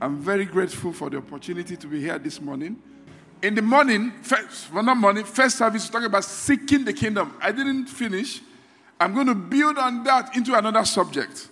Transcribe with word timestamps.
I'm 0.00 0.18
very 0.18 0.44
grateful 0.44 0.92
for 0.92 1.10
the 1.10 1.18
opportunity 1.18 1.76
to 1.76 1.86
be 1.86 2.00
here 2.00 2.18
this 2.18 2.40
morning. 2.40 2.76
In 3.42 3.54
the 3.54 3.62
morning, 3.62 4.12
first, 4.22 4.72
well, 4.72 4.82
not 4.82 4.96
morning, 4.96 5.24
first 5.24 5.58
service, 5.58 5.88
talking 5.88 6.06
about 6.06 6.24
seeking 6.24 6.84
the 6.84 6.92
kingdom. 6.92 7.36
I 7.40 7.52
didn't 7.52 7.86
finish. 7.86 8.40
I'm 8.98 9.14
going 9.14 9.26
to 9.26 9.34
build 9.34 9.78
on 9.78 10.04
that 10.04 10.36
into 10.36 10.56
another 10.56 10.84
subject 10.84 11.48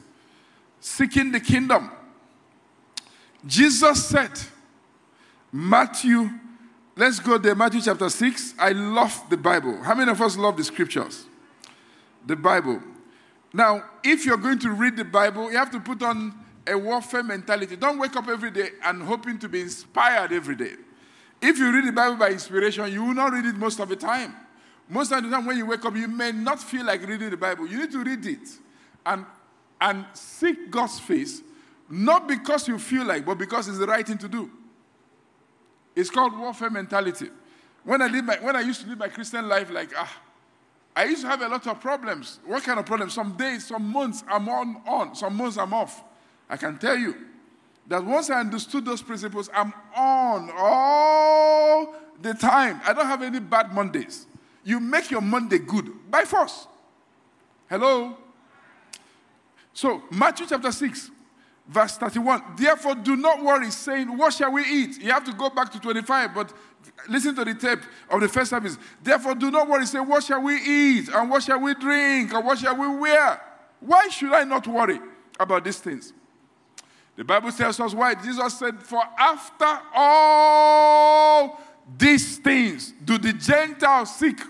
seeking 0.83 1.31
the 1.31 1.41
kingdom. 1.41 1.91
Jesus 3.47 4.05
said, 4.05 4.33
Matthew, 5.53 6.29
let's 6.97 7.21
go 7.21 7.39
there, 7.39 7.55
Matthew 7.55 7.81
chapter 7.81 8.11
6. 8.11 8.55
I 8.59 8.73
love 8.73 9.23
the 9.31 9.37
Bible. 9.37 9.81
How 9.83 9.95
many 9.95 10.11
of 10.11 10.21
us 10.21 10.37
love 10.37 10.57
the 10.57 10.65
scriptures? 10.65 11.25
The 12.27 12.37
Bible. 12.37 12.83
Now, 13.53 13.85
if 14.03 14.27
you're 14.27 14.37
going 14.37 14.59
to 14.61 14.71
read 14.73 14.97
the 14.97 15.05
Bible, 15.05 15.51
you 15.53 15.57
have 15.57 15.71
to 15.71 15.81
put 15.81 16.03
on 16.03 16.35
a 16.67 16.77
warfare 16.77 17.23
mentality. 17.23 17.77
Don't 17.77 17.99
wake 17.99 18.15
up 18.17 18.29
every 18.29 18.51
day 18.51 18.71
and 18.85 19.03
hoping 19.03 19.39
to 19.39 19.49
be 19.49 19.63
inspired 19.63 20.33
every 20.33 20.57
day. 20.57 20.75
If 21.41 21.59
you 21.59 21.73
read 21.73 21.87
the 21.87 21.93
Bible 21.93 22.17
by 22.17 22.31
inspiration, 22.31 22.93
you 22.93 23.05
will 23.05 23.15
not 23.15 23.33
read 23.33 23.45
it 23.47 23.57
most 23.57 23.81
of 23.81 23.89
the 23.89 23.97
time. 23.97 24.35
Most 24.89 25.11
of 25.11 25.23
the 25.23 25.31
time, 25.31 25.47
when 25.47 25.57
you 25.57 25.67
wake 25.67 25.85
up, 25.85 25.97
you 25.97 26.07
may 26.07 26.33
not 26.33 26.61
feel 26.61 26.85
like 26.85 27.07
reading 27.07 27.31
the 27.31 27.37
Bible. 27.37 27.67
You 27.67 27.79
need 27.79 27.93
to 27.93 28.05
read 28.05 28.25
it 28.27 28.49
and, 29.05 29.25
and 29.81 30.05
seek 30.13 30.71
God's 30.71 31.01
face, 31.01 31.43
not 31.89 32.29
because 32.29 32.69
you 32.69 32.79
feel 32.79 33.05
like, 33.05 33.25
but 33.25 33.39
because 33.39 33.69
it's 33.69 33.79
the 33.79 33.87
right 33.87 34.07
thing 34.07 34.19
to 34.19 34.29
do. 34.29 34.51
It's 35.97 36.11
called 36.11 36.39
warfare 36.39 36.71
mentality. 36.71 37.29
When 37.85 38.01
I, 38.01 38.07
live 38.07 38.25
my, 38.25 38.37
when 38.37 38.55
I 38.55 38.61
used 38.61 38.83
to 38.83 38.89
live 38.89 38.99
my 38.99 39.09
Christian 39.09 39.49
life, 39.49 39.71
like, 39.71 39.91
ah, 39.97 40.21
I 40.95 41.05
used 41.05 41.23
to 41.23 41.29
have 41.29 41.43
a 41.43 41.49
lot 41.49 41.67
of 41.67 41.81
problems. 41.81 42.39
What 42.45 42.63
kind 42.63 42.79
of 42.79 42.87
problems? 42.87 43.15
Some 43.15 43.33
days, 43.37 43.67
some 43.67 43.91
months 43.91 44.23
I'm 44.29 44.49
on, 44.49 44.83
on, 44.87 45.15
some 45.15 45.37
months 45.37 45.59
I'm 45.59 45.75
off. 45.75 46.05
I 46.53 46.59
can 46.59 46.77
tell 46.77 46.99
you 46.99 47.17
that 47.87 48.05
once 48.05 48.29
I 48.29 48.41
understood 48.41 48.85
those 48.85 49.01
principles, 49.01 49.49
I'm 49.55 49.73
on 49.97 50.51
all 50.55 51.95
the 52.21 52.35
time. 52.35 52.79
I 52.85 52.93
don't 52.93 53.07
have 53.07 53.23
any 53.23 53.41
bad 53.41 53.73
Mondays. 53.73 54.27
You 54.63 54.79
make 54.79 55.11
your 55.11 55.23
Monday 55.23 55.59
good 55.59 55.91
by 56.11 56.25
force. 56.25 56.69
Hello? 57.71 58.19
So, 59.73 60.03
Matthew 60.11 60.45
chapter 60.47 60.71
6, 60.71 61.11
verse 61.67 61.97
31. 61.97 62.43
Therefore, 62.55 62.97
do 62.97 63.17
not 63.17 63.43
worry, 63.43 63.71
saying, 63.71 64.15
What 64.15 64.35
shall 64.35 64.53
we 64.53 64.63
eat? 64.65 65.01
You 65.01 65.11
have 65.11 65.25
to 65.25 65.33
go 65.33 65.49
back 65.49 65.73
to 65.73 65.81
25, 65.81 66.35
but 66.35 66.53
listen 67.09 67.35
to 67.37 67.47
the 67.47 67.55
tape 67.55 67.81
of 68.11 68.21
the 68.21 68.29
first 68.29 68.51
service. 68.51 68.77
Therefore, 69.03 69.35
do 69.35 69.51
not 69.51 69.71
worry, 69.71 69.87
say, 69.87 70.01
What 70.01 70.23
shall 70.23 70.43
we 70.43 70.57
eat? 70.57 71.09
And 71.09 71.31
what 71.31 71.45
shall 71.45 71.61
we 71.61 71.73
drink? 71.73 72.35
And 72.35 72.45
what 72.45 72.59
shall 72.59 72.77
we 72.77 72.95
wear? 72.99 73.41
Why 73.81 74.09
should 74.09 74.35
I 74.35 74.45
not 74.45 74.67
worry 74.67 75.01
about 75.41 75.65
these 75.65 75.79
things? 75.79 76.13
The 77.17 77.25
Bible 77.25 77.53
tells 77.53 77.79
us 77.79 77.95
why. 77.95 78.15
Jesus 78.15 78.59
said, 78.59 78.83
For 78.83 79.03
after 79.19 79.81
all 79.95 81.61
these 81.99 82.39
things 82.39 82.93
do 83.05 83.19
the 83.19 83.33
Gentiles 83.33 84.15
seek. 84.17 84.41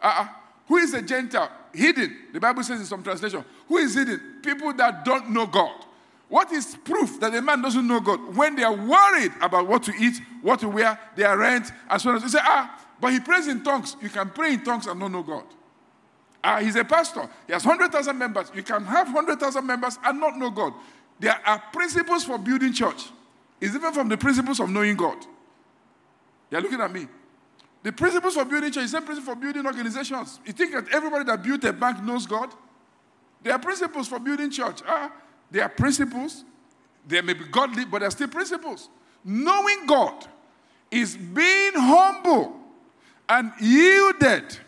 Uh-uh. 0.00 0.28
Who 0.66 0.76
is 0.78 0.94
a 0.94 1.02
Gentile? 1.02 1.50
Hidden. 1.74 2.16
The 2.32 2.40
Bible 2.40 2.62
says 2.62 2.80
in 2.80 2.86
some 2.86 3.02
translation. 3.02 3.44
Who 3.68 3.76
is 3.78 3.94
hidden? 3.94 4.38
People 4.42 4.72
that 4.74 5.04
don't 5.04 5.30
know 5.30 5.46
God. 5.46 5.84
What 6.28 6.52
is 6.52 6.76
proof 6.84 7.18
that 7.20 7.34
a 7.34 7.42
man 7.42 7.60
doesn't 7.60 7.86
know 7.86 8.00
God? 8.00 8.36
When 8.36 8.54
they 8.54 8.62
are 8.62 8.74
worried 8.74 9.32
about 9.42 9.66
what 9.66 9.82
to 9.84 9.92
eat, 9.98 10.20
what 10.42 10.60
to 10.60 10.68
wear, 10.68 10.98
their 11.16 11.36
rent, 11.36 11.72
as 11.88 12.04
well 12.04 12.14
as 12.14 12.22
You 12.22 12.28
say, 12.28 12.38
ah, 12.40 12.80
but 13.00 13.12
he 13.12 13.18
prays 13.18 13.48
in 13.48 13.64
tongues. 13.64 13.96
You 14.00 14.08
can 14.08 14.30
pray 14.30 14.54
in 14.54 14.64
tongues 14.64 14.86
and 14.86 14.98
not 15.00 15.10
know 15.10 15.24
God. 15.24 15.44
Ah, 16.42 16.60
he's 16.60 16.76
a 16.76 16.84
pastor. 16.84 17.28
He 17.48 17.52
has 17.52 17.66
100,000 17.66 18.16
members. 18.16 18.50
You 18.54 18.62
can 18.62 18.84
have 18.84 19.12
100,000 19.12 19.66
members 19.66 19.98
and 20.04 20.20
not 20.20 20.38
know 20.38 20.50
God. 20.50 20.72
There 21.20 21.38
are 21.46 21.62
principles 21.72 22.24
for 22.24 22.38
building 22.38 22.72
church. 22.72 23.04
It's 23.60 23.74
different 23.74 23.94
from 23.94 24.08
the 24.08 24.16
principles 24.16 24.58
of 24.58 24.70
knowing 24.70 24.96
God. 24.96 25.18
You're 26.50 26.62
looking 26.62 26.80
at 26.80 26.90
me. 26.90 27.06
The 27.82 27.92
principles 27.92 28.34
for 28.34 28.44
building 28.44 28.72
church 28.72 28.84
is 28.84 28.92
the 28.92 28.98
same 28.98 29.06
principle 29.06 29.34
for 29.34 29.40
building 29.40 29.66
organizations. 29.66 30.40
You 30.46 30.52
think 30.52 30.72
that 30.72 30.88
everybody 30.88 31.24
that 31.24 31.42
built 31.42 31.62
a 31.64 31.72
bank 31.72 32.02
knows 32.02 32.26
God? 32.26 32.52
There 33.42 33.52
are 33.52 33.58
principles 33.58 34.08
for 34.08 34.18
building 34.18 34.50
church. 34.50 34.80
Ah, 34.86 35.12
there 35.50 35.62
are 35.62 35.68
principles. 35.68 36.44
They 37.06 37.20
may 37.20 37.34
be 37.34 37.44
godly, 37.44 37.84
but 37.84 38.00
they're 38.00 38.10
still 38.10 38.28
principles. 38.28 38.88
Knowing 39.24 39.86
God 39.86 40.26
is 40.90 41.16
being 41.16 41.72
humble 41.74 42.56
and 43.28 43.52
yielded 43.60 44.58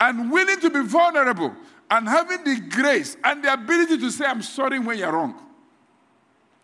and 0.00 0.30
willing 0.30 0.60
to 0.60 0.70
be 0.70 0.82
vulnerable 0.82 1.54
and 1.90 2.08
having 2.08 2.44
the 2.44 2.60
grace 2.68 3.16
and 3.24 3.42
the 3.44 3.52
ability 3.52 3.98
to 3.98 4.10
say, 4.10 4.26
I'm 4.26 4.42
sorry 4.42 4.78
when 4.78 4.98
you're 4.98 5.12
wrong. 5.12 5.47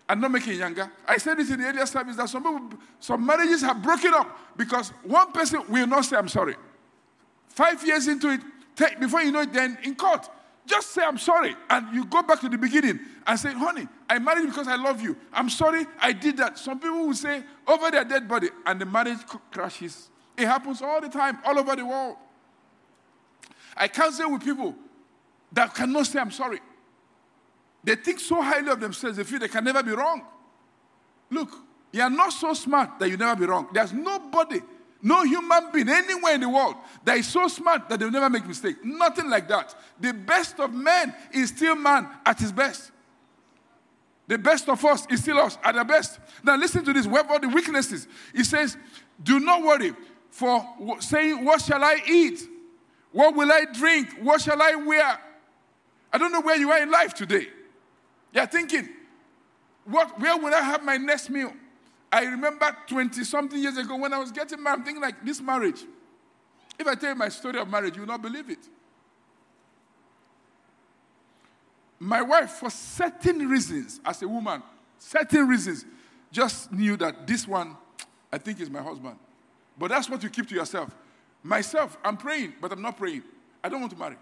And 0.09 0.20
not 0.20 0.31
making 0.31 0.59
younger. 0.59 0.91
I 1.06 1.16
said 1.16 1.38
this 1.38 1.50
in 1.50 1.60
the 1.60 1.66
earlier 1.66 1.87
service 1.87 2.16
that 2.16 2.28
some 2.28 2.42
people, 2.42 2.78
some 3.00 3.25
marriages 3.25 3.62
have 3.62 3.82
broken 3.82 4.12
up 4.12 4.38
because 4.56 4.91
one 5.03 5.32
person 5.32 5.62
will 5.69 5.87
not 5.87 6.04
say, 6.04 6.16
I'm 6.16 6.28
sorry. 6.28 6.56
Five 7.48 7.84
years 7.87 8.06
into 8.06 8.31
it, 8.31 8.41
take, 8.76 9.00
before 9.00 9.22
you 9.22 9.32
know 9.32 9.41
it, 9.41 9.53
then 9.53 9.78
in 9.82 9.94
court, 9.94 10.28
just 10.66 10.91
say, 10.91 11.03
I'm 11.03 11.19
sorry. 11.19 11.56
And 11.70 11.94
you 11.94 12.04
go 12.04 12.22
back 12.22 12.41
to 12.41 12.48
the 12.48 12.59
beginning 12.59 13.00
and 13.26 13.38
say, 13.38 13.53
honey, 13.53 13.87
I 14.09 14.19
married 14.19 14.47
because 14.47 14.69
I 14.69 14.76
love 14.76 15.00
you. 15.00 15.16
I'm 15.32 15.48
sorry 15.48 15.87
I 16.00 16.12
did 16.12 16.36
that. 16.38 16.59
Some 16.59 16.81
people 16.81 17.06
will 17.06 17.15
say, 17.15 17.42
over 17.66 17.91
their 17.91 18.04
dead 18.04 18.28
body, 18.28 18.48
and 18.66 18.81
the 18.81 18.86
marriage 18.86 19.19
crashes. 19.50 20.10
It 20.36 20.47
happens 20.47 20.82
all 20.82 21.00
the 21.00 21.09
time, 21.09 21.38
all 21.44 21.59
over 21.59 21.76
the 21.76 21.86
world. 21.86 22.16
I 23.76 23.88
counsel 23.88 24.32
with 24.32 24.44
people 24.44 24.75
that 25.53 25.75
cannot 25.75 26.06
say, 26.06 26.19
I'm 26.19 26.31
sorry. 26.31 26.60
They 27.84 27.97
think 27.97 28.19
so 28.19 28.41
highly 28.41 28.71
of 28.71 28.81
themselves, 28.81 29.19
they 29.19 29.25
feel 29.25 29.39
they 29.39 29.49
can 29.49 29.62
never 29.62 29.83
be 29.83 29.93
wrong. 29.93 30.22
Look, 31.31 31.50
you 31.93 32.03
are 32.03 32.11
not 32.11 32.33
so 32.33 32.55
smart 32.55 32.99
that 32.99 33.09
you 33.09 33.17
never 33.17 33.39
be 33.39 33.47
wrong. 33.47 33.69
There's 33.72 33.93
nobody, 33.93 34.61
no 35.03 35.22
human 35.22 35.71
being 35.72 35.89
anywhere 35.89 36.34
in 36.34 36.41
the 36.41 36.49
world 36.49 36.77
that 37.05 37.19
is 37.19 37.27
so 37.28 37.47
smart 37.47 37.89
that 37.89 38.00
they'll 38.00 38.11
never 38.11 38.31
make 38.31 38.47
mistake. 38.47 38.83
Nothing 38.84 39.28
like 39.28 39.47
that. 39.49 39.75
The 40.00 40.12
best 40.12 40.59
of 40.59 40.72
men 40.72 41.15
is 41.33 41.50
still 41.50 41.77
man 41.77 42.09
at 42.25 42.41
his 42.41 42.53
best. 42.53 42.91
The 44.27 44.39
best 44.39 44.69
of 44.71 44.83
us 44.84 45.06
is 45.11 45.21
still 45.21 45.39
us 45.39 45.59
at 45.62 45.75
the 45.75 45.84
best. 45.84 46.19
Now 46.43 46.56
listen 46.56 46.84
to 46.87 46.93
this. 46.93 47.06
Where 47.06 47.25
are 47.31 47.39
the 47.39 47.49
weaknesses? 47.49 48.09
He 48.34 48.43
says, 48.43 48.78
Do 49.22 49.39
not 49.39 49.62
worry 49.62 49.93
for 50.31 50.66
saying, 51.01 51.45
What 51.45 51.61
shall 51.61 51.84
I 51.84 51.99
eat? 52.09 52.41
What 53.12 53.37
will 53.37 53.53
I 53.53 53.66
drink? 53.72 54.16
What 54.22 54.41
shall 54.41 54.61
I 54.61 54.75
wear? 54.75 55.21
I 56.12 56.19
don't 56.19 56.33
know 56.33 56.41
where 56.41 56.56
you 56.56 56.71
are 56.72 56.83
in 56.83 56.91
life 56.91 57.12
today. 57.12 57.49
You're 58.34 58.47
thinking, 58.47 58.89
what, 59.84 60.21
where 60.21 60.37
will 60.37 60.53
I 60.53 60.61
have 60.61 60.83
my 60.83 60.97
next 60.97 61.31
meal? 61.31 61.53
I 62.12 62.25
remember 62.25 62.77
20 62.89 63.22
something 63.25 63.59
years 63.59 63.77
ago 63.77 63.97
when 63.97 64.12
I 64.12 64.19
was 64.19 64.33
getting 64.33 64.62
married, 64.62 64.81
I'm 64.81 64.84
thinking 64.84 65.03
like 65.03 65.25
this 65.25 65.41
marriage. 65.41 65.83
If 66.78 66.87
I 66.87 66.95
tell 66.97 67.11
you 67.11 67.15
my 67.15 67.28
story 67.28 67.59
of 67.59 67.69
marriage, 67.69 67.95
you 67.95 68.03
will 68.03 68.09
not 68.09 68.21
believe 68.21 68.50
it. 68.50 68.59
My 72.00 72.22
wife, 72.22 72.50
for 72.50 72.71
certain 72.71 73.49
reasons, 73.49 74.00
as 74.05 74.21
a 74.22 74.28
woman, 74.28 74.62
certain 74.99 75.47
reasons, 75.47 75.84
just 76.33 76.72
knew 76.72 76.97
that 76.97 77.27
this 77.27 77.47
one, 77.47 77.77
I 78.33 78.39
think, 78.39 78.60
is 78.60 78.69
my 78.69 78.83
husband. 78.83 79.16
But 79.78 79.91
that's 79.91 80.10
what 80.10 80.22
you 80.22 80.28
keep 80.28 80.48
to 80.48 80.54
yourself. 80.54 80.91
Myself, 81.42 81.97
I'm 82.04 82.16
praying, 82.16 82.54
but 82.60 82.72
I'm 82.72 82.83
not 82.83 82.97
praying. 82.97 83.22
I 83.63 83.69
don't 83.69 83.80
want 83.80 83.92
to 83.92 83.98
marry. 83.98 84.16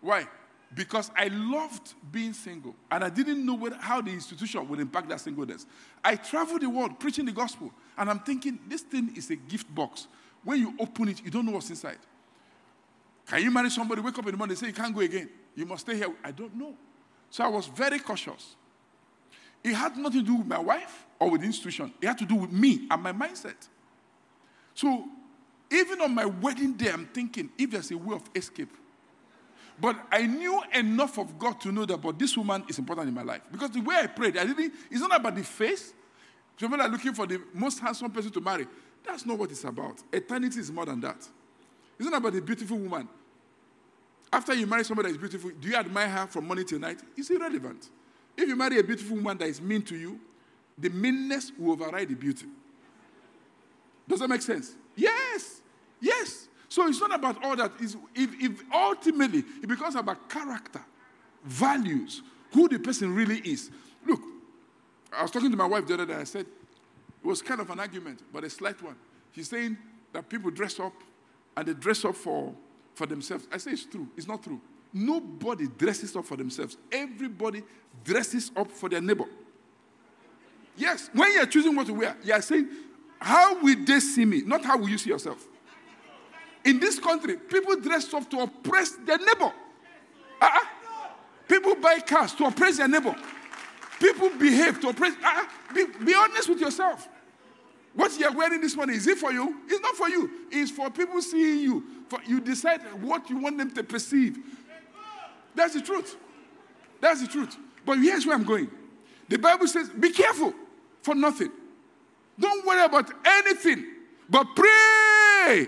Why? 0.00 0.28
Because 0.74 1.10
I 1.16 1.28
loved 1.28 1.94
being 2.12 2.34
single 2.34 2.74
and 2.90 3.02
I 3.02 3.08
didn't 3.08 3.44
know 3.44 3.54
what, 3.54 3.74
how 3.74 4.02
the 4.02 4.10
institution 4.10 4.68
would 4.68 4.80
impact 4.80 5.08
that 5.08 5.20
singleness. 5.20 5.66
I 6.04 6.16
traveled 6.16 6.60
the 6.60 6.68
world 6.68 7.00
preaching 7.00 7.24
the 7.24 7.32
gospel 7.32 7.72
and 7.96 8.10
I'm 8.10 8.20
thinking 8.20 8.58
this 8.68 8.82
thing 8.82 9.12
is 9.16 9.30
a 9.30 9.36
gift 9.36 9.74
box. 9.74 10.08
When 10.44 10.60
you 10.60 10.74
open 10.78 11.08
it, 11.08 11.24
you 11.24 11.30
don't 11.30 11.46
know 11.46 11.52
what's 11.52 11.70
inside. 11.70 11.98
Can 13.26 13.42
you 13.42 13.50
marry 13.50 13.70
somebody, 13.70 14.00
wake 14.00 14.18
up 14.18 14.26
in 14.26 14.32
the 14.32 14.36
morning 14.36 14.52
and 14.52 14.58
say 14.58 14.66
you 14.66 14.72
can't 14.72 14.94
go 14.94 15.00
again? 15.00 15.28
You 15.54 15.66
must 15.66 15.86
stay 15.86 15.96
here. 15.96 16.12
I 16.22 16.30
don't 16.30 16.54
know. 16.54 16.74
So 17.30 17.44
I 17.44 17.48
was 17.48 17.66
very 17.66 17.98
cautious. 17.98 18.56
It 19.64 19.74
had 19.74 19.96
nothing 19.96 20.20
to 20.20 20.26
do 20.26 20.36
with 20.36 20.46
my 20.46 20.58
wife 20.58 21.06
or 21.18 21.30
with 21.30 21.40
the 21.40 21.46
institution, 21.46 21.92
it 22.00 22.06
had 22.06 22.18
to 22.18 22.24
do 22.24 22.36
with 22.36 22.52
me 22.52 22.86
and 22.90 23.02
my 23.02 23.12
mindset. 23.12 23.68
So 24.74 25.04
even 25.70 26.00
on 26.00 26.14
my 26.14 26.24
wedding 26.24 26.74
day, 26.74 26.90
I'm 26.90 27.06
thinking 27.06 27.50
if 27.58 27.70
there's 27.70 27.90
a 27.90 27.98
way 27.98 28.14
of 28.14 28.22
escape, 28.34 28.70
but 29.80 29.96
I 30.10 30.26
knew 30.26 30.60
enough 30.74 31.18
of 31.18 31.38
God 31.38 31.60
to 31.60 31.72
know 31.72 31.84
that, 31.84 31.98
but 31.98 32.18
this 32.18 32.36
woman 32.36 32.64
is 32.68 32.78
important 32.78 33.08
in 33.08 33.14
my 33.14 33.22
life. 33.22 33.42
Because 33.50 33.70
the 33.70 33.80
way 33.80 33.94
I 33.96 34.06
prayed, 34.06 34.36
I 34.36 34.44
didn't, 34.44 34.72
it's 34.90 35.00
not 35.00 35.14
about 35.14 35.36
the 35.36 35.44
face. 35.44 35.92
People 36.56 36.80
are 36.80 36.88
looking 36.88 37.14
for 37.14 37.26
the 37.26 37.40
most 37.54 37.78
handsome 37.78 38.10
person 38.10 38.32
to 38.32 38.40
marry. 38.40 38.66
That's 39.04 39.24
not 39.24 39.38
what 39.38 39.50
it's 39.50 39.64
about. 39.64 40.02
Eternity 40.12 40.58
is 40.58 40.72
more 40.72 40.86
than 40.86 41.00
that. 41.00 41.16
It's 41.98 42.08
not 42.08 42.18
about 42.18 42.34
a 42.34 42.42
beautiful 42.42 42.76
woman. 42.76 43.08
After 44.32 44.54
you 44.54 44.66
marry 44.66 44.84
somebody 44.84 45.08
that 45.08 45.14
is 45.14 45.18
beautiful, 45.18 45.50
do 45.58 45.68
you 45.68 45.76
admire 45.76 46.08
her 46.08 46.26
from 46.26 46.46
morning 46.46 46.66
till 46.66 46.78
night? 46.78 47.00
It's 47.16 47.30
irrelevant. 47.30 47.88
If 48.36 48.48
you 48.48 48.56
marry 48.56 48.78
a 48.78 48.82
beautiful 48.82 49.16
woman 49.16 49.38
that 49.38 49.48
is 49.48 49.60
mean 49.60 49.82
to 49.82 49.96
you, 49.96 50.20
the 50.76 50.90
meanness 50.90 51.52
will 51.58 51.72
override 51.72 52.08
the 52.08 52.14
beauty. 52.14 52.46
Does 54.06 54.20
that 54.20 54.28
make 54.28 54.42
sense? 54.42 54.74
Yes. 54.96 55.60
Yes. 56.00 56.48
So 56.68 56.86
it's 56.86 57.00
not 57.00 57.14
about 57.14 57.42
all 57.44 57.56
that. 57.56 57.72
It's, 57.80 57.96
if, 58.14 58.30
if 58.40 58.62
ultimately 58.72 59.44
it 59.62 59.66
becomes 59.66 59.94
about 59.94 60.28
character, 60.28 60.80
values, 61.44 62.22
who 62.52 62.68
the 62.68 62.78
person 62.78 63.14
really 63.14 63.38
is. 63.38 63.70
Look, 64.06 64.20
I 65.12 65.22
was 65.22 65.30
talking 65.30 65.50
to 65.50 65.56
my 65.56 65.66
wife 65.66 65.86
the 65.86 65.94
other 65.94 66.06
day. 66.06 66.14
I 66.14 66.24
said, 66.24 66.46
it 66.46 67.26
was 67.26 67.42
kind 67.42 67.60
of 67.60 67.70
an 67.70 67.80
argument, 67.80 68.22
but 68.32 68.44
a 68.44 68.50
slight 68.50 68.80
one. 68.82 68.96
She's 69.34 69.48
saying 69.48 69.76
that 70.12 70.28
people 70.28 70.50
dress 70.50 70.78
up 70.78 70.92
and 71.56 71.66
they 71.66 71.74
dress 71.74 72.04
up 72.04 72.14
for, 72.14 72.54
for 72.94 73.06
themselves. 73.06 73.46
I 73.52 73.58
say 73.58 73.72
it's 73.72 73.84
true. 73.84 74.08
It's 74.16 74.28
not 74.28 74.42
true. 74.42 74.60
Nobody 74.92 75.66
dresses 75.66 76.14
up 76.16 76.24
for 76.24 76.36
themselves. 76.36 76.76
Everybody 76.90 77.62
dresses 78.04 78.50
up 78.56 78.70
for 78.70 78.88
their 78.88 79.00
neighbor. 79.00 79.26
Yes, 80.76 81.10
when 81.12 81.32
you're 81.32 81.46
choosing 81.46 81.74
what 81.74 81.86
to 81.88 81.94
wear, 81.94 82.16
you're 82.22 82.40
saying, 82.40 82.68
How 83.18 83.60
will 83.60 83.84
they 83.84 84.00
see 84.00 84.24
me? 84.24 84.42
Not 84.42 84.64
how 84.64 84.78
will 84.78 84.88
you 84.88 84.98
see 84.98 85.10
yourself. 85.10 85.46
In 86.64 86.80
this 86.80 86.98
country, 86.98 87.36
people 87.36 87.76
dress 87.76 88.12
up 88.12 88.28
to 88.30 88.40
oppress 88.40 88.92
their 89.04 89.18
neighbor. 89.18 89.52
Uh-uh. 90.40 90.60
People 91.48 91.76
buy 91.76 92.00
cars 92.00 92.34
to 92.34 92.44
oppress 92.44 92.76
their 92.78 92.88
neighbor. 92.88 93.14
People 94.00 94.30
behave 94.30 94.80
to 94.80 94.88
oppress. 94.88 95.14
Uh-uh. 95.24 95.44
Be, 95.74 95.86
be 96.04 96.14
honest 96.14 96.48
with 96.48 96.60
yourself. 96.60 97.08
What 97.94 98.18
you're 98.18 98.32
wearing 98.32 98.60
this 98.60 98.76
morning, 98.76 98.96
is 98.96 99.06
it 99.06 99.18
for 99.18 99.32
you? 99.32 99.56
It's 99.66 99.80
not 99.80 99.96
for 99.96 100.08
you. 100.08 100.30
It's 100.50 100.70
for 100.70 100.90
people 100.90 101.20
seeing 101.20 101.60
you. 101.60 101.84
For 102.08 102.20
you 102.26 102.40
decide 102.40 102.80
what 103.02 103.28
you 103.28 103.38
want 103.38 103.58
them 103.58 103.70
to 103.72 103.82
perceive. 103.82 104.38
That's 105.54 105.74
the 105.74 105.80
truth. 105.80 106.16
That's 107.00 107.20
the 107.22 107.26
truth. 107.26 107.56
But 107.84 107.98
here's 107.98 108.26
where 108.26 108.36
I'm 108.36 108.44
going. 108.44 108.70
The 109.28 109.38
Bible 109.38 109.66
says, 109.66 109.88
be 109.88 110.10
careful 110.10 110.54
for 111.02 111.14
nothing. 111.14 111.50
Don't 112.38 112.64
worry 112.64 112.84
about 112.84 113.10
anything, 113.24 113.84
but 114.30 114.46
pray 114.54 114.68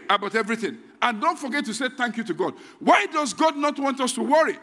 about 0.09 0.35
everything. 0.35 0.79
And 1.03 1.21
don't 1.21 1.39
forget 1.39 1.65
to 1.67 1.75
say 1.75 1.89
thank 1.97 2.17
you 2.17 2.25
to 2.25 2.35
God. 2.35 2.55
Why 2.79 3.07
does 3.07 3.33
God 3.33 3.57
not 3.57 3.79
want 3.79 4.01
us 4.01 4.13
to 4.15 4.23
worry? 4.23 4.59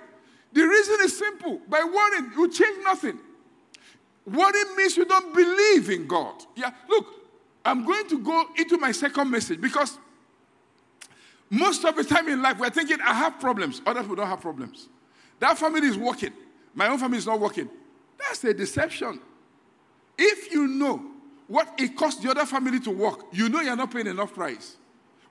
The 0.54 0.62
reason 0.62 0.98
is 1.02 1.18
simple. 1.18 1.60
By 1.68 1.84
worrying, 1.84 2.32
you 2.36 2.50
change 2.52 2.78
nothing. 2.84 3.20
Worry 4.26 4.64
means 4.76 4.98
you 4.98 5.06
don't 5.06 5.34
believe 5.34 5.90
in 5.90 6.08
God. 6.08 6.36
Yeah, 6.56 6.72
look, 6.90 7.08
I'm 7.64 7.86
going 7.86 8.08
to 8.10 8.20
go 8.20 8.46
into 8.58 8.78
my 8.78 8.92
second 8.92 9.32
message 9.32 9.60
because 9.60 9.98
most 11.50 11.86
of 11.86 11.96
the 11.96 12.04
time 12.04 12.28
in 12.28 12.42
life 12.42 12.60
we're 12.60 12.70
thinking, 12.70 12.98
I 13.04 13.14
have 13.14 13.40
problems. 13.40 13.82
Other 13.86 14.02
people 14.02 14.18
don't 14.18 14.28
have 14.28 14.42
problems. 14.42 14.90
That 15.40 15.58
family 15.58 15.88
is 15.88 15.98
working. 15.98 16.34
My 16.74 16.88
own 16.88 16.98
family 16.98 17.18
is 17.18 17.26
not 17.26 17.40
working. 17.40 17.70
That's 18.18 18.44
a 18.44 18.54
deception. 18.54 19.20
If 20.18 20.52
you 20.52 20.68
know 20.68 21.04
what 21.48 21.74
it 21.78 21.96
costs 21.96 22.22
the 22.22 22.30
other 22.30 22.46
family 22.46 22.80
to 22.82 22.92
work, 22.92 23.26
you 23.32 23.50
know 23.50 23.62
you're 23.62 23.76
not 23.76 23.92
paying 23.92 24.08
enough 24.08 24.34
price. 24.34 24.76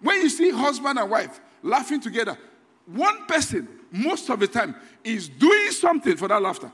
When 0.06 0.23
you 0.23 0.29
see 0.29 0.50
husband 0.50 1.00
and 1.00 1.11
wife 1.11 1.41
laughing 1.64 2.00
together, 2.00 2.38
one 2.87 3.26
person, 3.26 3.67
most 3.91 4.31
of 4.31 4.38
the 4.38 4.47
time, 4.47 4.76
is 5.03 5.29
doing 5.29 5.73
something 5.73 6.17
for 6.17 6.29
that 6.29 6.41
laughter. 6.41 6.70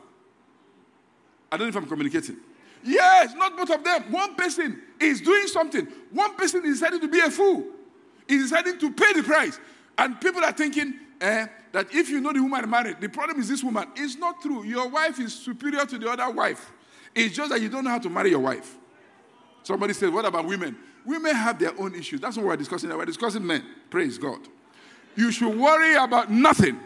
I 1.51 1.57
don't 1.57 1.69
know 1.69 1.71
if 1.71 1.77
I'm 1.77 1.89
communicating. 1.89 2.37
Yes, 2.85 3.33
not 3.35 3.57
both 3.57 3.71
of 3.71 3.83
them. 3.83 4.13
One 4.13 4.35
person 4.35 4.83
is 5.01 5.23
doing 5.23 5.47
something. 5.47 5.89
One 6.11 6.37
person 6.37 6.67
is 6.67 6.81
deciding 6.81 7.01
to 7.01 7.09
be 7.09 7.21
a 7.21 7.31
fool. 7.31 7.65
Is 8.29 8.51
deciding 8.51 8.79
to 8.81 8.93
pay 8.93 9.15
the 9.15 9.23
price. 9.23 9.59
And 9.97 10.21
people 10.21 10.45
are 10.45 10.53
thinking 10.53 10.93
eh, 11.23 11.47
that 11.73 11.87
if 11.91 12.11
you 12.11 12.21
know 12.21 12.35
the 12.35 12.43
woman 12.43 12.69
married, 12.69 13.01
the 13.01 13.09
problem 13.09 13.41
is 13.41 13.49
this 13.49 13.65
woman. 13.65 13.89
It's 13.97 14.17
not 14.17 14.43
true. 14.43 14.63
Your 14.63 14.91
wife 14.91 15.19
is 15.19 15.33
superior 15.33 15.87
to 15.87 15.99
the 15.99 16.11
other 16.11 16.31
wife. 16.31 16.71
It's 17.15 17.35
just 17.35 17.49
that 17.49 17.63
you 17.63 17.71
don't 17.71 17.85
know 17.85 17.91
how 17.91 17.99
to 17.99 18.11
marry 18.11 18.29
your 18.29 18.41
wife. 18.41 18.77
Somebody 19.63 19.95
said, 19.95 20.13
What 20.13 20.27
about 20.27 20.45
women? 20.47 20.77
Women 21.05 21.35
have 21.35 21.59
their 21.59 21.79
own 21.81 21.95
issues. 21.95 22.21
That's 22.21 22.37
what 22.37 22.47
we're 22.47 22.57
discussing. 22.57 22.91
We're 22.91 23.05
discussing 23.05 23.47
men. 23.47 23.65
Praise 23.91 24.19
God. 24.19 24.41
You 25.17 25.33
should 25.33 25.55
worry 25.57 25.95
about 25.95 26.31
nothing. 26.31 26.79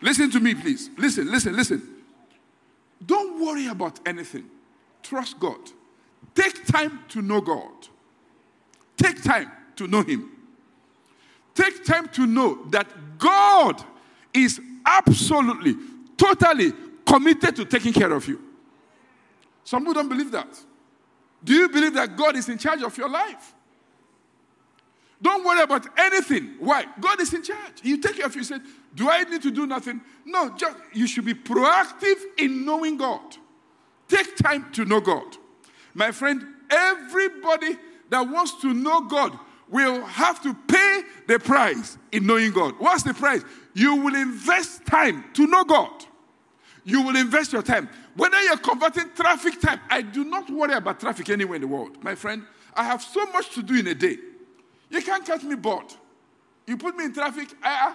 Listen 0.00 0.30
to 0.30 0.40
me, 0.40 0.54
please. 0.54 0.90
Listen, 0.96 1.30
listen, 1.30 1.54
listen. 1.54 1.82
Don't 3.04 3.44
worry 3.44 3.66
about 3.66 4.00
anything. 4.06 4.44
Trust 5.02 5.38
God. 5.40 5.58
Take 6.34 6.64
time 6.66 7.00
to 7.08 7.22
know 7.22 7.40
God. 7.40 7.88
Take 8.96 9.22
time 9.22 9.50
to 9.76 9.86
know 9.86 10.02
Him. 10.02 10.30
Take 11.54 11.84
time 11.84 12.08
to 12.10 12.26
know 12.26 12.64
that 12.66 12.86
God 13.18 13.82
is 14.32 14.60
absolutely, 14.86 15.74
totally 16.16 16.72
committed 17.04 17.56
to 17.56 17.64
taking 17.64 17.92
care 17.92 18.12
of 18.12 18.26
you. 18.28 18.40
Some 19.64 19.82
people 19.82 19.94
don't 19.94 20.08
believe 20.08 20.30
that. 20.30 20.48
Do 21.42 21.54
you 21.54 21.68
believe 21.68 21.94
that 21.94 22.16
God 22.16 22.36
is 22.36 22.48
in 22.48 22.58
charge 22.58 22.82
of 22.82 22.96
your 22.96 23.08
life? 23.08 23.54
Don't 25.22 25.44
worry 25.44 25.62
about 25.62 25.86
anything. 25.98 26.54
Why? 26.58 26.86
God 26.98 27.20
is 27.20 27.32
in 27.34 27.42
charge. 27.42 27.82
You 27.82 27.98
take 27.98 28.16
care 28.16 28.26
of 28.26 28.34
you. 28.34 28.42
Do 28.94 29.10
I 29.10 29.22
need 29.24 29.42
to 29.42 29.50
do 29.50 29.66
nothing? 29.66 30.00
No, 30.24 30.54
just 30.56 30.76
you 30.92 31.06
should 31.06 31.26
be 31.26 31.34
proactive 31.34 32.16
in 32.38 32.64
knowing 32.64 32.96
God. 32.96 33.20
Take 34.08 34.36
time 34.36 34.72
to 34.72 34.84
know 34.84 35.00
God. 35.00 35.36
My 35.94 36.10
friend, 36.10 36.44
everybody 36.70 37.76
that 38.08 38.28
wants 38.28 38.60
to 38.62 38.72
know 38.72 39.02
God 39.02 39.38
will 39.68 40.04
have 40.04 40.42
to 40.42 40.54
pay 40.54 41.02
the 41.28 41.38
price 41.38 41.96
in 42.10 42.26
knowing 42.26 42.50
God. 42.50 42.74
What's 42.78 43.02
the 43.02 43.14
price? 43.14 43.42
You 43.74 43.96
will 43.96 44.16
invest 44.16 44.84
time 44.86 45.24
to 45.34 45.46
know 45.46 45.64
God. 45.64 46.04
You 46.84 47.02
will 47.02 47.16
invest 47.16 47.52
your 47.52 47.62
time. 47.62 47.88
Whether 48.20 48.42
you're 48.42 48.58
converting 48.58 49.08
traffic 49.14 49.58
time, 49.62 49.80
I 49.88 50.02
do 50.02 50.24
not 50.26 50.50
worry 50.50 50.74
about 50.74 51.00
traffic 51.00 51.30
anywhere 51.30 51.54
in 51.54 51.62
the 51.62 51.66
world. 51.66 52.04
My 52.04 52.14
friend, 52.14 52.44
I 52.74 52.84
have 52.84 53.02
so 53.02 53.24
much 53.32 53.48
to 53.54 53.62
do 53.62 53.78
in 53.78 53.86
a 53.86 53.94
day. 53.94 54.18
You 54.90 55.00
can't 55.00 55.24
catch 55.24 55.42
me 55.42 55.54
bored. 55.54 55.86
You 56.66 56.76
put 56.76 56.94
me 56.98 57.06
in 57.06 57.14
traffic, 57.14 57.48
I, 57.62 57.94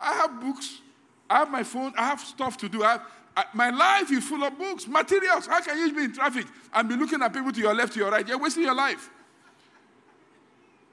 I 0.00 0.14
have 0.14 0.40
books, 0.40 0.80
I 1.28 1.40
have 1.40 1.50
my 1.50 1.62
phone, 1.62 1.92
I 1.94 2.06
have 2.06 2.20
stuff 2.20 2.56
to 2.56 2.70
do. 2.70 2.84
I 2.84 2.92
have, 2.92 3.02
I, 3.36 3.44
my 3.52 3.68
life 3.68 4.10
is 4.10 4.26
full 4.26 4.42
of 4.44 4.56
books, 4.56 4.88
materials. 4.88 5.46
How 5.46 5.60
can 5.60 5.76
you 5.76 5.94
be 5.94 6.04
in 6.04 6.14
traffic 6.14 6.46
and 6.72 6.88
be 6.88 6.96
looking 6.96 7.20
at 7.20 7.34
people 7.34 7.52
to 7.52 7.60
your 7.60 7.74
left, 7.74 7.92
to 7.92 7.98
your 7.98 8.10
right? 8.10 8.26
You're 8.26 8.38
wasting 8.38 8.62
your 8.62 8.74
life. 8.74 9.10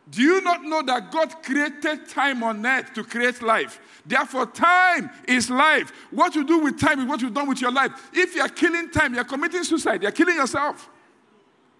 Do 0.10 0.22
you 0.22 0.42
not 0.42 0.64
know 0.64 0.82
that 0.84 1.12
God 1.12 1.42
created 1.44 2.10
time 2.10 2.44
on 2.44 2.66
earth 2.66 2.94
to 2.94 3.04
create 3.04 3.42
life? 3.42 3.80
Therefore, 4.06 4.46
time 4.48 5.10
is 5.28 5.50
life. 5.50 5.92
What 6.12 6.36
you 6.36 6.46
do 6.46 6.60
with 6.60 6.80
time 6.80 7.00
is 7.00 7.06
what 7.08 7.22
you've 7.22 7.34
done 7.34 7.48
with 7.48 7.62
your 7.62 7.72
life. 7.72 8.10
If 8.14 8.36
you're 8.36 8.50
killing 8.50 8.90
time, 8.90 9.14
you're 9.16 9.24
committing 9.24 9.64
suicide, 9.64 10.02
you're 10.02 10.12
killing 10.12 10.36
yourself. 10.36 10.90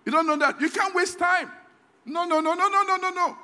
You 0.06 0.12
don't 0.12 0.26
know 0.26 0.38
that. 0.38 0.60
You 0.62 0.70
can't 0.70 0.96
waste 0.96 1.20
time. 1.20 1.52
No, 2.06 2.26
no, 2.26 2.40
no, 2.40 2.54
no, 2.54 2.70
no, 2.70 2.84
no, 2.84 2.96
no, 2.98 3.10
no. 3.10 3.38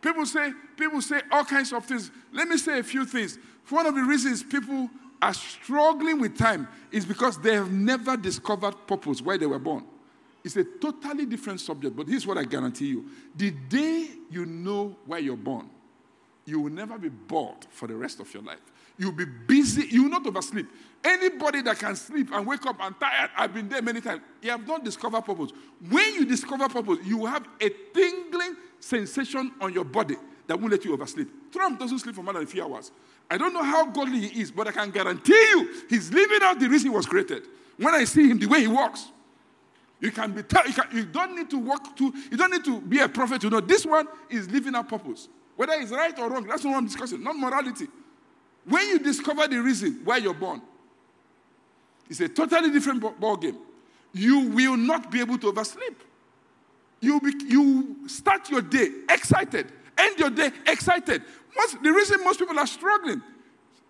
People 0.00 0.26
say, 0.26 0.52
people 0.76 1.00
say 1.00 1.20
all 1.30 1.44
kinds 1.44 1.72
of 1.72 1.84
things. 1.84 2.10
Let 2.32 2.48
me 2.48 2.56
say 2.56 2.78
a 2.80 2.82
few 2.82 3.04
things. 3.04 3.38
One 3.68 3.86
of 3.86 3.94
the 3.94 4.02
reasons 4.02 4.42
people 4.42 4.90
are 5.22 5.34
struggling 5.34 6.20
with 6.20 6.36
time 6.36 6.68
is 6.92 7.04
because 7.04 7.38
they 7.40 7.54
have 7.54 7.72
never 7.72 8.16
discovered 8.16 8.74
purpose 8.86 9.22
why 9.22 9.36
they 9.36 9.46
were 9.46 9.58
born. 9.58 9.84
It's 10.46 10.56
a 10.56 10.62
totally 10.62 11.26
different 11.26 11.60
subject, 11.60 11.96
but 11.96 12.08
is 12.08 12.24
what 12.24 12.38
I 12.38 12.44
guarantee 12.44 12.86
you. 12.86 13.06
The 13.34 13.50
day 13.50 14.10
you 14.30 14.46
know 14.46 14.96
where 15.04 15.18
you're 15.18 15.36
born, 15.36 15.68
you 16.44 16.60
will 16.60 16.70
never 16.70 16.96
be 16.98 17.08
bored 17.08 17.66
for 17.68 17.88
the 17.88 17.96
rest 17.96 18.20
of 18.20 18.32
your 18.32 18.44
life. 18.44 18.60
You'll 18.96 19.10
be 19.10 19.24
busy, 19.24 19.88
you 19.90 20.04
will 20.04 20.10
not 20.10 20.24
oversleep. 20.24 20.68
Anybody 21.02 21.62
that 21.62 21.80
can 21.80 21.96
sleep 21.96 22.30
and 22.32 22.46
wake 22.46 22.64
up 22.64 22.76
and 22.80 22.94
tired, 23.00 23.30
I've 23.36 23.52
been 23.52 23.68
there 23.68 23.82
many 23.82 24.00
times. 24.00 24.22
You 24.40 24.52
have 24.52 24.64
not 24.68 24.84
discovered 24.84 25.22
purpose. 25.22 25.50
When 25.90 26.14
you 26.14 26.24
discover 26.24 26.68
purpose, 26.68 26.98
you 27.04 27.18
will 27.18 27.26
have 27.26 27.44
a 27.60 27.68
tingling 27.92 28.54
sensation 28.78 29.50
on 29.60 29.72
your 29.72 29.84
body 29.84 30.14
that 30.46 30.60
won't 30.60 30.70
let 30.70 30.84
you 30.84 30.94
oversleep. 30.94 31.52
Trump 31.52 31.80
doesn't 31.80 31.98
sleep 31.98 32.14
for 32.14 32.22
more 32.22 32.34
than 32.34 32.44
a 32.44 32.46
few 32.46 32.62
hours. 32.62 32.92
I 33.28 33.36
don't 33.36 33.52
know 33.52 33.64
how 33.64 33.86
godly 33.86 34.28
he 34.28 34.42
is, 34.42 34.52
but 34.52 34.68
I 34.68 34.70
can 34.70 34.92
guarantee 34.92 35.32
you 35.32 35.82
he's 35.90 36.12
living 36.12 36.38
out 36.42 36.60
the 36.60 36.68
reason 36.68 36.92
he 36.92 36.96
was 36.96 37.06
created. 37.06 37.48
When 37.78 37.92
I 37.92 38.04
see 38.04 38.28
him, 38.28 38.38
the 38.38 38.46
way 38.46 38.60
he 38.60 38.68
walks, 38.68 39.08
you 40.00 40.10
can 40.10 40.32
be 40.32 40.42
you, 40.66 40.72
can, 40.72 40.88
you 40.92 41.04
don't 41.04 41.34
need 41.34 41.48
to 41.50 41.58
work 41.58 41.96
to 41.96 42.12
you 42.30 42.36
don't 42.36 42.52
need 42.52 42.64
to 42.64 42.80
be 42.80 42.98
a 43.00 43.08
prophet 43.08 43.40
to 43.40 43.50
know 43.50 43.60
this 43.60 43.86
one 43.86 44.06
is 44.30 44.50
living 44.50 44.74
a 44.74 44.84
purpose. 44.84 45.28
Whether 45.56 45.72
it's 45.74 45.90
right 45.90 46.16
or 46.18 46.30
wrong, 46.30 46.46
that's 46.46 46.64
not 46.64 46.70
what 46.70 46.78
I'm 46.78 46.86
discussing, 46.86 47.22
not 47.22 47.36
morality. 47.36 47.86
When 48.66 48.86
you 48.88 48.98
discover 48.98 49.48
the 49.48 49.62
reason 49.62 50.00
why 50.04 50.18
you're 50.18 50.34
born, 50.34 50.60
it's 52.10 52.20
a 52.20 52.28
totally 52.28 52.70
different 52.70 53.20
ball 53.20 53.36
game. 53.36 53.56
You 54.12 54.48
will 54.48 54.76
not 54.76 55.10
be 55.10 55.20
able 55.20 55.38
to 55.38 55.48
oversleep. 55.48 56.02
You, 57.00 57.20
be, 57.20 57.32
you 57.46 58.08
start 58.08 58.50
your 58.50 58.62
day 58.62 58.88
excited, 59.08 59.72
end 59.96 60.18
your 60.18 60.30
day 60.30 60.50
excited. 60.66 61.22
Most, 61.56 61.82
the 61.82 61.92
reason 61.92 62.22
most 62.24 62.38
people 62.38 62.58
are 62.58 62.66
struggling, 62.66 63.22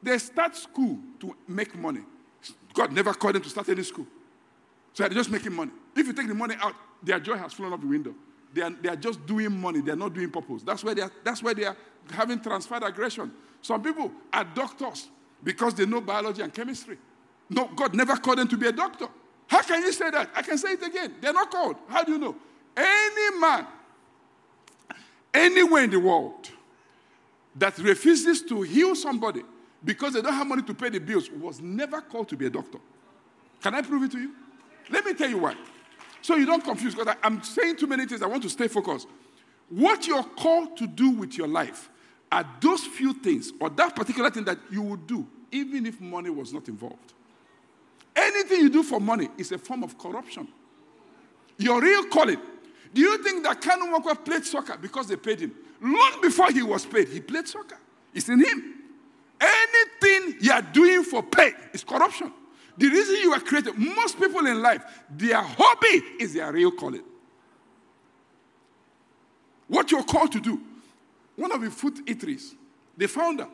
they 0.02 0.18
start 0.18 0.56
school 0.56 0.98
to 1.20 1.34
make 1.48 1.76
money. 1.76 2.00
God 2.74 2.92
never 2.92 3.14
called 3.14 3.34
them 3.36 3.42
to 3.42 3.48
start 3.48 3.68
any 3.68 3.82
school. 3.82 4.06
So 4.96 5.02
they're 5.02 5.12
just 5.12 5.30
making 5.30 5.52
money. 5.52 5.72
If 5.94 6.06
you 6.06 6.14
take 6.14 6.26
the 6.26 6.34
money 6.34 6.54
out, 6.58 6.74
their 7.02 7.20
joy 7.20 7.36
has 7.36 7.52
flown 7.52 7.70
out 7.70 7.82
the 7.82 7.86
window. 7.86 8.14
They 8.54 8.62
are, 8.62 8.70
they 8.70 8.88
are 8.88 8.96
just 8.96 9.26
doing 9.26 9.60
money. 9.60 9.82
They 9.82 9.92
are 9.92 9.96
not 9.96 10.14
doing 10.14 10.30
purpose. 10.30 10.62
That's 10.62 10.82
why 10.82 10.94
they 10.94 11.02
are, 11.02 11.12
that's 11.22 11.42
why 11.42 11.52
they 11.52 11.66
are 11.66 11.76
having 12.10 12.40
transferred 12.40 12.82
aggression. 12.82 13.30
Some 13.60 13.82
people 13.82 14.10
are 14.32 14.42
doctors 14.42 15.08
because 15.44 15.74
they 15.74 15.84
know 15.84 16.00
biology 16.00 16.40
and 16.40 16.54
chemistry. 16.54 16.96
No, 17.50 17.68
God 17.76 17.94
never 17.94 18.16
called 18.16 18.38
them 18.38 18.48
to 18.48 18.56
be 18.56 18.68
a 18.68 18.72
doctor. 18.72 19.08
How 19.48 19.60
can 19.60 19.82
you 19.82 19.92
say 19.92 20.10
that? 20.10 20.30
I 20.34 20.40
can 20.40 20.56
say 20.56 20.72
it 20.72 20.82
again. 20.82 21.16
They're 21.20 21.34
not 21.34 21.50
called. 21.50 21.76
How 21.88 22.02
do 22.02 22.12
you 22.12 22.18
know? 22.18 22.34
Any 22.74 23.38
man, 23.38 23.66
anywhere 25.34 25.84
in 25.84 25.90
the 25.90 26.00
world, 26.00 26.48
that 27.54 27.76
refuses 27.76 28.40
to 28.44 28.62
heal 28.62 28.94
somebody 28.96 29.42
because 29.84 30.14
they 30.14 30.22
don't 30.22 30.32
have 30.32 30.46
money 30.46 30.62
to 30.62 30.72
pay 30.72 30.88
the 30.88 31.00
bills 31.00 31.30
was 31.30 31.60
never 31.60 32.00
called 32.00 32.30
to 32.30 32.36
be 32.38 32.46
a 32.46 32.50
doctor. 32.50 32.78
Can 33.60 33.74
I 33.74 33.82
prove 33.82 34.04
it 34.04 34.12
to 34.12 34.18
you? 34.18 34.30
Let 34.90 35.04
me 35.04 35.14
tell 35.14 35.28
you 35.28 35.38
why. 35.38 35.54
So 36.22 36.36
you 36.36 36.46
don't 36.46 36.62
confuse, 36.62 36.94
because 36.94 37.08
I, 37.08 37.26
I'm 37.26 37.42
saying 37.42 37.76
too 37.76 37.86
many 37.86 38.06
things. 38.06 38.22
I 38.22 38.26
want 38.26 38.42
to 38.42 38.50
stay 38.50 38.68
focused. 38.68 39.06
What 39.68 40.06
you're 40.06 40.22
called 40.22 40.76
to 40.78 40.86
do 40.86 41.10
with 41.10 41.36
your 41.36 41.48
life 41.48 41.90
are 42.30 42.44
those 42.60 42.84
few 42.84 43.14
things 43.14 43.52
or 43.60 43.70
that 43.70 43.94
particular 43.94 44.30
thing 44.30 44.44
that 44.44 44.58
you 44.70 44.82
would 44.82 45.06
do 45.06 45.26
even 45.52 45.86
if 45.86 46.00
money 46.00 46.30
was 46.30 46.52
not 46.52 46.68
involved. 46.68 47.14
Anything 48.14 48.60
you 48.60 48.70
do 48.70 48.82
for 48.82 49.00
money 49.00 49.28
is 49.38 49.52
a 49.52 49.58
form 49.58 49.82
of 49.82 49.96
corruption. 49.98 50.48
Your 51.58 51.80
real 51.80 52.04
calling. 52.06 52.38
Do 52.92 53.00
you 53.00 53.22
think 53.22 53.44
that 53.44 53.60
Kanu 53.60 53.92
Nwankwo 53.92 54.24
played 54.24 54.44
soccer 54.44 54.76
because 54.80 55.08
they 55.08 55.16
paid 55.16 55.40
him? 55.40 55.52
Long 55.80 56.20
before 56.22 56.50
he 56.50 56.62
was 56.62 56.86
paid, 56.86 57.08
he 57.08 57.20
played 57.20 57.46
soccer. 57.46 57.78
It's 58.14 58.28
in 58.28 58.42
him. 58.42 58.74
Anything 59.40 60.38
you 60.40 60.52
are 60.52 60.62
doing 60.62 61.02
for 61.02 61.22
pay 61.22 61.52
is 61.72 61.84
corruption. 61.84 62.32
The 62.78 62.88
reason 62.88 63.16
you 63.16 63.32
are 63.32 63.40
created, 63.40 63.78
most 63.78 64.18
people 64.18 64.46
in 64.46 64.60
life, 64.60 64.82
their 65.10 65.40
hobby 65.40 66.02
is 66.20 66.34
their 66.34 66.52
real 66.52 66.70
calling. 66.70 67.02
What 69.68 69.90
you're 69.90 70.04
called 70.04 70.32
to 70.32 70.40
do. 70.40 70.60
One 71.36 71.52
of 71.52 71.60
the 71.60 71.70
food 71.70 72.06
eateries, 72.06 72.54
the 72.96 73.06
founder, 73.06 73.48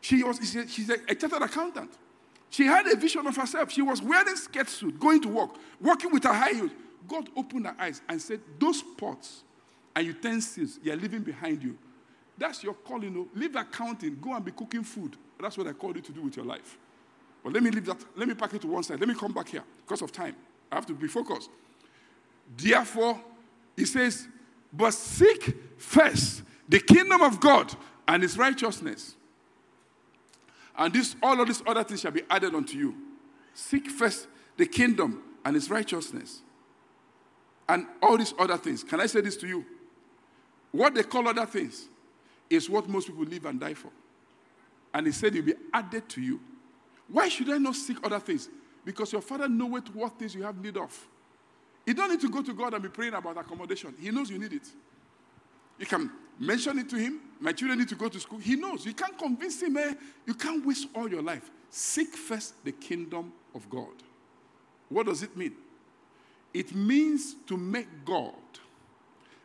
she 0.00 0.22
was 0.22 0.38
she's 0.68 0.90
a, 0.90 1.14
chartered 1.14 1.42
accountant. 1.42 1.90
She 2.50 2.66
had 2.66 2.86
a 2.86 2.96
vision 2.96 3.26
of 3.26 3.34
herself. 3.34 3.72
She 3.72 3.82
was 3.82 4.02
wearing 4.02 4.36
skirt 4.36 4.68
suit, 4.68 5.00
going 5.00 5.22
to 5.22 5.28
work, 5.28 5.50
working 5.80 6.12
with 6.12 6.24
her 6.24 6.32
high 6.32 6.52
heels. 6.52 6.70
God 7.08 7.28
opened 7.36 7.66
her 7.66 7.76
eyes 7.78 8.02
and 8.08 8.20
said, 8.20 8.40
Those 8.58 8.82
pots 8.82 9.42
and 9.96 10.06
utensils 10.06 10.78
you're 10.82 10.96
leaving 10.96 11.22
behind 11.22 11.62
you, 11.62 11.78
that's 12.36 12.62
your 12.62 12.74
calling. 12.74 13.04
You 13.04 13.10
know? 13.10 13.28
Leave 13.34 13.56
accounting, 13.56 14.18
go 14.20 14.34
and 14.34 14.44
be 14.44 14.50
cooking 14.50 14.84
food. 14.84 15.16
That's 15.40 15.58
what 15.58 15.66
I 15.66 15.72
called 15.72 15.96
you 15.96 16.02
to 16.02 16.12
do 16.12 16.22
with 16.22 16.36
your 16.36 16.46
life. 16.46 16.78
But 17.42 17.52
let 17.52 17.62
me 17.62 17.70
leave 17.70 17.84
that, 17.86 17.98
let 18.16 18.26
me 18.26 18.34
pack 18.34 18.54
it 18.54 18.62
to 18.62 18.66
one 18.66 18.82
side. 18.82 18.98
Let 18.98 19.08
me 19.08 19.14
come 19.14 19.32
back 19.32 19.48
here 19.48 19.62
because 19.84 20.00
of 20.02 20.10
time. 20.12 20.34
I 20.72 20.76
have 20.76 20.86
to 20.86 20.94
be 20.94 21.08
focused. 21.08 21.50
Therefore, 22.56 23.20
he 23.76 23.84
says, 23.84 24.28
but 24.72 24.92
seek 24.92 25.56
first 25.76 26.42
the 26.68 26.80
kingdom 26.80 27.20
of 27.22 27.40
God 27.40 27.74
and 28.08 28.22
his 28.22 28.38
righteousness. 28.38 29.14
And 30.76 30.92
this, 30.92 31.14
all 31.22 31.40
of 31.40 31.46
these 31.46 31.62
other 31.66 31.84
things 31.84 32.00
shall 32.00 32.10
be 32.10 32.22
added 32.28 32.54
unto 32.54 32.76
you. 32.76 32.94
Seek 33.52 33.90
first 33.90 34.26
the 34.56 34.66
kingdom 34.66 35.22
and 35.44 35.54
his 35.54 35.70
righteousness. 35.70 36.40
And 37.68 37.86
all 38.02 38.18
these 38.18 38.34
other 38.38 38.56
things. 38.56 38.82
Can 38.82 39.00
I 39.00 39.06
say 39.06 39.20
this 39.20 39.36
to 39.38 39.46
you? 39.46 39.64
What 40.72 40.94
they 40.94 41.02
call 41.04 41.28
other 41.28 41.46
things 41.46 41.88
is 42.50 42.68
what 42.68 42.88
most 42.88 43.06
people 43.06 43.24
live 43.24 43.44
and 43.46 43.60
die 43.60 43.74
for. 43.74 43.90
And 44.94 45.06
he 45.06 45.12
said 45.12 45.34
will 45.34 45.42
be 45.42 45.54
added 45.72 46.08
to 46.08 46.22
you. 46.22 46.40
Why 47.08 47.28
should 47.28 47.50
I 47.50 47.58
not 47.58 47.74
seek 47.74 47.98
other 48.02 48.20
things? 48.20 48.48
Because 48.84 49.12
your 49.12 49.20
father 49.20 49.48
knoweth 49.48 49.94
what 49.94 50.18
things 50.18 50.34
you 50.34 50.42
have 50.44 50.56
need 50.56 50.76
of. 50.76 51.08
You 51.84 51.92
don't 51.92 52.10
need 52.10 52.20
to 52.20 52.30
go 52.30 52.42
to 52.42 52.54
God 52.54 52.72
and 52.72 52.82
be 52.82 52.88
praying 52.88 53.14
about 53.14 53.36
accommodation. 53.36 53.94
He 53.98 54.10
knows 54.10 54.30
you 54.30 54.38
need 54.38 54.52
it. 54.52 54.68
You 55.78 55.86
can 55.86 56.10
mention 56.38 56.78
it 56.78 56.88
to 56.90 56.96
him. 56.96 57.20
My 57.40 57.52
children 57.52 57.78
need 57.78 57.88
to 57.88 57.94
go 57.96 58.08
to 58.08 58.20
school. 58.20 58.38
He 58.38 58.56
knows. 58.56 58.86
You 58.86 58.94
can't 58.94 59.18
convince 59.18 59.60
him. 59.60 59.76
Eh? 59.76 59.94
You 60.26 60.34
can't 60.34 60.64
waste 60.64 60.86
all 60.94 61.10
your 61.10 61.22
life. 61.22 61.50
Seek 61.68 62.14
first 62.14 62.64
the 62.64 62.72
kingdom 62.72 63.32
of 63.54 63.68
God. 63.68 63.92
What 64.88 65.06
does 65.06 65.22
it 65.22 65.36
mean? 65.36 65.54
It 66.52 66.74
means 66.74 67.34
to 67.46 67.56
make 67.56 67.88
God 68.04 68.34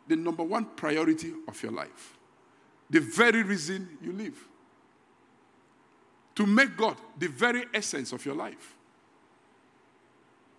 the 0.06 0.16
number 0.16 0.44
one 0.44 0.64
priority 0.76 1.32
of 1.48 1.60
your 1.62 1.72
life, 1.72 2.16
the 2.88 3.00
very 3.00 3.42
reason 3.42 3.98
you 4.00 4.12
live. 4.12 4.46
To 6.40 6.46
make 6.46 6.74
God 6.74 6.96
the 7.18 7.28
very 7.28 7.66
essence 7.74 8.12
of 8.12 8.24
your 8.24 8.34
life. 8.34 8.74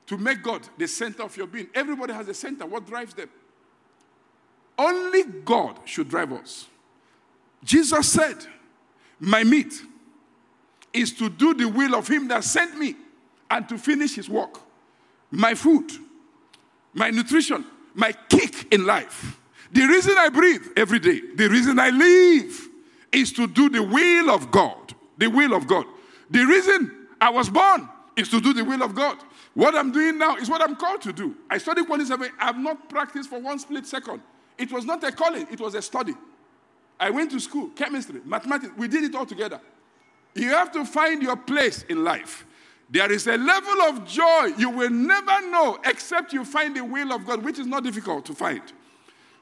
To 0.06 0.16
make 0.16 0.44
God 0.44 0.62
the 0.78 0.88
center 0.88 1.24
of 1.24 1.36
your 1.36 1.48
being. 1.48 1.70
Everybody 1.74 2.14
has 2.14 2.28
a 2.28 2.36
center. 2.36 2.68
What 2.68 2.86
drives 2.86 3.16
them? 3.16 3.32
Only 4.78 5.24
God 5.24 5.80
should 5.86 6.08
drive 6.08 6.34
us. 6.34 6.68
Jesus 7.64 8.12
said, 8.12 8.46
My 9.20 9.44
meat 9.44 9.74
is 10.94 11.14
to 11.14 11.32
do 11.32 11.56
the 11.56 11.68
will 11.68 11.96
of 11.96 12.08
Him 12.08 12.28
that 12.28 12.44
sent 12.44 12.78
me 12.78 12.94
and 13.50 13.68
to 13.68 13.80
finish 13.80 14.14
His 14.14 14.30
work. 14.30 14.60
My 15.32 15.56
food, 15.56 15.92
my 16.94 17.10
nutrition, 17.10 17.66
my 17.96 18.12
kick 18.30 18.72
in 18.72 18.86
life. 18.86 19.40
The 19.72 19.88
reason 19.88 20.14
I 20.16 20.30
breathe 20.30 20.68
every 20.78 21.00
day, 21.00 21.22
the 21.34 21.50
reason 21.50 21.80
I 21.80 21.90
live 21.90 22.70
is 23.12 23.34
to 23.34 23.48
do 23.48 23.68
the 23.68 23.82
will 23.82 24.30
of 24.30 24.52
God. 24.52 24.91
The 25.22 25.28
will 25.28 25.54
of 25.54 25.68
God. 25.68 25.86
The 26.32 26.44
reason 26.44 27.08
I 27.22 27.30
was 27.30 27.48
born 27.48 27.88
is 28.18 28.28
to 28.30 28.42
do 28.42 28.54
the 28.54 28.66
will 28.66 28.82
of 28.82 28.96
God. 28.96 29.20
What 29.54 29.76
I'm 29.76 29.92
doing 29.92 30.18
now 30.18 30.36
is 30.38 30.50
what 30.50 30.64
I'm 30.64 30.76
called 30.76 31.04
to 31.04 31.14
do. 31.14 31.36
I 31.48 31.60
studied 31.60 31.86
quantity 31.86 32.08
survey. 32.08 32.30
I 32.40 32.46
have 32.46 32.58
not 32.58 32.90
practiced 32.90 33.30
for 33.30 33.40
one 33.40 33.60
split 33.60 33.86
second. 33.86 34.20
It 34.58 34.72
was 34.72 34.84
not 34.84 35.04
a 35.04 35.12
calling, 35.12 35.46
it 35.52 35.60
was 35.60 35.76
a 35.76 35.82
study. 35.84 36.16
I 37.00 37.12
went 37.12 37.30
to 37.32 37.40
school, 37.40 37.70
chemistry, 37.76 38.20
mathematics. 38.26 38.74
We 38.76 38.88
did 38.88 39.04
it 39.04 39.14
all 39.14 39.28
together. 39.28 39.62
You 40.34 40.50
have 40.50 40.72
to 40.72 40.86
find 40.86 41.22
your 41.22 41.38
place 41.38 41.84
in 41.84 42.04
life. 42.04 42.44
There 42.90 43.12
is 43.12 43.28
a 43.28 43.38
level 43.38 43.80
of 43.84 44.08
joy 44.08 44.54
you 44.58 44.72
will 44.72 44.90
never 44.90 45.52
know 45.52 45.78
except 45.86 46.34
you 46.34 46.44
find 46.44 46.76
the 46.76 46.84
will 46.84 47.14
of 47.14 47.28
God, 47.28 47.44
which 47.44 47.60
is 47.60 47.68
not 47.68 47.84
difficult 47.84 48.26
to 48.26 48.34
find. 48.34 48.64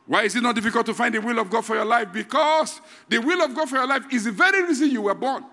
Why 0.08 0.24
is 0.24 0.36
it 0.36 0.44
not 0.44 0.56
difficult 0.56 0.88
to 0.88 0.94
find 0.94 1.16
the 1.16 1.22
will 1.22 1.40
of 1.40 1.50
God 1.50 1.64
for 1.64 1.76
your 1.76 1.86
life? 1.86 2.12
Because 2.12 2.82
the 3.08 3.20
will 3.20 3.42
of 3.42 3.56
God 3.56 3.70
for 3.70 3.78
your 3.78 3.88
life 3.88 4.04
is 4.12 4.26
the 4.26 4.32
very 4.34 4.62
reason 4.64 4.92
you 4.92 5.04
were 5.04 5.16
born. 5.16 5.46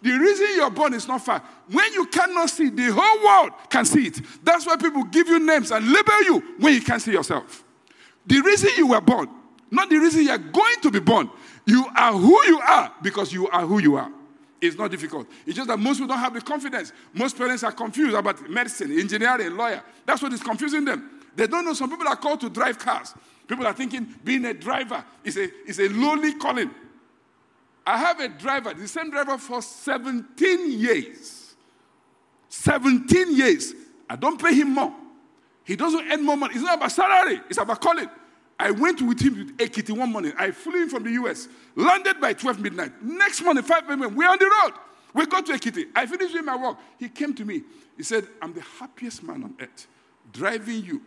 The 0.00 0.10
reason 0.10 0.46
you're 0.54 0.70
born 0.70 0.94
is 0.94 1.08
not 1.08 1.24
far. 1.24 1.42
When 1.70 1.92
you 1.92 2.06
cannot 2.06 2.50
see, 2.50 2.70
the 2.70 2.92
whole 2.92 3.24
world 3.24 3.52
can 3.68 3.84
see 3.84 4.06
it. 4.06 4.20
That's 4.44 4.66
why 4.66 4.76
people 4.76 5.04
give 5.04 5.28
you 5.28 5.38
names 5.38 5.70
and 5.72 5.86
label 5.86 6.22
you 6.22 6.38
when 6.58 6.74
you 6.74 6.80
can't 6.82 7.02
see 7.02 7.12
yourself. 7.12 7.64
The 8.26 8.40
reason 8.40 8.70
you 8.76 8.88
were 8.88 9.00
born, 9.00 9.28
not 9.70 9.90
the 9.90 9.98
reason 9.98 10.24
you're 10.24 10.38
going 10.38 10.76
to 10.82 10.90
be 10.90 11.00
born. 11.00 11.30
You 11.66 11.86
are 11.96 12.12
who 12.12 12.46
you 12.46 12.60
are 12.60 12.92
because 13.02 13.32
you 13.32 13.48
are 13.48 13.66
who 13.66 13.80
you 13.80 13.96
are. 13.96 14.10
It's 14.60 14.76
not 14.76 14.90
difficult. 14.90 15.28
It's 15.46 15.56
just 15.56 15.68
that 15.68 15.78
most 15.78 15.98
people 15.98 16.08
don't 16.08 16.18
have 16.18 16.34
the 16.34 16.40
confidence. 16.40 16.92
Most 17.12 17.36
parents 17.36 17.62
are 17.62 17.72
confused 17.72 18.14
about 18.14 18.48
medicine, 18.48 18.98
engineering, 18.98 19.56
lawyer. 19.56 19.82
That's 20.04 20.22
what 20.22 20.32
is 20.32 20.42
confusing 20.42 20.84
them. 20.84 21.22
They 21.36 21.46
don't 21.46 21.64
know 21.64 21.72
some 21.72 21.90
people 21.90 22.08
are 22.08 22.16
called 22.16 22.40
to 22.40 22.50
drive 22.50 22.78
cars. 22.78 23.14
People 23.46 23.66
are 23.66 23.72
thinking 23.72 24.14
being 24.24 24.44
a 24.44 24.54
driver 24.54 25.04
is 25.22 25.36
a, 25.36 25.48
is 25.68 25.78
a 25.78 25.88
lowly 25.88 26.34
calling. 26.34 26.70
I 27.88 27.96
have 27.96 28.20
a 28.20 28.28
driver, 28.28 28.74
the 28.74 28.86
same 28.86 29.10
driver 29.10 29.38
for 29.38 29.62
17 29.62 30.72
years. 30.78 31.54
17 32.50 33.34
years. 33.34 33.72
I 34.10 34.14
don't 34.14 34.38
pay 34.38 34.52
him 34.52 34.74
more. 34.74 34.92
He 35.64 35.74
doesn't 35.74 36.06
earn 36.12 36.22
more 36.22 36.36
money. 36.36 36.52
It's 36.54 36.62
not 36.62 36.76
about 36.76 36.92
salary, 36.92 37.40
it's 37.48 37.56
about 37.56 37.80
calling. 37.80 38.10
I 38.60 38.72
went 38.72 39.00
with 39.00 39.22
him 39.22 39.36
to 39.36 39.54
Ekiti 39.54 39.96
one 39.96 40.12
morning. 40.12 40.34
I 40.36 40.50
flew 40.50 40.82
in 40.82 40.90
from 40.90 41.02
the 41.02 41.12
US, 41.12 41.48
landed 41.76 42.20
by 42.20 42.34
12 42.34 42.60
midnight. 42.60 43.02
Next 43.02 43.40
morning, 43.40 43.62
5 43.62 43.88
a.m., 43.88 44.14
we're 44.14 44.28
on 44.28 44.38
the 44.38 44.44
road. 44.44 44.74
We 45.14 45.24
got 45.24 45.46
to 45.46 45.52
Ekiti. 45.52 45.86
I 45.96 46.04
finished 46.04 46.34
doing 46.34 46.44
my 46.44 46.56
work. 46.56 46.76
He 46.98 47.08
came 47.08 47.32
to 47.36 47.44
me. 47.46 47.62
He 47.96 48.02
said, 48.02 48.28
I'm 48.42 48.52
the 48.52 48.64
happiest 48.78 49.22
man 49.22 49.44
on 49.44 49.54
earth. 49.58 49.86
Driving 50.30 50.84
you 50.84 51.00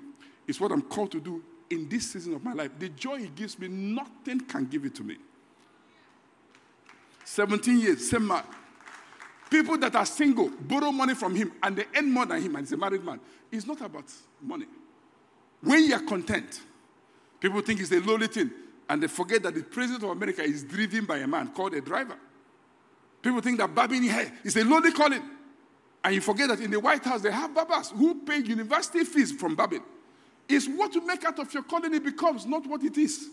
is 0.48 0.60
what 0.60 0.72
I'm 0.72 0.82
called 0.82 1.12
to 1.12 1.20
do 1.20 1.44
in 1.70 1.88
this 1.88 2.12
season 2.12 2.34
of 2.34 2.44
my 2.44 2.54
life. 2.54 2.72
The 2.80 2.90
joy 2.90 3.18
he 3.18 3.28
gives 3.28 3.60
me, 3.60 3.68
nothing 3.68 4.40
can 4.40 4.66
give 4.66 4.84
it 4.84 4.96
to 4.96 5.04
me. 5.04 5.18
17 7.24 7.80
years, 7.80 8.10
same 8.10 8.28
man. 8.28 8.44
People 9.50 9.78
that 9.80 9.96
are 9.96 10.06
single 10.06 10.50
borrow 10.50 10.92
money 10.92 11.14
from 11.14 11.36
him 11.36 11.52
and 11.62 11.76
they 11.76 11.86
earn 11.96 12.12
more 12.12 12.26
than 12.26 12.42
him, 12.42 12.56
and 12.56 12.66
he's 12.66 12.72
a 12.72 12.78
married 12.78 13.04
man. 13.04 13.20
It's 13.52 13.68
not 13.68 13.82
about 13.82 14.06
money. 14.42 14.66
When 15.62 15.88
you're 15.88 16.06
content, 16.06 16.62
people 17.40 17.62
think 17.62 17.82
it's 17.82 17.92
a 17.92 18.00
lowly 18.00 18.28
thing, 18.28 18.50
and 18.90 19.04
they 19.04 19.08
forget 19.08 19.44
that 19.44 19.54
the 19.54 19.64
president 19.64 20.04
of 20.04 20.10
America 20.10 20.42
is 20.42 20.64
driven 20.64 21.06
by 21.06 21.18
a 21.18 21.28
man 21.28 21.50
called 21.50 21.74
a 21.74 21.82
driver. 21.82 22.18
People 23.22 23.42
think 23.42 23.58
that 23.60 23.74
barbing 23.76 24.04
hair 24.04 24.32
is 24.44 24.56
a 24.56 24.64
lowly 24.64 24.92
calling. 24.92 25.22
And 26.04 26.16
you 26.16 26.22
forget 26.22 26.48
that 26.48 26.60
in 26.60 26.72
the 26.72 26.80
White 26.80 27.04
House, 27.04 27.22
they 27.22 27.32
have 27.32 27.54
barbers 27.54 27.92
who 27.92 28.16
pay 28.26 28.40
university 28.40 29.04
fees 29.04 29.32
from 29.32 29.56
barbing. 29.56 29.84
It's 30.50 30.68
what 30.68 30.96
you 30.96 31.06
make 31.06 31.24
out 31.24 31.38
of 31.38 31.54
your 31.54 31.64
calling 31.64 31.94
it 31.94 32.04
becomes, 32.04 32.46
not 32.46 32.66
what 32.66 32.84
it 32.84 32.98
is. 32.98 33.30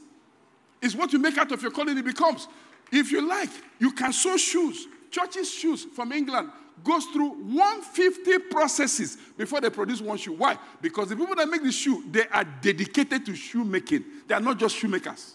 It's 0.83 0.95
what 0.95 1.13
you 1.13 1.19
make 1.19 1.39
out 1.39 1.51
of 1.51 1.63
your 1.63 1.71
calling 1.71 1.97
it 1.97 2.05
becomes. 2.05 2.47
If 2.91 3.13
you 3.13 3.27
like, 3.27 3.51
you 3.79 3.93
can 3.93 4.13
sew 4.13 4.37
shoes, 4.37 4.87
Church's 5.11 5.53
shoes 5.53 5.87
from 5.95 6.13
England, 6.13 6.51
goes 6.85 7.05
through 7.07 7.31
150 7.31 8.39
processes 8.51 9.19
before 9.37 9.61
they 9.61 9.71
produce 9.71 10.01
one 10.01 10.17
shoe. 10.17 10.33
Why? 10.33 10.57
Because 10.81 11.09
the 11.09 11.17
people 11.17 11.35
that 11.35 11.49
make 11.49 11.63
the 11.63 11.73
shoe, 11.73 12.05
they 12.11 12.27
are 12.29 12.45
dedicated 12.45 13.27
to 13.27 13.35
shoemaking. 13.35 14.05
They 14.27 14.35
are 14.35 14.41
not 14.41 14.59
just 14.59 14.77
shoemakers. 14.77 15.35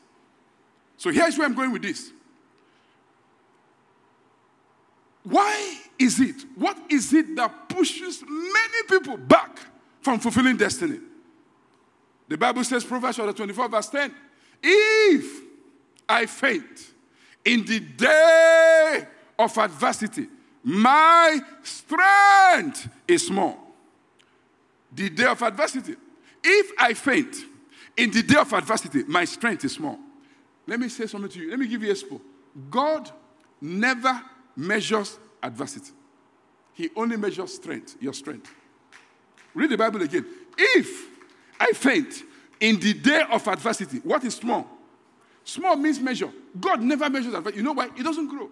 So 0.97 1.11
here's 1.11 1.37
where 1.37 1.45
I'm 1.45 1.53
going 1.53 1.71
with 1.71 1.81
this. 1.81 2.11
Why 5.23 5.77
is 5.97 6.19
it? 6.19 6.35
What 6.55 6.77
is 6.89 7.13
it 7.13 7.35
that 7.35 7.69
pushes 7.69 8.23
many 8.27 8.83
people 8.89 9.17
back 9.17 9.59
from 10.01 10.19
fulfilling 10.19 10.57
destiny? 10.57 10.99
The 12.27 12.37
Bible 12.37 12.63
says, 12.63 12.83
Proverbs 12.83 13.17
chapter 13.17 13.33
24, 13.33 13.69
verse 13.69 13.89
10, 13.89 14.13
if 14.61 15.41
I 16.07 16.25
faint 16.25 16.92
in 17.45 17.65
the 17.65 17.79
day 17.79 19.05
of 19.37 19.57
adversity, 19.57 20.27
my 20.63 21.39
strength 21.61 22.87
is 23.07 23.27
small. 23.27 23.57
The 24.93 25.09
day 25.09 25.25
of 25.25 25.41
adversity. 25.41 25.95
If 26.43 26.71
I 26.77 26.93
faint 26.93 27.35
in 27.97 28.11
the 28.11 28.23
day 28.23 28.39
of 28.39 28.51
adversity, 28.53 29.03
my 29.03 29.25
strength 29.25 29.65
is 29.65 29.73
small. 29.73 29.97
Let 30.67 30.79
me 30.79 30.87
say 30.89 31.07
something 31.07 31.29
to 31.31 31.39
you. 31.39 31.49
Let 31.49 31.59
me 31.59 31.67
give 31.67 31.83
you 31.83 31.91
a 31.91 31.95
spoon. 31.95 32.21
God 32.69 33.09
never 33.59 34.21
measures 34.55 35.17
adversity. 35.41 35.91
He 36.73 36.89
only 36.95 37.17
measures 37.17 37.53
strength, 37.55 37.97
your 37.99 38.13
strength. 38.13 38.53
Read 39.53 39.69
the 39.69 39.77
Bible 39.77 40.01
again. 40.01 40.25
If 40.57 41.07
I 41.59 41.71
faint 41.73 42.23
in 42.59 42.79
the 42.79 42.93
day 42.93 43.23
of 43.29 43.47
adversity, 43.47 43.97
what 43.97 44.23
is 44.23 44.35
small? 44.35 44.67
Small 45.43 45.75
means 45.75 45.99
measure. 45.99 46.31
God 46.59 46.81
never 46.81 47.09
measures 47.09 47.33
adversity. 47.33 47.57
You 47.57 47.63
know 47.63 47.73
why? 47.73 47.89
It 47.97 48.03
doesn't 48.03 48.27
grow. 48.27 48.49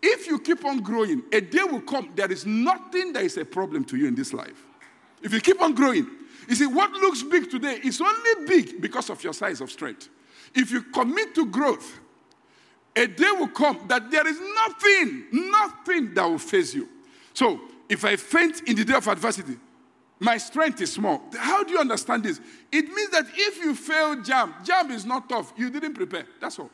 If 0.00 0.26
you 0.26 0.38
keep 0.38 0.64
on 0.64 0.80
growing, 0.80 1.22
a 1.32 1.40
day 1.40 1.64
will 1.64 1.80
come, 1.80 2.12
there 2.14 2.30
is 2.30 2.46
nothing 2.46 3.12
that 3.14 3.24
is 3.24 3.36
a 3.36 3.44
problem 3.44 3.84
to 3.86 3.96
you 3.96 4.06
in 4.06 4.14
this 4.14 4.32
life. 4.32 4.64
If 5.22 5.32
you 5.32 5.40
keep 5.40 5.60
on 5.60 5.74
growing, 5.74 6.06
you 6.48 6.54
see, 6.54 6.66
what 6.66 6.92
looks 6.92 7.22
big 7.22 7.50
today 7.50 7.80
is 7.84 8.00
only 8.00 8.46
big 8.46 8.80
because 8.80 9.10
of 9.10 9.22
your 9.22 9.32
size 9.32 9.60
of 9.60 9.70
strength. 9.70 10.08
If 10.54 10.70
you 10.70 10.82
commit 10.82 11.34
to 11.34 11.46
growth, 11.46 12.00
a 12.94 13.06
day 13.06 13.30
will 13.32 13.48
come 13.48 13.80
that 13.88 14.10
there 14.10 14.26
is 14.26 14.40
nothing, 14.40 15.26
nothing 15.32 16.14
that 16.14 16.24
will 16.24 16.38
face 16.38 16.74
you. 16.74 16.88
So, 17.34 17.60
if 17.88 18.04
I 18.04 18.16
faint 18.16 18.62
in 18.66 18.76
the 18.76 18.84
day 18.84 18.94
of 18.94 19.06
adversity, 19.08 19.56
my 20.20 20.36
strength 20.36 20.80
is 20.80 20.92
small. 20.92 21.22
How 21.36 21.62
do 21.62 21.72
you 21.72 21.78
understand 21.78 22.24
this? 22.24 22.40
It 22.72 22.86
means 22.92 23.10
that 23.10 23.26
if 23.34 23.58
you 23.58 23.74
fail 23.74 24.16
JAMB, 24.16 24.66
JAMB 24.66 24.90
is 24.90 25.04
not 25.04 25.28
tough. 25.28 25.52
You 25.56 25.70
didn't 25.70 25.94
prepare. 25.94 26.26
That's 26.40 26.58
all. 26.58 26.70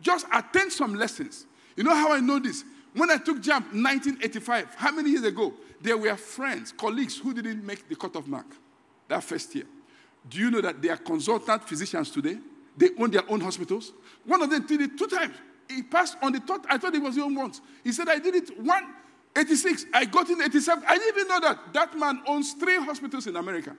Just 0.00 0.26
attend 0.32 0.72
some 0.72 0.94
lessons. 0.94 1.46
You 1.76 1.84
know 1.84 1.94
how 1.94 2.12
I 2.12 2.20
know 2.20 2.38
this? 2.38 2.64
When 2.94 3.10
I 3.10 3.18
took 3.18 3.38
JAMB 3.38 3.72
1985, 3.74 4.74
how 4.76 4.92
many 4.92 5.10
years 5.10 5.24
ago? 5.24 5.52
There 5.82 5.98
were 5.98 6.16
friends, 6.16 6.72
colleagues 6.72 7.18
who 7.18 7.34
didn't 7.34 7.64
make 7.64 7.86
the 7.88 7.96
cutoff 7.96 8.26
mark 8.26 8.46
that 9.08 9.22
first 9.22 9.54
year. 9.54 9.64
Do 10.28 10.38
you 10.38 10.50
know 10.50 10.62
that 10.62 10.80
they 10.80 10.88
are 10.88 10.96
consultant 10.96 11.68
physicians 11.68 12.10
today? 12.10 12.38
They 12.76 12.90
own 12.98 13.10
their 13.10 13.30
own 13.30 13.40
hospitals. 13.40 13.92
One 14.24 14.42
of 14.42 14.50
them 14.50 14.66
did 14.66 14.80
it 14.80 14.98
two 14.98 15.06
times. 15.06 15.34
He 15.68 15.82
passed 15.82 16.16
on 16.22 16.32
the 16.32 16.40
third. 16.40 16.62
I 16.68 16.78
thought 16.78 16.94
it 16.94 17.02
was 17.02 17.16
the 17.16 17.22
only 17.22 17.36
once. 17.36 17.60
He 17.84 17.92
said, 17.92 18.08
I 18.08 18.18
did 18.18 18.34
it 18.34 18.58
one 18.60 18.94
86. 19.36 19.86
I 19.92 20.04
got 20.06 20.30
in 20.30 20.40
87. 20.40 20.84
I 20.86 20.96
didn't 20.96 21.16
even 21.16 21.28
know 21.28 21.40
that 21.40 21.72
that 21.72 21.98
man 21.98 22.22
owns 22.26 22.54
three 22.54 22.76
hospitals 22.76 23.26
in 23.26 23.36
America. 23.36 23.76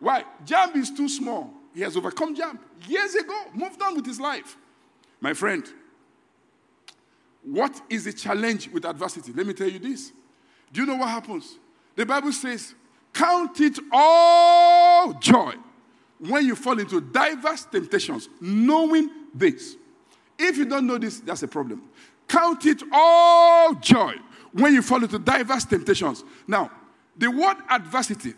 Why? 0.00 0.24
JAMB 0.44 0.76
is 0.76 0.90
too 0.90 1.08
small. 1.08 1.52
He 1.74 1.80
has 1.82 1.96
overcome 1.96 2.34
JAMB 2.34 2.58
years 2.88 3.14
ago, 3.14 3.44
moved 3.54 3.80
on 3.80 3.94
with 3.94 4.04
his 4.04 4.18
life. 4.20 4.56
My 5.20 5.32
friend, 5.32 5.64
what 7.44 7.80
is 7.88 8.04
the 8.04 8.12
challenge 8.12 8.68
with 8.68 8.84
adversity? 8.84 9.32
Let 9.32 9.46
me 9.46 9.54
tell 9.54 9.68
you 9.68 9.78
this. 9.78 10.12
Do 10.72 10.80
you 10.80 10.86
know 10.86 10.96
what 10.96 11.08
happens? 11.08 11.58
The 11.94 12.04
Bible 12.04 12.32
says, 12.32 12.74
Count 13.12 13.60
it 13.60 13.78
all 13.92 15.12
joy 15.14 15.54
when 16.18 16.46
you 16.46 16.56
fall 16.56 16.78
into 16.78 17.00
diverse 17.00 17.64
temptations, 17.66 18.28
knowing 18.40 19.10
this. 19.34 19.76
If 20.38 20.56
you 20.56 20.64
don't 20.64 20.86
know 20.86 20.98
this, 20.98 21.20
that's 21.20 21.42
a 21.42 21.48
problem. 21.48 21.82
Count 22.26 22.64
it 22.64 22.82
all 22.90 23.74
joy 23.74 24.14
when 24.52 24.74
you 24.74 24.82
fall 24.82 25.02
into 25.02 25.18
diverse 25.18 25.64
temptations. 25.64 26.24
Now, 26.46 26.70
the 27.16 27.30
word 27.30 27.56
adversity, 27.68 28.34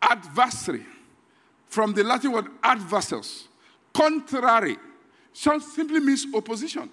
adversary, 0.00 0.84
from 1.66 1.92
the 1.92 2.02
Latin 2.02 2.32
word 2.32 2.46
adversus, 2.62 3.46
contrary, 3.92 4.76
simply 5.32 6.00
means 6.00 6.26
opposition, 6.34 6.90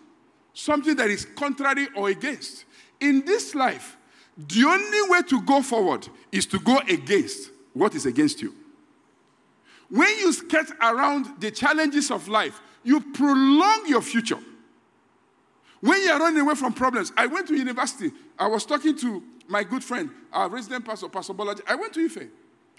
something 0.54 0.96
that 0.96 1.10
is 1.10 1.26
contrary 1.26 1.88
or 1.96 2.10
against. 2.10 2.66
In 3.00 3.26
this 3.26 3.56
life, 3.56 3.98
the 4.38 4.64
only 4.66 5.10
way 5.10 5.22
to 5.30 5.42
go 5.42 5.62
forward 5.62 6.08
is 6.32 6.46
to 6.48 6.60
go 6.60 6.78
against 6.88 7.52
what 7.74 7.96
is 7.96 8.06
against 8.06 8.42
you. 8.42 8.54
When 9.90 10.10
you 10.20 10.32
skirt 10.34 10.70
around 10.82 11.40
the 11.40 11.50
challenges 11.50 12.12
of 12.12 12.28
life, 12.28 12.60
you 12.84 13.00
prolong 13.00 13.86
your 13.88 14.02
future. 14.02 14.40
When 15.82 16.04
you're 16.04 16.20
running 16.20 16.42
away 16.42 16.56
from 16.56 16.74
problems, 16.74 17.12
I 17.16 17.28
went 17.28 17.48
to 17.50 17.56
university. 17.56 18.12
I 18.38 18.48
was 18.48 18.66
talking 18.66 18.98
to 18.98 19.24
my 19.48 19.64
good 19.64 19.84
friend, 19.84 20.10
our 20.34 20.50
resident 20.50 20.86
pastor, 20.86 21.08
Pastor 21.10 21.34
Bolaji. 21.34 21.62
I 21.68 21.76
went 21.76 21.94
to 21.94 22.04
Ife. 22.04 22.28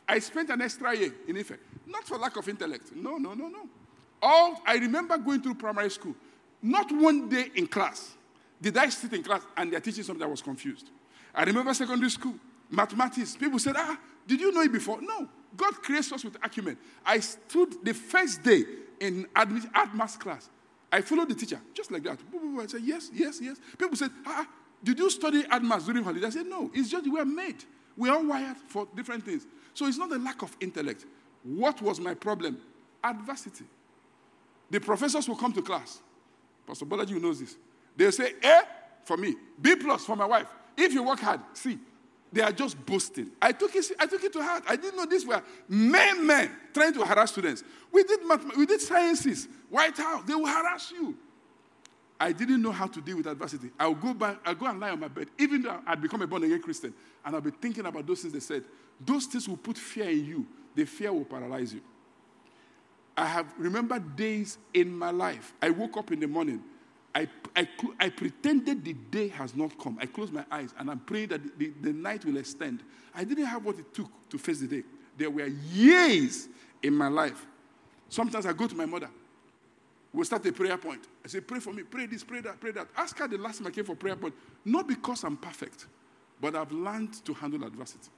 I 0.08 0.18
spent 0.18 0.50
an 0.50 0.60
extra 0.60 0.96
year 0.96 1.14
in 1.26 1.36
Ife. 1.36 1.52
Not 1.86 2.04
for 2.04 2.18
lack 2.18 2.36
of 2.36 2.48
intellect. 2.48 2.94
No, 2.94 3.16
no, 3.16 3.34
no, 3.34 3.48
no. 3.48 3.68
All 4.20 4.60
I 4.66 4.76
remember 4.76 5.16
going 5.18 5.42
through 5.42 5.54
primary 5.54 5.90
school. 5.90 6.14
Not 6.60 6.90
one 6.90 7.28
day 7.28 7.50
in 7.54 7.68
class 7.68 8.16
did 8.60 8.76
I 8.76 8.88
sit 8.88 9.12
in 9.12 9.22
class 9.22 9.42
and 9.56 9.72
they're 9.72 9.80
teaching 9.80 10.02
something 10.02 10.20
that 10.20 10.30
was 10.30 10.42
confused. 10.42 10.90
I 11.34 11.44
remember 11.44 11.72
secondary 11.74 12.10
school, 12.10 12.34
mathematics. 12.68 13.36
People 13.36 13.58
said, 13.58 13.76
ah, 13.76 13.98
did 14.26 14.40
you 14.40 14.52
know 14.52 14.62
it 14.62 14.72
before? 14.72 15.00
No. 15.00 15.28
God 15.56 15.74
creates 15.82 16.12
us 16.12 16.24
with 16.24 16.36
acumen. 16.42 16.76
I 17.06 17.20
stood 17.20 17.84
the 17.84 17.94
first 17.94 18.42
day 18.42 18.64
in 19.00 19.26
art 19.34 19.94
maths 19.94 20.16
class. 20.16 20.50
I 20.90 21.02
followed 21.02 21.28
the 21.28 21.34
teacher, 21.34 21.60
just 21.74 21.90
like 21.90 22.02
that. 22.04 22.18
I 22.60 22.66
said, 22.66 22.80
yes, 22.82 23.10
yes, 23.12 23.40
yes. 23.42 23.58
People 23.76 23.96
said, 23.96 24.10
ah, 24.26 24.46
did 24.82 24.98
you 24.98 25.10
study 25.10 25.44
art 25.50 25.62
maths 25.62 25.84
during 25.84 26.02
holiday? 26.02 26.26
I 26.26 26.30
said, 26.30 26.46
no. 26.46 26.70
It's 26.72 26.88
just 26.88 27.10
we 27.10 27.18
are 27.20 27.24
made. 27.24 27.64
We 27.96 28.08
are 28.08 28.22
wired 28.22 28.56
for 28.68 28.86
different 28.94 29.24
things. 29.24 29.46
So 29.74 29.86
it's 29.86 29.98
not 29.98 30.10
a 30.12 30.16
lack 30.18 30.42
of 30.42 30.56
intellect. 30.60 31.04
What 31.42 31.82
was 31.82 32.00
my 32.00 32.14
problem? 32.14 32.58
Adversity. 33.02 33.64
The 34.70 34.80
professors 34.80 35.28
will 35.28 35.36
come 35.36 35.52
to 35.52 35.62
class. 35.62 36.00
Pastor 36.66 36.86
Bolaji 36.86 37.20
knows 37.20 37.40
this. 37.40 37.56
They'll 37.96 38.12
say, 38.12 38.34
A 38.42 38.60
for 39.04 39.16
me, 39.16 39.34
B 39.60 39.76
plus 39.76 40.04
for 40.04 40.16
my 40.16 40.26
wife. 40.26 40.46
If 40.76 40.92
you 40.92 41.02
work 41.02 41.20
hard, 41.20 41.40
see, 41.54 41.78
they 42.32 42.42
are 42.42 42.52
just 42.52 42.84
boasting. 42.84 43.30
I 43.40 43.52
took 43.52 43.74
it, 43.74 43.86
I 43.98 44.06
took 44.06 44.22
it 44.22 44.32
to 44.34 44.42
heart. 44.42 44.64
I 44.68 44.76
didn't 44.76 44.96
know 44.96 45.06
this 45.06 45.24
were 45.24 45.42
men, 45.68 46.26
men 46.26 46.50
trying 46.74 46.92
to 46.94 47.04
harass 47.04 47.32
students. 47.32 47.64
We 47.90 48.04
did, 48.04 48.26
math, 48.26 48.56
we 48.56 48.66
did 48.66 48.80
sciences, 48.80 49.48
White 49.70 49.96
House, 49.96 50.24
they 50.26 50.34
will 50.34 50.46
harass 50.46 50.92
you. 50.92 51.16
I 52.20 52.32
didn't 52.32 52.60
know 52.60 52.72
how 52.72 52.88
to 52.88 53.00
deal 53.00 53.16
with 53.16 53.26
adversity. 53.26 53.70
I'll 53.78 53.94
go 53.94 54.12
back, 54.12 54.38
I'll 54.44 54.54
go 54.54 54.66
and 54.66 54.80
lie 54.80 54.90
on 54.90 55.00
my 55.00 55.08
bed, 55.08 55.28
even 55.38 55.62
though 55.62 55.80
I'd 55.86 56.02
become 56.02 56.20
a 56.20 56.26
born 56.26 56.44
again 56.44 56.60
Christian, 56.60 56.92
and 57.24 57.34
I'll 57.34 57.40
be 57.40 57.50
thinking 57.50 57.86
about 57.86 58.06
those 58.06 58.22
things 58.22 58.32
they 58.32 58.40
said. 58.40 58.64
Those 59.00 59.26
things 59.26 59.48
will 59.48 59.56
put 59.56 59.78
fear 59.78 60.10
in 60.10 60.24
you. 60.24 60.46
The 60.74 60.84
fear 60.84 61.12
will 61.12 61.24
paralyze 61.24 61.72
you. 61.72 61.80
I 63.16 63.26
have 63.26 63.52
remembered 63.56 64.16
days 64.16 64.58
in 64.74 64.96
my 64.96 65.10
life. 65.10 65.54
I 65.62 65.70
woke 65.70 65.96
up 65.96 66.12
in 66.12 66.20
the 66.20 66.28
morning 66.28 66.62
I, 67.18 67.26
I, 67.56 67.68
I, 67.98 68.08
pretended 68.10 68.84
the 68.84 68.92
day 68.92 69.26
has 69.28 69.56
not 69.56 69.76
come. 69.76 69.98
I 70.00 70.06
closed 70.06 70.32
my 70.32 70.44
eyes 70.52 70.72
and 70.78 70.88
I'm 70.88 71.00
praying 71.00 71.30
that 71.30 71.42
the, 71.42 71.66
the, 71.66 71.72
the, 71.88 71.92
night 71.92 72.24
will 72.24 72.36
extend. 72.36 72.84
I 73.12 73.24
didn't 73.24 73.46
have 73.46 73.64
what 73.64 73.76
it 73.76 73.92
took 73.92 74.08
to 74.30 74.38
face 74.38 74.60
the 74.60 74.68
day. 74.68 74.84
There 75.16 75.28
were 75.28 75.46
years 75.46 76.48
in 76.80 76.94
my 76.94 77.08
life. 77.08 77.44
Sometimes 78.08 78.46
I 78.46 78.52
go 78.52 78.68
to 78.68 78.74
my 78.76 78.86
mother. 78.86 79.10
We'll 80.12 80.26
start 80.26 80.46
a 80.46 80.52
prayer 80.52 80.78
point. 80.78 81.08
I 81.24 81.28
say, 81.28 81.40
pray 81.40 81.58
for 81.58 81.72
me, 81.72 81.82
pray 81.82 82.06
this, 82.06 82.22
pray 82.22 82.40
that, 82.40 82.60
pray 82.60 82.70
that. 82.70 82.86
Ask 82.96 83.18
her 83.18 83.26
the 83.26 83.36
last 83.36 83.58
time 83.58 83.66
I 83.66 83.70
came 83.70 83.84
for 83.84 83.96
prayer 83.96 84.14
point. 84.14 84.34
Not 84.64 84.86
because 84.86 85.24
I'm 85.24 85.36
perfect, 85.36 85.86
but 86.40 86.54
I've 86.54 86.70
learned 86.70 87.24
to 87.24 87.34
handle 87.34 87.64
adversity. 87.64 88.10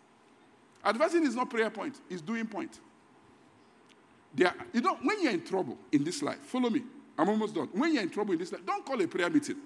Adversity 0.85 1.25
is 1.25 1.35
not 1.35 1.49
prayer 1.49 1.71
point, 1.71 1.99
it's 2.11 2.21
doing 2.21 2.47
point. 2.47 2.79
There, 4.35 4.53
you 4.75 4.83
know, 4.83 4.97
when 5.03 5.23
you're 5.23 5.33
in 5.33 5.45
trouble 5.45 5.79
in 5.91 6.05
this 6.05 6.23
life, 6.23 6.41
follow 6.41 6.69
me. 6.69 6.83
I'm 7.21 7.29
almost 7.29 7.55
done. 7.55 7.69
When 7.73 7.93
you're 7.93 8.03
in 8.03 8.09
trouble 8.09 8.33
in 8.33 8.39
this 8.39 8.51
life, 8.51 8.65
don't 8.65 8.85
call 8.85 9.01
a 9.03 9.07
prayer 9.07 9.29
meeting. 9.29 9.57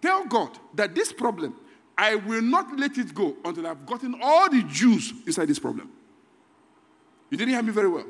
Tell 0.00 0.24
God 0.24 0.58
that 0.74 0.94
this 0.94 1.12
problem, 1.12 1.54
I 1.96 2.14
will 2.14 2.40
not 2.40 2.78
let 2.78 2.96
it 2.96 3.14
go 3.14 3.36
until 3.44 3.66
I've 3.66 3.84
gotten 3.84 4.18
all 4.22 4.48
the 4.48 4.62
Jews 4.62 5.12
inside 5.26 5.48
this 5.48 5.58
problem. 5.58 5.90
You 7.28 7.36
didn't 7.36 7.52
hear 7.52 7.62
me 7.62 7.70
very 7.70 7.88
well. 7.88 8.06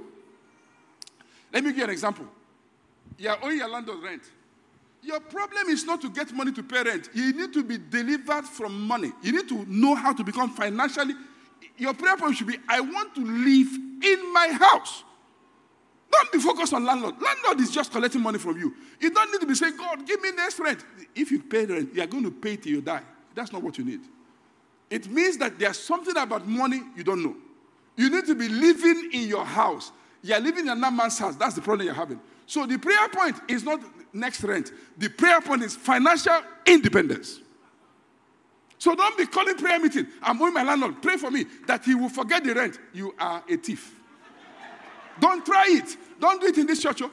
Let 1.52 1.64
me 1.64 1.70
give 1.70 1.78
you 1.78 1.84
an 1.84 1.90
example. 1.90 2.26
You're 3.18 3.44
owing 3.44 3.58
your 3.58 3.68
landlord 3.68 4.04
rent. 4.04 4.22
Your 5.02 5.18
problem 5.18 5.66
is 5.66 5.84
not 5.84 6.00
to 6.02 6.08
get 6.10 6.32
money 6.32 6.52
to 6.52 6.62
pay 6.62 6.84
rent. 6.84 7.08
You 7.12 7.32
need 7.32 7.52
to 7.54 7.64
be 7.64 7.76
delivered 7.76 8.44
from 8.44 8.86
money. 8.86 9.10
You 9.20 9.32
need 9.32 9.48
to 9.48 9.64
know 9.66 9.96
how 9.96 10.12
to 10.12 10.22
become 10.22 10.50
financially. 10.50 11.14
Your 11.76 11.94
prayer 11.94 12.16
point 12.16 12.36
should 12.36 12.46
be 12.46 12.58
I 12.68 12.80
want 12.80 13.16
to 13.16 13.20
live 13.20 13.68
in 14.04 14.32
my 14.32 14.48
house. 14.60 15.02
Don't 16.10 16.32
be 16.32 16.38
focused 16.38 16.72
on 16.72 16.84
landlord. 16.84 17.14
Landlord 17.20 17.60
is 17.60 17.70
just 17.70 17.92
collecting 17.92 18.20
money 18.20 18.38
from 18.38 18.58
you. 18.58 18.74
You 19.00 19.10
don't 19.10 19.30
need 19.30 19.40
to 19.40 19.46
be 19.46 19.54
saying, 19.54 19.76
God, 19.76 20.06
give 20.06 20.20
me 20.20 20.32
next 20.32 20.58
rent. 20.58 20.84
If 21.14 21.30
you 21.30 21.42
pay 21.42 21.66
rent, 21.66 21.94
you 21.94 22.02
are 22.02 22.06
going 22.06 22.24
to 22.24 22.30
pay 22.30 22.56
till 22.56 22.72
you 22.72 22.80
die. 22.80 23.02
That's 23.34 23.52
not 23.52 23.62
what 23.62 23.78
you 23.78 23.84
need. 23.84 24.00
It 24.90 25.08
means 25.08 25.36
that 25.38 25.58
there's 25.58 25.78
something 25.78 26.16
about 26.16 26.46
money 26.48 26.82
you 26.96 27.04
don't 27.04 27.22
know. 27.22 27.36
You 27.96 28.10
need 28.10 28.26
to 28.26 28.34
be 28.34 28.48
living 28.48 29.10
in 29.12 29.28
your 29.28 29.44
house. 29.44 29.92
You're 30.22 30.40
living 30.40 30.64
in 30.64 30.70
another 30.70 30.94
man's 30.94 31.18
house. 31.18 31.36
That's 31.36 31.54
the 31.54 31.60
problem 31.60 31.86
you're 31.86 31.94
having. 31.94 32.20
So 32.46 32.66
the 32.66 32.78
prayer 32.78 33.08
point 33.08 33.36
is 33.48 33.62
not 33.62 33.80
next 34.12 34.42
rent. 34.42 34.72
The 34.98 35.08
prayer 35.08 35.40
point 35.40 35.62
is 35.62 35.76
financial 35.76 36.40
independence. 36.66 37.40
So 38.78 38.94
don't 38.96 39.16
be 39.16 39.26
calling 39.26 39.56
prayer 39.56 39.78
meeting. 39.78 40.06
I'm 40.22 40.40
owing 40.42 40.54
my 40.54 40.64
landlord. 40.64 41.00
Pray 41.02 41.16
for 41.16 41.30
me 41.30 41.44
that 41.66 41.84
he 41.84 41.94
will 41.94 42.08
forget 42.08 42.42
the 42.42 42.54
rent. 42.54 42.78
You 42.92 43.14
are 43.18 43.44
a 43.48 43.56
thief. 43.56 43.99
Don't 45.20 45.44
try 45.44 45.66
it. 45.68 45.96
Don't 46.18 46.40
do 46.40 46.48
it 46.48 46.58
in 46.58 46.66
this 46.66 46.82
church. 46.82 47.02
Oh. 47.02 47.10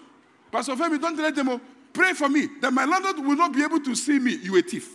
Pastor 0.52 0.74
Femi, 0.76 1.00
don't 1.00 1.18
let 1.18 1.36
them 1.36 1.50
oh, 1.50 1.62
pray 1.94 2.14
for 2.14 2.30
me 2.30 2.48
that 2.62 2.72
my 2.72 2.86
landlord 2.86 3.20
will 3.20 3.36
not 3.36 3.54
be 3.54 3.64
able 3.64 3.80
to 3.82 3.96
see 3.96 4.20
me. 4.20 4.36
You 4.36 4.58
a 4.58 4.62
thief. 4.62 4.94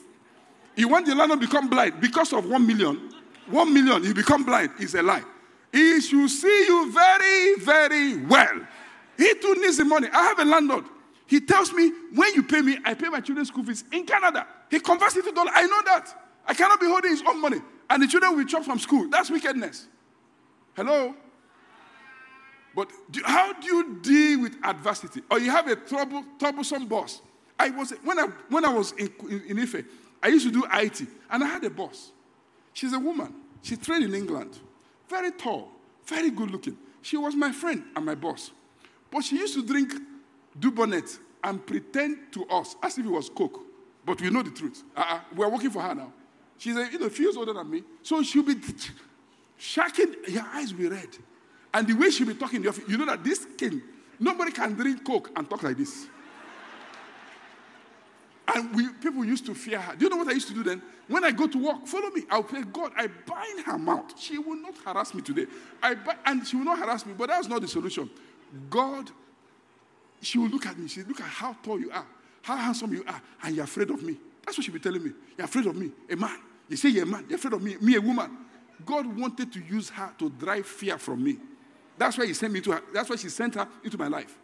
You 0.77 0.89
want 0.89 1.07
the 1.07 1.15
landlord 1.15 1.41
to 1.41 1.47
become 1.47 1.69
blind 1.69 2.01
because 2.01 2.33
of 2.33 2.49
one 2.49 2.67
million. 2.67 3.13
One 3.47 3.73
million, 3.75 4.03
you 4.05 4.15
become 4.15 4.45
blind 4.45 4.71
is 4.81 4.95
a 4.95 5.03
lie. 5.03 5.23
He 5.73 6.01
should 6.01 6.29
see 6.31 6.67
you 6.67 6.93
very, 6.93 7.57
very 7.57 8.17
well. 8.25 8.61
He 9.17 9.35
too 9.35 9.55
needs 9.61 9.79
the 9.79 9.85
money. 9.85 10.09
I 10.13 10.25
have 10.25 10.39
a 10.39 10.45
landlord. 10.45 10.85
He 11.27 11.41
tells 11.41 11.73
me, 11.73 11.91
when 12.15 12.35
you 12.35 12.43
pay 12.43 12.61
me, 12.61 12.79
I 12.85 12.95
pay 12.95 13.09
my 13.09 13.21
children's 13.21 13.49
school 13.49 13.65
fees 13.65 13.85
in 13.91 14.05
Canada. 14.05 14.47
He 14.71 14.81
converts 14.81 15.17
it 15.17 15.25
to 15.25 15.33
dollar. 15.33 15.51
I 15.55 15.67
know 15.67 15.81
that. 15.87 16.15
I 16.47 16.55
cannot 16.55 16.81
be 16.81 16.87
holding 16.87 17.11
his 17.11 17.23
own 17.27 17.41
money. 17.41 17.59
And 17.89 18.03
the 18.03 18.07
children 18.07 18.37
will 18.37 18.45
chop 18.45 18.65
from 18.65 18.79
school. 18.79 19.09
That's 19.09 19.31
wickedness. 19.31 19.87
Hello? 20.75 21.15
But 22.75 22.91
do, 23.11 23.21
how 23.25 23.53
do 23.53 23.67
you 23.67 23.99
deal 24.01 24.43
with 24.43 24.57
adversity? 24.63 25.23
Or 25.31 25.39
you 25.39 25.51
have 25.51 25.69
a 25.69 25.77
trouble, 25.77 26.25
troublesome 26.39 26.87
boss. 26.87 27.21
I 27.59 27.71
was 27.71 27.93
when 28.03 28.19
I 28.19 28.27
when 28.49 28.65
I 28.65 28.73
was 28.73 28.93
in, 28.93 29.13
in, 29.29 29.43
in 29.49 29.59
Ife, 29.61 29.85
I 30.23 30.29
used 30.29 30.47
to 30.47 30.53
do 30.53 30.65
IT, 30.73 31.03
and 31.31 31.45
I 31.45 31.47
had 31.47 31.65
a 31.65 31.71
boss. 31.71 32.13
She's 32.73 32.93
a 32.93 32.99
woman. 32.99 33.35
She 33.63 33.77
trained 33.77 34.05
in 34.05 34.15
England. 34.15 34.59
Very 35.09 35.31
tall, 35.33 35.69
very 36.07 36.31
good 36.31 36.51
looking. 36.51 36.77
She 37.03 37.17
was 37.17 37.35
my 37.35 37.53
friend 37.53 37.85
and 37.95 38.07
my 38.07 38.15
boss. 38.15 38.51
But 39.11 39.25
she 39.25 39.37
used 39.37 39.55
to 39.55 39.65
drink 39.65 39.93
Dubonnet 40.59 41.19
and 41.45 41.65
pretend 41.67 42.33
to 42.33 42.47
us 42.47 42.77
as 42.83 42.97
if 42.99 43.05
it 43.05 43.11
was 43.11 43.29
Coke. 43.29 43.61
But 44.05 44.21
we 44.21 44.31
know 44.31 44.43
the 44.43 44.51
truth. 44.51 44.83
Uh-uh. 44.97 45.21
We're 45.37 45.49
working 45.49 45.71
for 45.71 45.83
her 45.83 45.95
now. 45.95 46.13
She's 46.59 46.77
a, 46.77 46.89
you 46.91 46.99
know, 46.99 47.09
few 47.09 47.27
years 47.27 47.37
older 47.37 47.53
than 47.53 47.69
me. 47.69 47.83
So 48.03 48.23
she'll 48.23 48.43
be 48.43 48.55
shaking, 49.57 50.15
her 50.33 50.47
eyes 50.55 50.73
will 50.73 50.81
be 50.81 50.89
red. 50.89 51.09
And 51.75 51.87
the 51.87 51.95
way 51.95 52.11
she'll 52.11 52.27
be 52.27 52.35
talking 52.35 52.57
in 52.57 52.63
the 52.63 52.69
office, 52.69 52.85
you 52.87 52.99
know 52.99 53.07
that 53.07 53.25
this 53.25 53.47
king, 53.57 53.83
nobody 54.19 54.53
can 54.53 54.75
drink 54.75 55.05
Coke 55.05 55.31
and 55.35 55.49
talk 55.49 55.63
like 55.63 55.77
this. 55.77 56.07
And 58.55 58.75
we, 58.75 58.89
people 58.89 59.25
used 59.25 59.47
to 59.47 59.55
fear 59.55 59.81
her. 59.81 59.97
Do 59.97 60.05
you 60.05 60.11
know 60.11 60.17
what 60.17 60.29
I 60.29 60.33
used 60.33 60.49
to 60.49 60.55
do 60.55 60.63
then? 60.63 60.83
When 61.09 61.25
I 61.25 61.31
go 61.31 61.47
to 61.47 61.59
work, 61.59 61.87
follow 61.87 62.11
me. 62.11 62.23
I'll 62.31 62.43
pray, 62.43 62.63
God, 62.63 62.93
I 62.97 63.07
bind 63.07 63.61
her 63.65 63.79
mouth. 63.79 64.19
She 64.19 64.39
will 64.39 64.57
not 64.57 64.75
harass 64.85 65.15
me 65.15 65.23
today. 65.23 65.47
I 65.83 65.97
and 66.27 66.47
she 66.47 66.57
will 66.57 66.65
not 66.65 66.79
harass 66.79 67.07
me, 67.07 67.15
but 67.17 67.29
that's 67.29 67.49
not 67.49 67.61
the 67.61 67.69
solution. 67.69 68.11
God, 68.69 69.11
she 70.21 70.39
will 70.39 70.49
look 70.49 70.67
at 70.67 70.79
me. 70.79 70.89
She 70.89 71.03
look 71.03 71.21
at 71.21 71.27
how 71.27 71.57
tall 71.63 71.81
you 71.81 71.91
are, 71.91 72.07
how 72.43 72.57
handsome 72.57 72.93
you 72.93 73.05
are, 73.07 73.21
and 73.43 73.57
you're 73.57 73.65
afraid 73.65 73.91
of 73.91 74.03
me. 74.03 74.17
That's 74.45 74.59
what 74.59 74.65
she'll 74.65 74.75
be 74.75 74.81
telling 74.81 75.03
me. 75.03 75.13
You're 75.39 75.47
afraid 75.47 75.67
of 75.67 75.77
me, 75.77 75.91
a 76.11 76.17
man. 76.17 76.39
You 76.69 76.77
say 76.77 76.91
you're 76.91 77.05
a 77.05 77.07
man, 77.07 77.25
you're 77.29 77.37
afraid 77.37 77.55
of 77.55 77.63
me, 77.63 77.77
me, 77.81 77.97
a 77.97 78.01
woman. 78.01 78.39
God 78.85 79.07
wanted 79.19 79.53
to 79.53 79.61
use 79.61 79.89
her 79.91 80.13
to 80.19 80.29
drive 80.31 80.67
fear 80.67 80.99
from 80.99 81.23
me. 81.23 81.39
That's 82.03 82.19
why 82.19 82.27
he 82.27 82.35
sent 82.35 82.53
me 82.53 82.61
to 82.63 82.73
her. 82.73 82.83
That's 82.93 83.09
why 83.09 83.15
she 83.15 83.29
sent 83.29 83.55
her 83.55 83.69
into 83.85 83.97
my 83.97 84.09
life. 84.09 84.37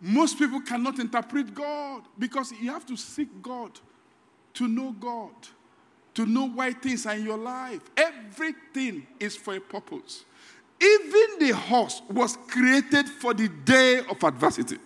Most 0.00 0.38
people 0.38 0.60
cannot 0.60 1.00
interpret 1.00 1.52
God 1.52 2.02
because 2.16 2.52
you 2.52 2.70
have 2.70 2.86
to 2.86 2.96
seek 2.96 3.42
God 3.42 3.72
to 4.54 4.68
know 4.68 4.92
God, 4.92 5.34
to 6.14 6.24
know 6.24 6.48
why 6.48 6.74
things 6.74 7.06
are 7.06 7.14
in 7.14 7.24
your 7.24 7.36
life. 7.36 7.80
Everything 7.96 9.04
is 9.18 9.34
for 9.34 9.56
a 9.56 9.60
purpose. 9.60 10.24
Even 10.80 11.40
the 11.40 11.50
horse 11.56 12.00
was 12.08 12.38
created 12.46 13.08
for 13.08 13.34
the 13.34 13.48
day 13.48 13.98
of 14.08 14.22
adversity. 14.22 14.78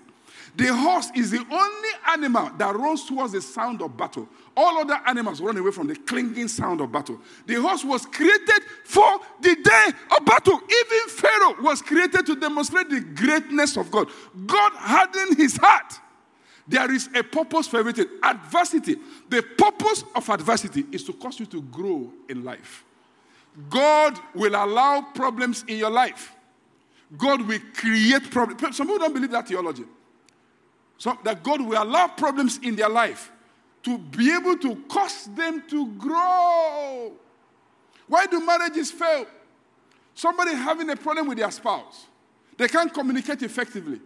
The 0.57 0.75
horse 0.75 1.11
is 1.15 1.31
the 1.31 1.39
only 1.39 1.89
animal 2.09 2.51
that 2.59 2.75
runs 2.75 3.05
towards 3.07 3.33
the 3.33 3.41
sound 3.41 3.83
of 3.83 3.97
battle. 3.97 4.29
All 4.57 4.79
other 4.79 5.01
animals 5.07 5.41
run 5.41 5.57
away 5.57 5.71
from 5.71 5.87
the 5.87 5.95
clinging 5.95 6.49
sound 6.49 6.81
of 6.81 6.91
battle. 6.91 7.21
The 7.47 7.55
horse 7.55 7.85
was 7.85 8.05
created 8.07 8.63
for 8.85 9.21
the 9.41 9.55
day 9.55 9.87
of 10.17 10.25
battle. 10.25 10.55
Even 10.55 11.09
Pharaoh 11.09 11.63
was 11.63 11.83
created 11.83 12.27
to 12.27 12.37
demonstrate 12.37 12.91
the 12.91 13.01
greatness 13.01 13.77
of 13.77 13.91
God. 13.91 14.09
God 14.47 14.73
hardened 14.75 15.37
his 15.37 15.57
heart. 15.57 15.95
There 16.67 16.91
is 16.93 17.09
a 17.15 17.23
purpose 17.23 17.67
for 17.67 17.79
everything. 17.79 18.07
Adversity. 18.23 18.97
The 19.29 19.43
purpose 19.43 20.05
of 20.15 20.29
adversity 20.29 20.87
is 20.93 21.05
to 21.05 21.13
cause 21.13 21.41
you 21.41 21.47
to 21.47 21.63
grow 21.63 22.13
in 22.29 22.45
life. 22.45 22.85
God 23.69 24.19
will 24.35 24.55
allow 24.55 25.03
problems 25.15 25.65
in 25.67 25.79
your 25.79 25.91
life. 25.91 26.33
God 27.17 27.47
will 27.47 27.59
create 27.75 28.31
problems. 28.31 28.77
Some 28.77 28.87
people 28.87 28.99
don't 28.99 29.15
believe 29.15 29.33
that 29.33 29.49
theology. 29.49 29.85
So 31.01 31.17
that 31.25 31.43
God 31.43 31.63
will 31.63 31.83
allow 31.83 32.09
problems 32.09 32.59
in 32.59 32.77
their 32.77 32.91
life 32.91 33.33
to 33.85 33.97
be 33.97 34.31
able 34.35 34.59
to 34.59 34.77
cause 34.87 35.31
them 35.35 35.65
to 35.71 35.87
grow. 35.93 37.13
Why 38.07 38.27
do 38.27 38.45
marriages 38.45 38.93
fail? 38.93 39.25
Somebody 40.15 40.55
having 40.55 40.91
a 40.91 40.97
problem 40.97 41.27
with 41.27 41.39
their 41.39 41.51
spouse. 41.51 42.05
They 42.59 42.69
can't 42.69 42.93
communicate 42.93 43.41
effectively. 43.41 43.99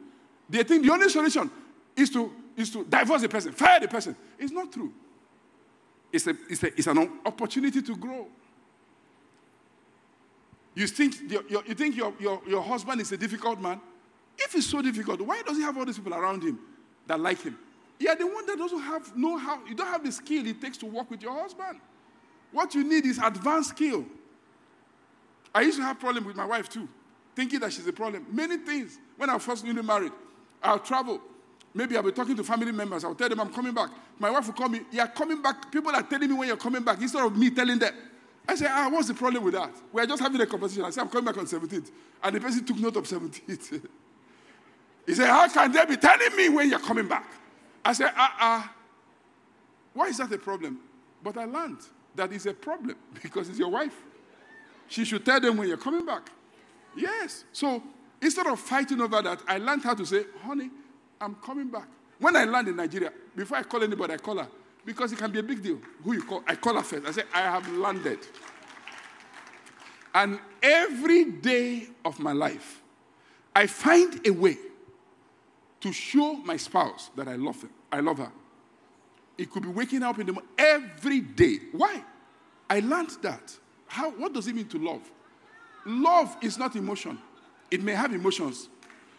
They 0.49 0.63
think 0.63 0.87
the 0.87 0.93
only 0.93 1.09
solution 1.09 1.51
is 1.97 2.11
to, 2.11 2.31
is 2.57 2.71
to 2.71 2.85
divorce 2.85 3.23
the 3.23 3.29
person, 3.29 3.51
fire 3.51 3.81
the 3.81 3.89
person. 3.89 4.15
It's 4.39 4.53
not 4.53 4.73
true. 4.73 4.93
It's, 6.13 6.29
a, 6.29 6.37
it's, 6.49 6.63
a, 6.63 6.67
it's 6.69 6.87
an 6.87 7.11
opportunity 7.27 7.83
to 7.83 7.97
grow. 7.97 8.29
You 10.77 10.87
think, 10.87 11.29
your, 11.29 11.43
your, 11.49 11.65
you 11.67 11.75
think 11.75 11.97
your, 11.97 12.15
your, 12.21 12.41
your 12.47 12.63
husband 12.63 13.01
is 13.01 13.11
a 13.11 13.17
difficult 13.17 13.61
man? 13.61 13.81
If 14.39 14.53
he's 14.53 14.69
so 14.69 14.81
difficult, 14.81 15.21
why 15.23 15.43
does 15.45 15.57
he 15.57 15.65
have 15.65 15.77
all 15.77 15.85
these 15.85 15.99
people 15.99 16.15
around 16.15 16.45
him 16.45 16.61
that 17.07 17.21
like 17.21 17.43
him. 17.43 17.59
Yeah, 17.99 18.15
the 18.15 18.27
one 18.27 18.47
that 18.47 18.59
doesn't 18.59 18.81
have 18.81 19.17
know 19.17 19.37
how, 19.39 19.65
you 19.67 19.75
don't 19.75 19.87
have 19.87 20.05
the 20.05 20.13
skill 20.13 20.47
it 20.47 20.61
takes 20.61 20.77
to 20.79 20.87
work 20.87 21.11
with 21.11 21.23
your 21.23 21.33
husband. 21.33 21.81
What 22.53 22.75
you 22.75 22.85
need 22.85 23.07
is 23.07 23.19
advanced 23.19 23.71
skill. 23.71 24.05
I 25.55 25.63
used 25.63 25.79
to 25.79 25.85
have 25.85 26.01
problem 26.01 26.25
with 26.25 26.37
my 26.37 26.45
wife 26.45 26.69
too, 26.69 26.89
thinking 27.37 27.61
that 27.61 27.73
she's 27.73 27.87
a 27.87 27.93
problem. 27.93 28.27
Many 28.31 28.59
things. 28.59 28.99
When 29.17 29.31
I 29.31 29.39
first 29.39 29.65
newly 29.65 29.83
married, 29.83 30.13
I'll 30.63 30.81
travel. 30.81 31.21
Maybe 31.73 31.97
I'll 31.97 32.03
be 32.03 32.13
talking 32.13 32.37
to 32.37 32.45
family 32.45 32.73
members. 32.73 33.05
I'll 33.05 33.15
tell 33.15 33.29
them 33.29 33.41
I'm 33.41 33.53
coming 33.53 33.75
back. 33.75 33.91
My 34.19 34.31
wife 34.31 34.47
will 34.47 34.55
call 34.55 34.69
me, 34.69 34.81
You're 34.93 35.07
coming 35.09 35.43
back. 35.43 35.71
People 35.71 35.95
are 35.95 36.03
telling 36.03 36.29
me 36.29 36.35
when 36.37 36.49
you're 36.49 36.57
coming 36.57 36.83
back 36.83 37.01
instead 37.01 37.25
of 37.25 37.37
me 37.37 37.51
telling 37.51 37.79
them. 37.79 37.95
I 38.47 38.55
say, 38.55 38.67
Ah, 38.69 38.89
what's 38.91 39.09
the 39.09 39.15
problem 39.15 39.45
with 39.45 39.55
that? 39.55 39.73
We're 39.93 40.07
just 40.07 40.23
having 40.23 40.41
a 40.41 40.47
conversation. 40.47 40.85
I 40.85 40.91
say, 40.91 41.01
I'm 41.01 41.09
coming 41.09 41.25
back 41.25 41.39
on 41.39 41.47
17th. 41.47 41.91
And 42.23 42.37
the 42.37 42.41
person 42.41 42.65
took 42.65 42.79
note 42.79 42.97
of 42.97 43.05
17th. 43.05 43.87
He 45.07 45.15
said, 45.15 45.29
How 45.29 45.49
can 45.49 45.73
they 45.73 45.85
be 45.85 45.97
telling 45.97 46.35
me 46.37 46.49
when 46.49 46.71
you're 46.71 46.79
coming 46.79 47.09
back? 47.09 47.27
I 47.85 47.93
said, 47.93 48.13
Uh 48.17 48.29
uh 48.41 48.63
Why 49.93 50.07
is 50.07 50.19
that 50.19 50.33
a 50.33 50.39
problem? 50.39 50.81
But 51.23 51.37
I 51.39 51.45
learned 51.45 51.79
that 52.15 52.33
is 52.33 52.47
a 52.47 52.55
problem 52.55 52.97
because 53.23 53.49
it's 53.49 53.59
your 53.59 53.71
wife. 53.71 53.95
She 54.89 55.05
should 55.05 55.25
tell 55.25 55.41
them 55.41 55.57
when 55.57 55.69
you're 55.69 55.77
coming 55.77 56.05
back. 56.05 56.31
Yes. 56.97 57.45
So 57.53 57.83
instead 58.21 58.47
of 58.47 58.61
fighting 58.61 59.01
over 59.01 59.21
that, 59.23 59.41
I 59.49 59.59
learned 59.59 59.83
how 59.83 59.95
to 59.95 60.07
say, 60.07 60.25
Honey, 60.43 60.71
I'm 61.21 61.35
coming 61.37 61.69
back. 61.69 61.89
When 62.19 62.37
I 62.37 62.45
land 62.45 62.69
in 62.69 62.77
Nigeria, 62.77 63.13
before 63.35 63.59
I 63.59 63.63
call 63.63 63.83
anybody, 63.83 64.15
I 64.15 64.17
call 64.19 64.39
her 64.39 64.49
because 64.85 65.13
it 65.13 65.19
can 65.19 65.31
be 65.31 65.39
a 65.39 65.43
big 65.43 65.63
deal. 65.63 65.79
Who 66.05 66.13
you 66.15 66.23
call? 66.23 66.43
I 66.47 66.55
call 66.57 66.75
her 66.75 66.83
first. 66.83 67.07
I 67.07 67.11
say, 67.11 67.23
I 67.33 67.41
have 67.43 67.69
landed. 67.73 68.21
And 70.15 70.39
every 70.63 71.25
day 71.25 71.89
of 72.05 72.21
my 72.21 72.33
life, 72.33 72.83
I 73.55 73.67
find 73.67 74.25
a 74.27 74.31
way 74.31 74.57
to 75.85 75.93
show 75.93 76.33
my 76.37 76.57
spouse 76.57 77.11
that 77.15 77.29
I 77.29 77.37
love 77.37 77.61
him. 77.61 77.69
I 77.93 78.01
love 78.01 78.17
her. 78.17 78.33
It 79.37 79.51
could 79.51 79.65
be 79.65 79.69
waking 79.69 80.03
up 80.03 80.19
in 80.19 80.25
the 80.25 80.33
morning 80.33 80.51
every 80.57 81.21
day. 81.21 81.59
Why? 81.73 82.03
I 82.71 82.81
learned 82.81 83.11
that. 83.21 83.55
How, 83.87 84.11
what 84.13 84.33
does 84.33 84.49
it 84.49 84.55
mean 84.55 84.67
to 84.69 84.79
love? 84.79 85.03
Love 85.85 86.39
is 86.41 86.57
not 86.57 86.75
emotion. 86.75 87.19
It 87.71 87.83
may 87.83 87.93
have 87.93 88.15
emotions. 88.15 88.71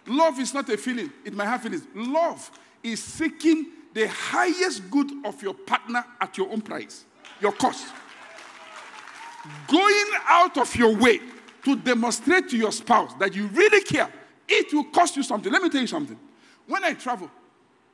Love 0.08 0.39
is 0.39 0.56
not 0.56 0.67
a 0.69 0.75
feeling. 0.75 1.12
It 1.23 1.36
may 1.36 1.45
have 1.45 1.62
feelings. 1.62 1.86
Love 1.93 2.49
is 2.82 3.04
seeking 3.04 3.67
the 3.93 4.08
highest 4.08 4.89
good 4.89 5.12
of 5.23 5.39
your 5.43 5.54
partner 5.54 6.04
at 6.19 6.36
your 6.36 6.51
own 6.51 6.62
price, 6.62 7.06
your 7.41 7.51
cost. 7.51 7.93
Going 9.67 10.10
out 10.28 10.58
of 10.58 10.75
your 10.75 10.95
way 10.95 11.19
to 11.63 11.75
demonstrate 11.75 12.49
to 12.49 12.58
your 12.58 12.71
spouse 12.71 13.13
that 13.19 13.36
you 13.36 13.45
really 13.49 13.84
care, 13.84 14.10
it 14.47 14.73
will 14.73 14.86
cost 14.86 15.15
you 15.15 15.21
something. 15.21 15.54
Let 15.54 15.62
me 15.62 15.69
tell 15.69 15.82
you 15.82 15.88
something. 15.88 16.17
When 16.67 16.84
I 16.84 16.93
travel, 16.93 17.30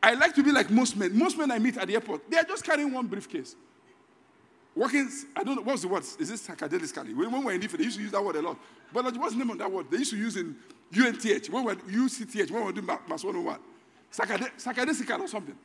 I 0.01 0.13
like 0.13 0.33
to 0.35 0.43
be 0.43 0.51
like 0.51 0.69
most 0.69 0.95
men. 0.95 1.17
Most 1.17 1.37
men 1.37 1.51
I 1.51 1.59
meet 1.59 1.77
at 1.77 1.87
the 1.87 1.95
airport, 1.95 2.29
they 2.29 2.37
are 2.37 2.43
just 2.43 2.63
carrying 2.63 2.91
one 2.91 3.07
briefcase. 3.07 3.55
Working, 4.75 5.09
I 5.35 5.43
don't 5.43 5.57
know, 5.57 5.61
what's 5.63 5.81
the 5.81 5.89
word? 5.89 6.03
Is 6.03 6.29
this 6.29 6.47
psychedelically? 6.47 7.13
When, 7.13 7.29
when 7.31 7.39
we 7.39 7.45
were 7.45 7.51
in 7.51 7.63
Ife, 7.63 7.73
they 7.77 7.83
used 7.83 7.97
to 7.97 8.03
use 8.03 8.11
that 8.11 8.23
word 8.23 8.37
a 8.37 8.41
lot. 8.41 8.57
But 8.93 9.17
what's 9.17 9.33
the 9.33 9.39
name 9.39 9.49
of 9.49 9.57
that 9.57 9.69
word? 9.69 9.91
They 9.91 9.97
used 9.97 10.11
to 10.11 10.17
use 10.17 10.37
in 10.37 10.55
UNTH, 10.95 11.49
when 11.49 11.65
we 11.65 11.73
were 11.73 11.79
UCTH, 11.81 12.51
when 12.51 12.61
we 12.61 12.65
were 12.67 12.71
doing 12.71 12.85
Mass 12.85 13.23
101. 13.23 13.59
Psychedelical 14.11 15.19
or 15.19 15.27
something. 15.27 15.55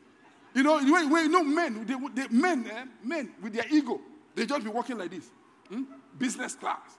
You 0.54 0.62
know, 0.62 0.76
when, 0.76 1.10
when, 1.10 1.24
you 1.24 1.30
know 1.30 1.44
men, 1.44 1.84
they, 1.84 2.22
they, 2.22 2.28
men, 2.28 2.68
eh, 2.70 2.84
men 3.04 3.30
with 3.42 3.52
their 3.52 3.66
ego, 3.70 4.00
they 4.34 4.46
just 4.46 4.64
be 4.64 4.70
walking 4.70 4.98
like 4.98 5.10
this. 5.10 5.30
Hmm? 5.68 5.82
Business 6.18 6.54
class, 6.54 6.98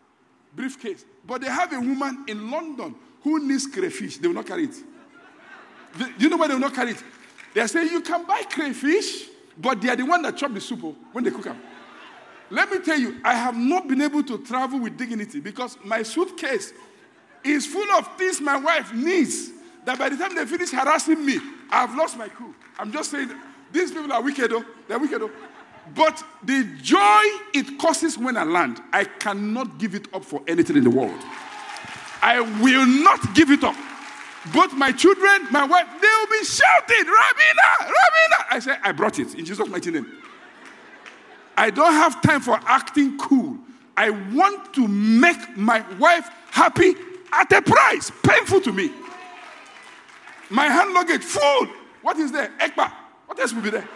briefcase. 0.55 1.05
But 1.25 1.41
they 1.41 1.47
have 1.47 1.73
a 1.73 1.79
woman 1.79 2.25
in 2.27 2.51
London 2.51 2.95
who 3.21 3.45
needs 3.45 3.65
crayfish. 3.65 4.17
They 4.17 4.27
will 4.27 4.35
not 4.35 4.45
carry 4.45 4.65
it. 4.65 4.75
Do 5.97 6.05
you 6.19 6.29
know 6.29 6.37
why 6.37 6.47
they 6.47 6.53
will 6.53 6.61
not 6.61 6.73
carry 6.73 6.91
it? 6.91 7.03
They 7.53 7.65
say 7.67 7.85
you 7.85 8.01
can 8.01 8.25
buy 8.25 8.43
crayfish, 8.43 9.25
but 9.57 9.81
they 9.81 9.89
are 9.89 9.95
the 9.95 10.05
one 10.05 10.21
that 10.21 10.37
chop 10.37 10.53
the 10.53 10.61
soup 10.61 10.81
oh, 10.83 10.95
when 11.11 11.23
they 11.23 11.31
cook 11.31 11.45
them. 11.45 11.59
Let 12.49 12.71
me 12.71 12.79
tell 12.79 12.99
you, 12.99 13.19
I 13.23 13.33
have 13.33 13.57
not 13.57 13.87
been 13.87 14.01
able 14.01 14.23
to 14.23 14.37
travel 14.39 14.79
with 14.79 14.97
dignity 14.97 15.39
because 15.39 15.77
my 15.83 16.03
suitcase 16.03 16.71
is 17.43 17.65
full 17.65 17.89
of 17.91 18.15
things 18.17 18.39
my 18.39 18.57
wife 18.57 18.93
needs. 18.93 19.51
That 19.85 19.97
by 19.97 20.09
the 20.09 20.17
time 20.17 20.35
they 20.35 20.45
finish 20.45 20.71
harassing 20.71 21.25
me, 21.25 21.39
I've 21.69 21.95
lost 21.95 22.17
my 22.17 22.29
cool. 22.29 22.53
I'm 22.77 22.91
just 22.91 23.11
saying, 23.11 23.31
these 23.71 23.91
people 23.91 24.11
are 24.11 24.21
wicked, 24.21 24.51
though. 24.51 24.63
They're 24.87 24.99
wicked, 24.99 25.21
though. 25.21 25.31
But 25.95 26.21
the 26.43 26.63
joy 26.81 27.21
it 27.53 27.79
causes 27.79 28.17
when 28.17 28.35
I 28.37 28.43
land, 28.43 28.81
I 28.91 29.05
cannot 29.05 29.77
give 29.77 29.95
it 29.95 30.13
up 30.13 30.25
for 30.25 30.41
anything 30.47 30.75
in 30.77 30.83
the 30.83 30.89
world. 30.89 31.19
I 32.21 32.41
will 32.61 32.85
not 32.85 33.33
give 33.33 33.51
it 33.51 33.63
up. 33.63 33.75
Both 34.53 34.73
my 34.73 34.91
children, 34.91 35.47
my 35.51 35.63
wife, 35.65 35.87
they 36.01 36.07
will 36.07 36.39
be 36.39 36.45
shouting, 36.45 37.05
Rabina, 37.05 37.87
Rabina. 37.87 38.45
I 38.51 38.59
say, 38.59 38.75
I 38.83 38.91
brought 38.91 39.19
it 39.19 39.35
in 39.35 39.45
Jesus' 39.45 39.67
mighty 39.67 39.91
name. 39.91 40.11
I 41.57 41.69
don't 41.69 41.93
have 41.93 42.21
time 42.21 42.41
for 42.41 42.59
acting 42.65 43.17
cool. 43.17 43.57
I 43.95 44.11
want 44.11 44.73
to 44.75 44.87
make 44.87 45.57
my 45.57 45.83
wife 45.97 46.29
happy 46.51 46.93
at 47.33 47.51
a 47.51 47.61
price, 47.61 48.11
painful 48.23 48.61
to 48.61 48.71
me. 48.71 48.91
My 50.49 50.65
hand 50.65 50.93
luggage 50.93 51.23
full. 51.23 51.67
What 52.03 52.17
is 52.17 52.31
there? 52.31 52.51
Ekpa. 52.59 52.91
What 53.25 53.39
else 53.39 53.53
will 53.53 53.63
be 53.63 53.71
there? 53.71 53.87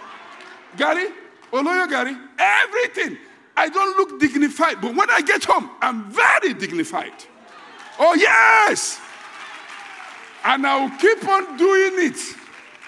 garri, 0.75 1.11
Oloyo 1.51 1.87
garri, 1.87 2.17
everything. 2.37 3.17
I 3.55 3.69
don't 3.69 3.97
look 3.97 4.19
dignified, 4.19 4.81
but 4.81 4.95
when 4.95 5.09
I 5.09 5.21
get 5.21 5.43
home, 5.43 5.69
I'm 5.81 6.09
very 6.11 6.53
dignified. 6.53 7.13
Oh, 7.99 8.13
yes. 8.13 8.99
And 10.43 10.65
I 10.65 10.81
will 10.83 10.97
keep 10.97 11.27
on 11.27 11.57
doing 11.57 12.09
it. 12.09 12.17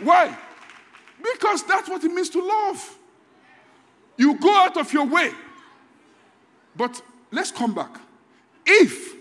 Why? 0.02 0.38
Because 1.22 1.64
that's 1.64 1.88
what 1.88 2.04
it 2.04 2.12
means 2.12 2.30
to 2.32 2.42
love. 2.46 2.98
You 4.18 4.38
go 4.40 4.56
out 4.56 4.78
of 4.78 4.92
your 4.92 5.06
way. 5.06 5.32
But 6.76 7.02
let's 7.32 7.52
come 7.52 7.74
back. 7.74 7.96
If 8.66 9.16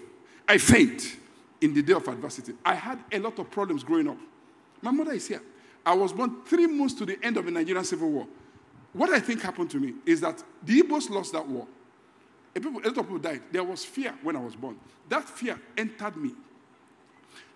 I 0.48 0.58
faint 0.58 1.16
in 1.60 1.74
the 1.74 1.82
day 1.82 1.92
of 1.92 2.06
adversity, 2.08 2.54
I 2.64 2.74
had 2.74 2.98
a 3.12 3.18
lot 3.18 3.38
of 3.38 3.50
problems 3.50 3.84
growing 3.84 4.08
up. 4.08 4.18
My 4.80 4.90
mother 4.90 5.12
is 5.12 5.28
here. 5.28 5.42
I 5.84 5.94
was 5.94 6.12
born 6.12 6.42
three 6.44 6.66
months 6.66 6.94
to 6.94 7.06
the 7.06 7.18
end 7.22 7.36
of 7.36 7.44
the 7.44 7.50
Nigerian 7.50 7.84
Civil 7.84 8.10
War. 8.10 8.26
What 8.92 9.10
I 9.10 9.20
think 9.20 9.42
happened 9.42 9.70
to 9.70 9.78
me 9.78 9.94
is 10.04 10.20
that 10.20 10.42
the 10.62 10.82
Igbos 10.82 11.10
lost 11.10 11.32
that 11.32 11.46
war. 11.46 11.66
A, 12.54 12.60
people, 12.60 12.80
a 12.80 12.88
lot 12.88 12.98
of 12.98 13.04
people 13.04 13.18
died. 13.18 13.42
There 13.50 13.64
was 13.64 13.84
fear 13.84 14.14
when 14.22 14.36
I 14.36 14.40
was 14.40 14.54
born. 14.54 14.76
That 15.08 15.28
fear 15.28 15.58
entered 15.76 16.16
me 16.16 16.32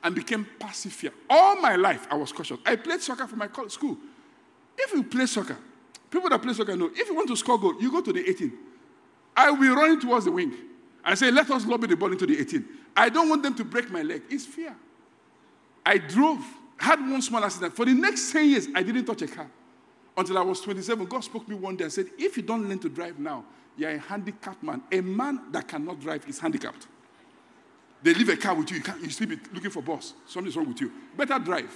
and 0.03 0.15
became 0.15 0.45
fear. 0.45 1.13
All 1.29 1.61
my 1.61 1.77
life, 1.77 2.07
I 2.11 2.17
was 2.17 2.33
cautious. 2.33 2.59
I 2.65 2.77
played 2.77 3.01
soccer 3.01 3.27
for 3.27 3.37
my 3.37 3.49
school. 3.69 3.97
If 4.79 4.93
you 4.93 5.03
play 5.05 5.27
soccer, 5.27 5.57
people 6.11 6.29
that 6.31 6.41
play 6.41 6.53
soccer 6.53 6.77
know 6.77 6.91
if 6.95 7.09
you 7.09 7.15
want 7.15 7.29
to 7.29 7.37
score 7.37 7.59
goal, 7.59 7.81
you 7.81 7.91
go 7.91 8.01
to 8.01 8.13
the 8.13 8.29
18. 8.29 8.53
I 9.37 9.51
will 9.51 9.75
running 9.75 10.01
towards 10.01 10.25
the 10.25 10.33
wing 10.33 10.55
and 11.05 11.19
say, 11.19 11.31
let 11.31 11.51
us 11.51 11.67
lobby 11.67 11.87
the 11.87 11.97
ball 11.97 12.13
into 12.13 12.27
the 12.27 12.39
18. 12.39 12.65
I 12.97 13.09
don't 13.09 13.29
want 13.29 13.43
them 13.43 13.55
to 13.55 13.65
break 13.65 13.91
my 13.91 14.03
leg. 14.03 14.23
It's 14.31 14.47
fear. 14.47 14.75
I 15.85 15.99
drove, 15.99 16.45
had 16.79 17.01
one 17.01 17.23
small 17.23 17.45
accident. 17.45 17.77
For 17.77 17.85
the 17.85 17.93
next 17.93 18.33
10 18.33 18.49
years, 18.49 18.69
I 18.75 18.83
didn't 18.83 19.05
touch 19.05 19.23
a 19.23 19.29
car. 19.29 19.49
Until 20.17 20.39
I 20.39 20.43
was 20.43 20.61
27, 20.63 21.05
God 21.07 21.23
spoke 21.23 21.45
to 21.45 21.51
me 21.51 21.57
one 21.57 21.77
day 21.77 21.85
and 21.85 21.93
said, 21.93 22.07
if 22.19 22.37
you 22.37 22.43
don't 22.43 22.69
learn 22.69 22.79
to 22.79 22.89
drive 22.89 23.19
now, 23.19 23.45
you're 23.77 23.91
a 23.91 23.99
handicapped 23.99 24.63
man. 24.63 24.83
A 24.91 25.01
man 25.03 25.43
that 25.53 25.69
cannot 25.69 26.01
drive 26.01 26.27
is 26.27 26.39
handicapped. 26.39 26.87
They 28.03 28.15
leave 28.15 28.29
a 28.29 28.37
car 28.37 28.55
with 28.55 28.71
you, 28.71 28.79
you, 28.79 28.83
can't, 28.83 29.01
you 29.01 29.11
still 29.11 29.29
be 29.29 29.39
looking 29.53 29.71
for 29.71 29.83
boss. 29.83 30.15
Something's 30.27 30.57
wrong 30.57 30.69
with 30.69 30.81
you. 30.81 30.93
Better 31.17 31.39
drive. 31.39 31.71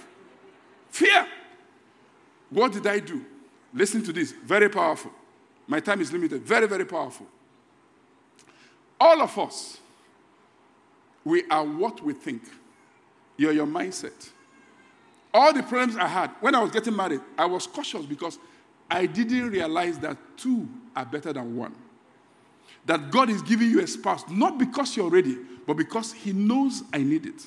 Fear. 0.89 1.27
What 2.49 2.73
did 2.73 2.85
I 2.87 2.99
do? 2.99 3.25
Listen 3.73 4.03
to 4.03 4.13
this. 4.13 4.31
Very 4.31 4.69
powerful. 4.69 5.11
My 5.67 5.79
time 5.79 6.01
is 6.01 6.11
limited. 6.11 6.43
Very, 6.43 6.67
very 6.67 6.85
powerful. 6.85 7.25
All 8.99 9.21
of 9.21 9.37
us, 9.39 9.79
we 11.23 11.43
are 11.49 11.63
what 11.63 12.03
we 12.03 12.13
think. 12.13 12.43
You're 13.37 13.53
your 13.53 13.67
mindset. 13.67 14.29
All 15.33 15.53
the 15.53 15.63
problems 15.63 15.95
I 15.95 16.07
had 16.07 16.31
when 16.41 16.55
I 16.55 16.59
was 16.59 16.71
getting 16.71 16.95
married, 16.95 17.21
I 17.37 17.45
was 17.45 17.65
cautious 17.65 18.05
because 18.05 18.37
I 18.89 19.05
didn't 19.05 19.49
realize 19.49 19.97
that 19.99 20.17
two 20.35 20.67
are 20.95 21.05
better 21.05 21.31
than 21.31 21.55
one. 21.55 21.73
That 22.85 23.09
God 23.09 23.29
is 23.29 23.41
giving 23.41 23.69
you 23.69 23.79
a 23.79 23.87
spouse, 23.87 24.23
not 24.29 24.57
because 24.57 24.95
you're 24.97 25.09
ready, 25.09 25.37
but 25.65 25.75
because 25.75 26.13
He 26.13 26.33
knows 26.33 26.83
I 26.93 26.99
need 26.99 27.25
it. 27.25 27.41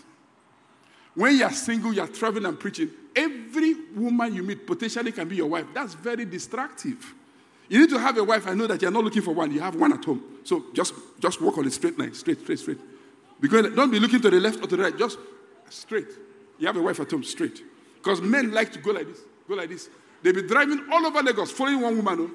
When 1.14 1.36
you're 1.36 1.50
single, 1.50 1.92
you're 1.92 2.08
traveling 2.08 2.46
and 2.46 2.58
preaching, 2.58 2.90
every 3.14 3.74
woman 3.94 4.34
you 4.34 4.42
meet 4.42 4.66
potentially 4.66 5.12
can 5.12 5.28
be 5.28 5.36
your 5.36 5.46
wife. 5.46 5.66
That's 5.72 5.94
very 5.94 6.24
distractive. 6.24 7.14
You 7.68 7.80
need 7.80 7.90
to 7.90 7.98
have 7.98 8.18
a 8.18 8.24
wife 8.24 8.46
I 8.46 8.54
know 8.54 8.66
that 8.66 8.82
you're 8.82 8.90
not 8.90 9.04
looking 9.04 9.22
for 9.22 9.32
one, 9.32 9.50
you 9.52 9.60
have 9.60 9.76
one 9.76 9.92
at 9.92 10.04
home. 10.04 10.22
So 10.44 10.64
just, 10.72 10.92
just 11.20 11.40
walk 11.40 11.56
on 11.58 11.66
a 11.66 11.70
straight 11.70 11.98
line, 11.98 12.12
straight, 12.14 12.40
straight, 12.40 12.58
straight. 12.58 12.78
Because 13.40 13.74
don't 13.74 13.90
be 13.90 13.98
looking 13.98 14.20
to 14.20 14.30
the 14.30 14.40
left 14.40 14.62
or 14.62 14.66
to 14.66 14.76
the 14.76 14.82
right, 14.82 14.98
just 14.98 15.18
straight. 15.70 16.08
You 16.58 16.66
have 16.66 16.76
a 16.76 16.82
wife 16.82 17.00
at 17.00 17.10
home, 17.10 17.24
straight. 17.24 17.62
Because 17.96 18.20
men 18.20 18.52
like 18.52 18.72
to 18.72 18.78
go 18.80 18.90
like 18.90 19.06
this, 19.06 19.20
go 19.48 19.54
like 19.54 19.68
this. 19.68 19.88
They 20.22 20.32
be 20.32 20.42
driving 20.42 20.84
all 20.92 21.06
over 21.06 21.22
Lagos, 21.22 21.50
following 21.50 21.80
one 21.80 21.96
woman. 21.96 22.30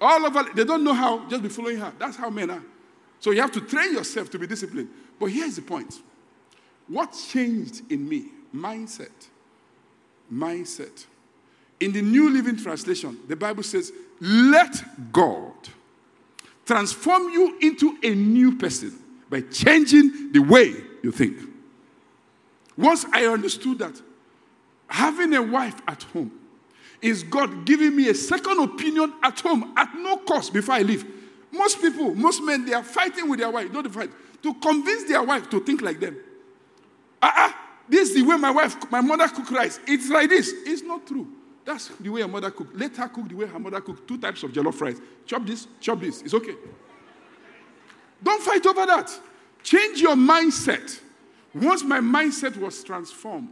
Oh. 0.00 0.06
All 0.06 0.26
over, 0.26 0.44
they 0.54 0.64
don't 0.64 0.84
know 0.84 0.94
how, 0.94 1.28
just 1.28 1.42
be 1.42 1.48
following 1.48 1.78
her. 1.78 1.92
That's 1.98 2.16
how 2.16 2.30
men 2.30 2.50
are. 2.50 2.62
So 3.20 3.30
you 3.30 3.40
have 3.40 3.52
to 3.52 3.60
train 3.60 3.94
yourself 3.94 4.30
to 4.30 4.38
be 4.38 4.46
disciplined. 4.46 4.88
But 5.18 5.26
here's 5.26 5.56
the 5.56 5.62
point 5.62 6.00
what 6.86 7.16
changed 7.30 7.90
in 7.90 8.08
me? 8.08 8.26
Mindset. 8.54 9.28
Mindset. 10.32 11.06
In 11.80 11.92
the 11.92 12.02
New 12.02 12.30
Living 12.30 12.56
Translation, 12.56 13.18
the 13.28 13.36
Bible 13.36 13.62
says, 13.62 13.92
Let 14.20 15.12
God 15.12 15.52
transform 16.66 17.30
you 17.30 17.56
into 17.60 17.96
a 18.02 18.14
new 18.14 18.56
person 18.56 18.98
by 19.30 19.42
changing 19.42 20.32
the 20.32 20.40
way 20.40 20.74
you 21.02 21.12
think. 21.12 21.38
Once 22.76 23.04
I 23.12 23.26
understood 23.26 23.78
that, 23.78 24.00
having 24.86 25.34
a 25.34 25.42
wife 25.42 25.80
at 25.86 26.02
home 26.04 26.32
is 27.00 27.22
God 27.22 27.64
giving 27.64 27.94
me 27.94 28.08
a 28.08 28.14
second 28.14 28.60
opinion 28.60 29.12
at 29.22 29.38
home 29.40 29.72
at 29.76 29.94
no 29.94 30.16
cost 30.18 30.52
before 30.52 30.76
I 30.76 30.82
leave. 30.82 31.06
Most 31.50 31.80
people, 31.80 32.14
most 32.14 32.42
men, 32.42 32.64
they 32.64 32.74
are 32.74 32.82
fighting 32.82 33.28
with 33.28 33.40
their 33.40 33.50
wife, 33.50 33.72
not 33.72 33.84
the 33.84 33.90
fight, 33.90 34.10
to 34.42 34.54
convince 34.54 35.04
their 35.04 35.22
wife 35.22 35.48
to 35.50 35.60
think 35.60 35.80
like 35.80 35.98
them. 35.98 36.16
Ah, 37.22 37.46
uh-uh, 37.46 37.52
this 37.88 38.10
is 38.10 38.16
the 38.16 38.22
way 38.22 38.36
my 38.36 38.50
wife, 38.50 38.76
my 38.90 39.00
mother 39.00 39.28
cook 39.28 39.50
rice. 39.50 39.80
It's 39.86 40.08
like 40.10 40.28
this. 40.28 40.52
It's 40.66 40.82
not 40.82 41.06
true. 41.06 41.26
That's 41.64 41.88
the 41.88 42.08
way 42.10 42.22
her 42.22 42.28
mother 42.28 42.50
cook. 42.50 42.68
Let 42.74 42.96
her 42.96 43.08
cook 43.08 43.28
the 43.28 43.34
way 43.34 43.46
her 43.46 43.58
mother 43.58 43.80
cook. 43.80 44.06
Two 44.06 44.18
types 44.18 44.42
of 44.42 44.52
jollof 44.52 44.80
rice. 44.80 45.00
Chop 45.26 45.44
this, 45.46 45.66
chop 45.80 46.00
this. 46.00 46.22
It's 46.22 46.34
okay. 46.34 46.54
Don't 48.22 48.42
fight 48.42 48.64
over 48.66 48.86
that. 48.86 49.10
Change 49.62 50.00
your 50.00 50.14
mindset. 50.14 51.00
Once 51.54 51.82
my 51.82 52.00
mindset 52.00 52.56
was 52.56 52.82
transformed, 52.82 53.50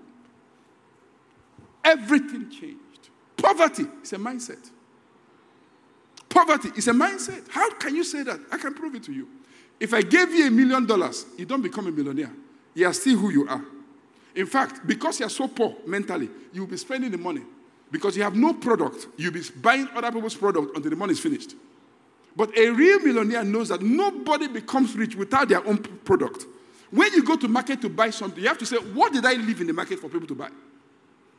everything 1.85 2.51
changed. 2.51 3.11
Poverty 3.37 3.87
is 4.03 4.13
a 4.13 4.17
mindset. 4.17 4.71
Poverty 6.29 6.71
is 6.77 6.89
a 6.89 6.93
mindset. 6.93 7.49
How 7.49 7.71
can 7.75 7.95
you 7.95 8.05
say 8.05 8.23
that? 8.23 8.41
I 8.51 8.59
can 8.59 8.75
prove 8.75 8.95
it 8.95 9.05
to 9.05 9.13
you. 9.13 9.29
If 9.79 9.93
I 9.95 10.03
gave 10.03 10.33
you 10.33 10.47
a 10.47 10.51
million 10.51 10.87
dollars, 10.87 11.27
you 11.37 11.45
don't 11.45 11.63
become 11.63 11.87
a 11.87 11.93
millionaire. 11.93 12.33
You 12.75 12.87
are 12.87 12.93
still 12.93 13.19
who 13.19 13.31
you 13.31 13.49
are. 13.49 13.63
In 14.35 14.47
fact, 14.47 14.87
because 14.87 15.21
you 15.21 15.27
are 15.27 15.31
so 15.31 15.49
poor 15.49 15.75
mentally, 15.87 16.29
you 16.53 16.63
will 16.63 16.69
be 16.69 16.77
spending 16.77 17.11
the 17.11 17.19
money. 17.19 17.43
Because 17.91 18.17
you 18.17 18.23
have 18.23 18.35
no 18.35 18.53
product, 18.53 19.07
you'll 19.17 19.33
be 19.33 19.43
buying 19.63 19.89
other 19.95 20.11
people's 20.11 20.35
product 20.35 20.77
until 20.77 20.91
the 20.91 20.97
money 20.97 21.13
is 21.13 21.21
finished. 21.21 21.55
But 22.35 22.57
a 22.57 22.69
real 22.69 23.01
millionaire 23.01 23.45
knows 23.45 23.69
that 23.69 23.81
nobody 23.81 24.49
becomes 24.49 24.95
rich 24.95 25.15
without 25.15 25.49
their 25.49 25.67
own 25.67 25.79
product. 25.79 26.45
When 26.91 27.13
you 27.15 27.25
go 27.25 27.37
to 27.37 27.49
market 27.49 27.81
to 27.83 27.89
buy 27.89 28.11
something, 28.11 28.43
you 28.43 28.49
have 28.49 28.59
to 28.59 28.67
say, 28.67 28.77
what 28.77 29.13
did 29.13 29.25
I 29.25 29.35
leave 29.35 29.61
in 29.61 29.67
the 29.67 29.73
market 29.73 29.99
for 30.01 30.09
people 30.09 30.29
to 30.29 30.35
buy? 30.35 30.51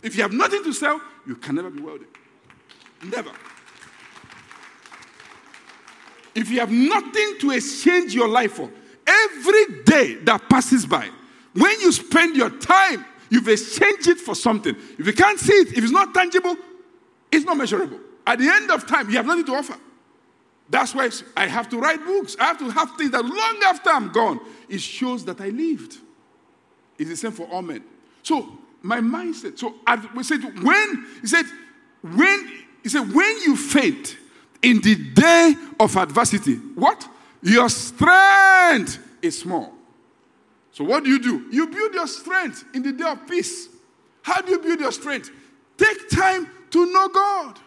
If 0.01 0.15
you 0.15 0.23
have 0.23 0.33
nothing 0.33 0.63
to 0.63 0.73
sell, 0.73 0.99
you 1.25 1.35
can 1.35 1.55
never 1.55 1.69
be 1.69 1.81
wealthy. 1.81 2.05
Never. 3.03 3.31
If 6.37 6.51
you 6.51 6.59
have 6.59 6.71
nothing 6.71 7.39
to 7.39 7.49
exchange 7.49 8.13
your 8.13 8.27
life 8.27 8.53
for, 8.53 8.69
every 9.07 9.81
day 9.83 10.15
that 10.25 10.47
passes 10.47 10.85
by, 10.85 11.09
when 11.53 11.81
you 11.81 11.91
spend 11.91 12.35
your 12.35 12.51
time, 12.51 13.03
you've 13.31 13.47
exchanged 13.47 14.07
it 14.07 14.19
for 14.19 14.35
something. 14.35 14.75
If 14.99 15.07
you 15.07 15.13
can't 15.13 15.39
see 15.39 15.53
it, 15.53 15.69
if 15.69 15.83
it's 15.83 15.91
not 15.91 16.13
tangible, 16.13 16.55
it's 17.31 17.43
not 17.43 17.57
measurable. 17.57 17.99
At 18.27 18.37
the 18.37 18.47
end 18.47 18.69
of 18.69 18.85
time, 18.85 19.09
you 19.09 19.17
have 19.17 19.25
nothing 19.25 19.45
to 19.45 19.55
offer. 19.55 19.77
That's 20.69 20.93
why 20.93 21.09
I 21.35 21.47
have 21.47 21.69
to 21.69 21.79
write 21.79 22.05
books. 22.05 22.35
I 22.39 22.43
have 22.43 22.59
to 22.59 22.69
have 22.69 22.95
things 22.97 23.09
that 23.11 23.25
long 23.25 23.59
after 23.65 23.89
I'm 23.89 24.11
gone, 24.11 24.39
it 24.69 24.79
shows 24.79 25.25
that 25.25 25.41
I 25.41 25.49
lived. 25.49 25.97
It's 26.99 27.09
the 27.09 27.17
same 27.17 27.31
for 27.31 27.47
all 27.47 27.63
men. 27.63 27.83
So 28.21 28.59
my 28.83 28.99
mindset. 28.99 29.57
So 29.57 29.73
we 30.15 30.21
said 30.21 30.43
when 30.61 31.07
he 31.21 31.27
said 31.27 31.45
when 32.03 32.67
He 32.87 32.89
said, 32.89 33.13
when 33.13 33.41
you 33.41 33.57
faint 33.57 34.15
in 34.61 34.81
the 34.81 34.95
day 34.95 35.55
of 35.79 35.95
adversity, 35.97 36.55
what? 36.55 37.07
Your 37.41 37.69
strength 37.69 38.99
is 39.21 39.39
small. 39.39 39.73
So 40.71 40.83
what 40.83 41.03
do 41.03 41.09
you 41.09 41.19
do? 41.19 41.47
You 41.51 41.67
build 41.67 41.93
your 41.93 42.07
strength 42.07 42.63
in 42.73 42.83
the 42.83 42.91
day 42.91 43.09
of 43.09 43.27
peace. 43.27 43.69
How 44.21 44.41
do 44.41 44.51
you 44.51 44.59
build 44.59 44.79
your 44.79 44.91
strength? 44.91 45.31
Take 45.77 46.09
time 46.09 46.49
to 46.71 46.91
know 46.91 47.07
God. 47.09 47.59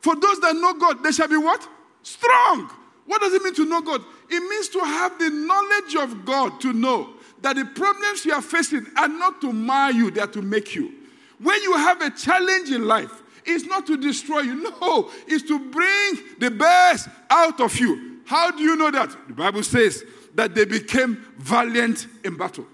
For 0.00 0.14
those 0.14 0.40
that 0.40 0.54
know 0.54 0.74
God, 0.74 1.02
they 1.02 1.12
shall 1.12 1.28
be 1.28 1.36
what? 1.36 1.66
Strong. 2.02 2.70
What 3.06 3.20
does 3.20 3.32
it 3.32 3.42
mean 3.42 3.54
to 3.54 3.64
know 3.64 3.80
God? 3.80 4.02
It 4.28 4.40
means 4.40 4.68
to 4.70 4.80
have 4.80 5.18
the 5.18 5.30
knowledge 5.30 5.96
of 5.96 6.24
God, 6.24 6.60
to 6.60 6.72
know 6.72 7.14
that 7.42 7.56
the 7.56 7.64
problems 7.64 8.24
you 8.24 8.32
are 8.32 8.42
facing 8.42 8.86
are 8.96 9.08
not 9.08 9.40
to 9.40 9.52
mar 9.52 9.92
you, 9.92 10.10
they 10.10 10.20
are 10.20 10.26
to 10.28 10.42
make 10.42 10.74
you. 10.74 10.92
When 11.38 11.60
you 11.62 11.74
have 11.74 12.00
a 12.00 12.10
challenge 12.10 12.70
in 12.70 12.86
life, 12.86 13.22
it's 13.46 13.64
not 13.64 13.86
to 13.86 13.96
destroy 13.96 14.40
you, 14.40 14.54
no, 14.54 15.10
it's 15.26 15.46
to 15.48 15.58
bring 15.58 16.18
the 16.38 16.50
best 16.50 17.08
out 17.30 17.60
of 17.60 17.78
you. 17.78 18.20
How 18.26 18.50
do 18.50 18.62
you 18.62 18.76
know 18.76 18.90
that? 18.90 19.16
The 19.28 19.34
Bible 19.34 19.62
says 19.62 20.04
that 20.34 20.54
they 20.54 20.64
became 20.64 21.24
valiant 21.38 22.06
in 22.24 22.36
battle. 22.36 22.66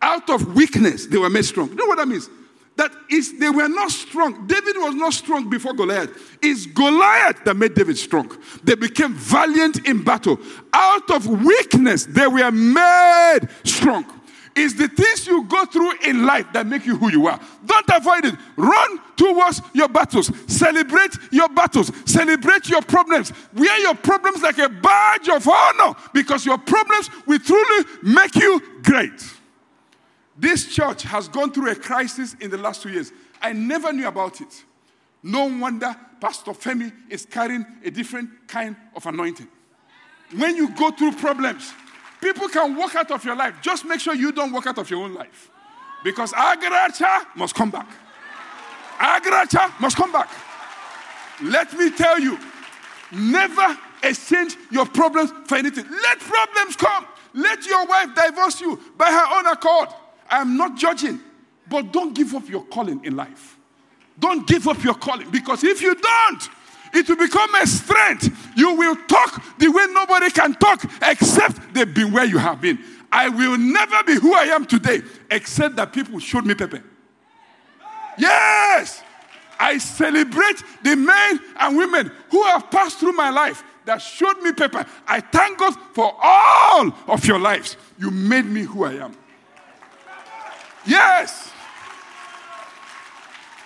Out 0.00 0.30
of 0.30 0.54
weakness, 0.54 1.06
they 1.06 1.18
were 1.18 1.30
made 1.30 1.44
strong. 1.44 1.68
You 1.70 1.74
know 1.74 1.86
what 1.86 1.98
that 1.98 2.08
means? 2.08 2.30
That 2.76 2.92
is, 3.10 3.36
they 3.40 3.50
were 3.50 3.68
not 3.68 3.90
strong. 3.90 4.46
David 4.46 4.76
was 4.76 4.94
not 4.94 5.12
strong 5.12 5.50
before 5.50 5.74
Goliath. 5.74 6.38
It's 6.40 6.64
Goliath 6.66 7.44
that 7.44 7.56
made 7.56 7.74
David 7.74 7.98
strong. 7.98 8.30
They 8.62 8.76
became 8.76 9.14
valiant 9.14 9.84
in 9.84 10.04
battle. 10.04 10.38
Out 10.72 11.10
of 11.10 11.26
weakness, 11.26 12.04
they 12.04 12.28
were 12.28 12.52
made 12.52 13.40
strong. 13.64 14.04
It's 14.60 14.74
the 14.74 14.88
things 14.88 15.24
you 15.24 15.44
go 15.44 15.64
through 15.66 15.92
in 16.04 16.26
life 16.26 16.52
that 16.52 16.66
make 16.66 16.84
you 16.84 16.96
who 16.96 17.12
you 17.12 17.28
are. 17.28 17.38
Don't 17.64 17.88
avoid 17.90 18.24
it. 18.24 18.34
Run 18.56 19.00
towards 19.16 19.62
your 19.72 19.88
battles. 19.88 20.32
Celebrate 20.52 21.16
your 21.30 21.48
battles. 21.48 21.92
Celebrate 22.04 22.68
your 22.68 22.82
problems. 22.82 23.32
Wear 23.54 23.78
your 23.80 23.94
problems 23.94 24.42
like 24.42 24.58
a 24.58 24.68
badge 24.68 25.28
of 25.28 25.46
honor 25.46 25.94
because 26.12 26.44
your 26.44 26.58
problems 26.58 27.08
will 27.24 27.38
truly 27.38 27.84
make 28.02 28.34
you 28.34 28.60
great. 28.82 29.22
This 30.36 30.74
church 30.74 31.04
has 31.04 31.28
gone 31.28 31.52
through 31.52 31.70
a 31.70 31.76
crisis 31.76 32.34
in 32.40 32.50
the 32.50 32.58
last 32.58 32.82
two 32.82 32.90
years. 32.90 33.12
I 33.40 33.52
never 33.52 33.92
knew 33.92 34.08
about 34.08 34.40
it. 34.40 34.64
No 35.22 35.44
wonder 35.44 35.94
Pastor 36.20 36.50
Femi 36.50 36.92
is 37.08 37.24
carrying 37.24 37.64
a 37.84 37.92
different 37.92 38.48
kind 38.48 38.74
of 38.96 39.06
anointing. 39.06 39.46
When 40.36 40.56
you 40.56 40.74
go 40.74 40.90
through 40.90 41.12
problems, 41.12 41.72
people 42.20 42.48
can 42.48 42.76
walk 42.76 42.94
out 42.94 43.10
of 43.10 43.24
your 43.24 43.36
life. 43.36 43.54
Just 43.62 43.84
make 43.84 44.00
sure 44.00 44.14
you 44.14 44.32
don't 44.32 44.52
walk 44.52 44.66
out 44.66 44.78
of 44.78 44.88
your 44.90 45.04
own 45.04 45.14
life. 45.14 45.50
Because 46.04 46.32
Agracha 46.32 47.26
must 47.36 47.54
come 47.54 47.70
back. 47.70 47.88
Agracha 48.98 49.78
must 49.80 49.96
come 49.96 50.12
back. 50.12 50.28
Let 51.42 51.72
me 51.74 51.90
tell 51.90 52.18
you, 52.18 52.38
never 53.12 53.78
exchange 54.02 54.56
your 54.70 54.86
problems 54.86 55.32
for 55.46 55.56
anything. 55.56 55.84
Let 55.88 56.18
problems 56.18 56.76
come. 56.76 57.06
Let 57.34 57.64
your 57.66 57.86
wife 57.86 58.08
divorce 58.14 58.60
you 58.60 58.80
by 58.96 59.06
her 59.06 59.38
own 59.38 59.46
accord. 59.46 59.88
I 60.28 60.40
am 60.40 60.56
not 60.56 60.76
judging, 60.76 61.20
but 61.68 61.92
don't 61.92 62.14
give 62.14 62.34
up 62.34 62.48
your 62.48 62.64
calling 62.64 63.04
in 63.04 63.16
life. 63.16 63.56
Don't 64.18 64.46
give 64.46 64.66
up 64.66 64.82
your 64.82 64.94
calling 64.94 65.30
because 65.30 65.62
if 65.62 65.80
you 65.80 65.94
don't, 65.94 66.48
it 66.92 67.08
will 67.08 67.16
become 67.16 67.54
a 67.56 67.66
strength. 67.66 68.34
You 68.56 68.74
will 68.74 68.96
talk 69.06 69.58
the 69.58 69.68
way 69.68 69.86
nobody 69.90 70.30
can 70.30 70.54
talk 70.54 70.84
except 71.02 71.74
they've 71.74 71.92
been 71.92 72.12
where 72.12 72.24
you 72.24 72.38
have 72.38 72.60
been. 72.60 72.78
I 73.10 73.28
will 73.28 73.56
never 73.56 74.02
be 74.04 74.14
who 74.14 74.34
I 74.34 74.44
am 74.44 74.66
today 74.66 75.02
except 75.30 75.76
that 75.76 75.92
people 75.92 76.18
showed 76.18 76.44
me 76.44 76.54
Pepe. 76.54 76.80
Yes, 78.18 79.02
I 79.58 79.78
celebrate 79.78 80.62
the 80.82 80.96
men 80.96 81.40
and 81.58 81.76
women 81.76 82.12
who 82.30 82.42
have 82.44 82.70
passed 82.70 82.98
through 82.98 83.12
my 83.12 83.30
life 83.30 83.62
that 83.84 84.02
showed 84.02 84.40
me 84.42 84.52
Pepe. 84.52 84.78
I 85.06 85.20
thank 85.20 85.58
God 85.58 85.74
for 85.94 86.14
all 86.22 86.92
of 87.06 87.24
your 87.24 87.38
lives. 87.38 87.76
You 87.98 88.10
made 88.10 88.44
me 88.44 88.62
who 88.62 88.84
I 88.84 88.94
am. 88.94 89.16
Yes. 90.86 91.52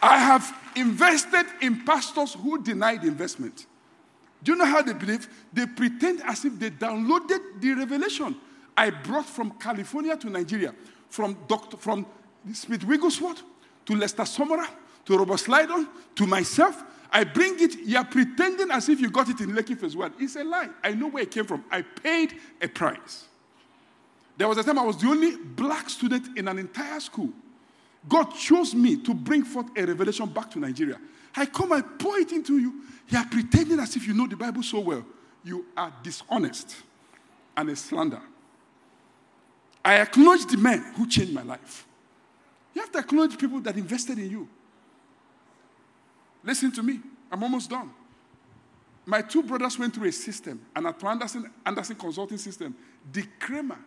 I 0.03 0.19
have 0.19 0.53
invested 0.77 1.47
in 1.61 1.85
pastors 1.85 2.35
who 2.35 2.63
denied 2.63 3.05
investment. 3.05 3.67
Do 4.43 4.53
you 4.53 4.59
know 4.59 4.65
how 4.67 4.83
they 4.83 4.93
believe? 4.93 5.29
They 5.53 5.67
pretend 5.67 6.23
as 6.25 6.45
if 6.45 6.59
they 6.59 6.71
downloaded 6.71 7.61
the 7.61 7.75
revelation 7.75 8.37
I 8.77 8.91
brought 8.91 9.27
from 9.27 9.53
California 9.53 10.17
to 10.17 10.31
Nigeria, 10.31 10.75
from 11.09 11.37
Dr. 11.47 11.77
from 11.77 12.07
Smith 12.53 12.85
Wigglesworth 12.85 13.43
to 13.87 13.95
Lester 13.95 14.23
Sumrall 14.23 14.67
to 15.05 15.19
Robert 15.19 15.41
Liardon 15.41 15.87
to 16.17 16.27
myself. 16.27 16.83
I 17.11 17.25
bring 17.25 17.57
it, 17.61 17.77
you're 17.85 18.05
pretending 18.05 18.71
as 18.71 18.89
if 18.89 19.01
you 19.01 19.11
got 19.11 19.29
it 19.29 19.41
in 19.41 19.51
Lekki 19.51 19.79
Phase 19.79 19.95
1. 19.95 20.15
It's 20.19 20.37
a 20.37 20.45
lie. 20.45 20.71
I 20.83 20.93
know 20.93 21.09
where 21.09 21.25
it 21.25 21.31
came 21.31 21.45
from. 21.45 21.65
I 21.71 21.83
paid 21.83 22.35
a 22.61 22.69
price. 22.69 23.27
There 24.39 24.49
was 24.49 24.57
a 24.57 24.65
time 24.65 24.79
I 24.79 24.83
was 24.83 24.97
the 24.97 25.09
only 25.09 25.37
black 25.37 25.91
student 25.91 26.39
in 26.39 26.49
an 26.49 26.59
entire 26.59 27.01
school. 27.01 27.29
God 28.09 28.35
chose 28.35 28.75
me 28.75 28.97
to 28.97 29.15
bring 29.15 29.45
forth 29.45 29.67
a 29.77 29.85
revelation 29.87 30.27
back 30.27 30.51
to 30.53 30.59
Nigeria. 30.59 30.99
I 31.37 31.47
come 31.47 31.73
and 31.73 31.99
pour 31.99 32.19
it 32.19 32.33
into 32.33 32.59
you. 32.59 32.83
You 33.09 33.19
are 33.19 33.27
pretending 33.27 33.79
as 33.79 33.97
if 33.97 34.07
you 34.07 34.15
know 34.15 34.27
the 34.27 34.37
Bible 34.37 34.63
so 34.63 34.81
well. 34.81 35.05
You 35.45 35.67
are 35.77 35.93
dishonest 36.03 36.77
and 37.57 37.71
a 37.71 37.77
slander. 37.77 38.21
I 39.85 39.97
acknowledge 40.01 40.47
the 40.47 40.57
men 40.57 40.93
who 40.97 41.09
changed 41.09 41.33
my 41.33 41.43
life. 41.43 41.87
You 42.75 42.83
have 42.83 42.93
to 42.93 42.99
acknowledge 42.99 43.39
people 43.39 43.61
that 43.61 43.77
invested 43.77 44.19
in 44.19 44.31
you. 44.31 44.49
Listen 46.45 46.73
to 46.73 46.83
me. 46.83 47.01
I'm 47.31 47.43
almost 47.43 47.71
done. 47.71 47.91
My 49.05 49.23
two 49.23 49.43
brothers 49.43 49.79
went 49.79 49.95
through 49.95 50.09
a 50.09 50.13
system, 50.13 50.61
an 50.77 50.87
Andersen, 50.87 51.51
Andersen 51.67 51.97
consulting 51.97 52.39
system. 52.39 52.75
Dick 53.11 53.29
Kramer 53.41 53.79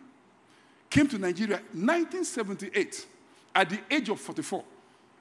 came 0.90 1.08
to 1.08 1.18
Nigeria 1.18 1.56
1978 1.72 3.06
at 3.56 3.70
the 3.70 3.80
age 3.90 4.10
of 4.10 4.20
44, 4.20 4.62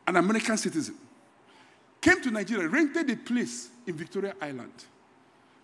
an 0.07 0.17
American 0.17 0.57
citizen. 0.57 0.95
Came 2.01 2.21
to 2.21 2.29
Nigeria, 2.29 2.67
rented 2.67 3.09
a 3.09 3.15
place 3.15 3.69
in 3.87 3.95
Victoria 3.95 4.35
Island, 4.41 4.73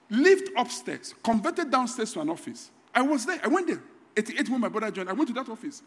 lived 0.10 0.50
upstairs, 0.58 1.14
converted 1.22 1.70
downstairs 1.70 2.14
to 2.14 2.22
an 2.22 2.30
office. 2.30 2.72
I 2.96 3.02
was 3.02 3.26
there. 3.26 3.40
I 3.44 3.48
went 3.50 3.68
there. 3.68 3.82
88 4.16 4.50
when 4.50 4.62
my 4.62 4.70
brother 4.70 4.90
joined, 4.90 5.10
I 5.10 5.14
went 5.14 5.28
to 5.28 5.34
that 5.34 5.50
office. 5.50 5.84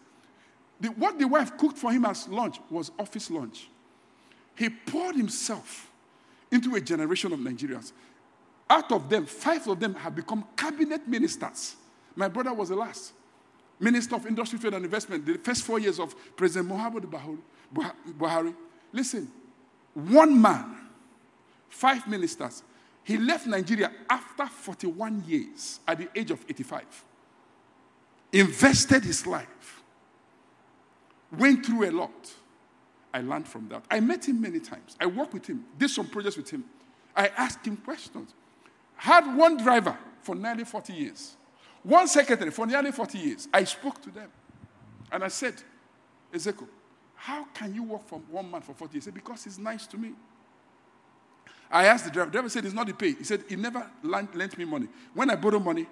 The, 0.81 0.89
what 0.89 1.19
the 1.19 1.27
wife 1.27 1.57
cooked 1.57 1.79
for 1.79 1.91
him 1.91 2.05
as 2.05 2.29
lunch 2.29 2.59
was 2.71 2.91
office 2.99 3.31
lunch. 3.31 3.69
He 4.55 4.69
poured 4.69 5.17
himself 5.17 5.91
into 6.51 6.75
a 6.75 6.81
generation 6.81 7.33
of 7.33 7.39
Nigerians. 7.41 7.93
Out 8.69 8.93
of 8.93 9.09
them, 9.09 9.25
five 9.27 9.67
of 9.69 9.81
them 9.81 9.95
have 9.95 10.15
become 10.15 10.45
cabinet 10.57 11.09
ministers. 11.09 11.77
My 12.15 12.29
brother 12.29 12.53
was 12.53 12.69
the 12.69 12.77
last. 12.77 13.13
Minister 13.81 14.15
of 14.17 14.27
Industry, 14.27 14.59
Trade 14.59 14.75
and 14.75 14.85
Investment, 14.85 15.27
the 15.27 15.35
first 15.39 15.63
four 15.63 15.79
years 15.79 15.99
of 15.99 16.15
President 16.37 16.73
Muhammadu 16.73 17.39
Buhari. 18.19 18.55
Listen, 18.93 19.31
one 19.95 20.41
man, 20.41 20.77
five 21.69 22.07
ministers. 22.07 22.63
He 23.03 23.19
left 23.19 23.47
Nigeria 23.47 23.91
after 24.09 24.47
41 24.47 25.25
years 25.27 25.81
at 25.87 25.99
the 25.99 26.09
age 26.15 26.31
of 26.31 26.43
85. 26.49 27.05
Invested 28.33 29.05
his 29.05 29.27
life. 29.27 29.83
Went 31.39 31.67
through 31.67 31.91
a 31.91 31.93
lot. 31.93 32.33
I 33.13 33.21
learned 33.21 33.47
from 33.47 33.69
that. 33.69 33.85
I 33.91 34.01
met 34.01 34.27
him 34.27 34.41
many 34.41 34.59
times. 34.59 34.97
I 35.01 35.07
worked 35.07 35.35
with 35.35 35.47
him, 35.47 35.65
did 35.79 35.91
some 35.91 36.07
projects 36.09 36.37
with 36.37 36.51
him. 36.51 36.65
I 37.15 37.29
asked 37.37 37.65
him 37.67 37.77
questions. 37.77 38.33
Had 38.97 39.37
one 39.37 39.57
driver 39.59 39.97
for 40.23 40.35
nearly 40.35 40.65
40 40.65 40.93
years. 40.93 41.37
One 41.85 42.09
secretary 42.09 42.51
for 42.51 42.67
nearly 42.67 42.91
40 42.91 43.19
years. 43.19 43.49
I 43.53 43.65
spoke 43.65 44.03
to 44.03 44.11
them. 44.11 44.31
And 45.13 45.23
I 45.23 45.29
said, 45.29 45.55
Ezekiel, 46.33 46.69
how 47.15 47.45
can 47.55 47.75
you 47.75 47.85
work 47.85 48.09
for 48.09 48.19
one 48.31 48.51
man 48.51 48.63
for 48.63 48.75
40 48.75 48.95
years? 48.95 49.05
He 49.05 49.09
said, 49.09 49.15
because 49.15 49.45
he's 49.45 49.59
nice 49.59 49.87
to 49.89 49.99
me. 49.99 50.13
I 51.71 51.87
asked 51.87 52.07
the 52.07 52.11
driver. 52.11 52.31
The 52.31 52.33
driver 52.33 52.49
said, 52.49 52.65
it's 52.65 52.75
not 52.75 52.87
the 52.87 52.95
pay. 52.95 53.13
He 53.13 53.25
said, 53.25 53.45
he 53.49 53.57
never 53.57 53.89
lent, 54.03 54.59
me 54.59 54.65
money. 54.65 54.89
When 55.13 55.31
I 55.31 55.37
borrowed 55.37 55.65
money, 55.65 55.87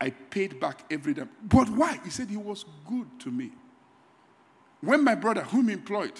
I 0.00 0.10
paid 0.10 0.58
back 0.58 0.84
every 0.90 1.14
time. 1.14 1.28
But 1.42 1.68
why? 1.68 2.00
He 2.02 2.10
said 2.10 2.28
he 2.28 2.38
was 2.38 2.64
good 2.88 3.06
to 3.20 3.30
me. 3.30 3.52
When 4.80 5.04
my 5.04 5.14
brother, 5.14 5.42
whom 5.42 5.68
he 5.68 5.74
employed 5.74 6.12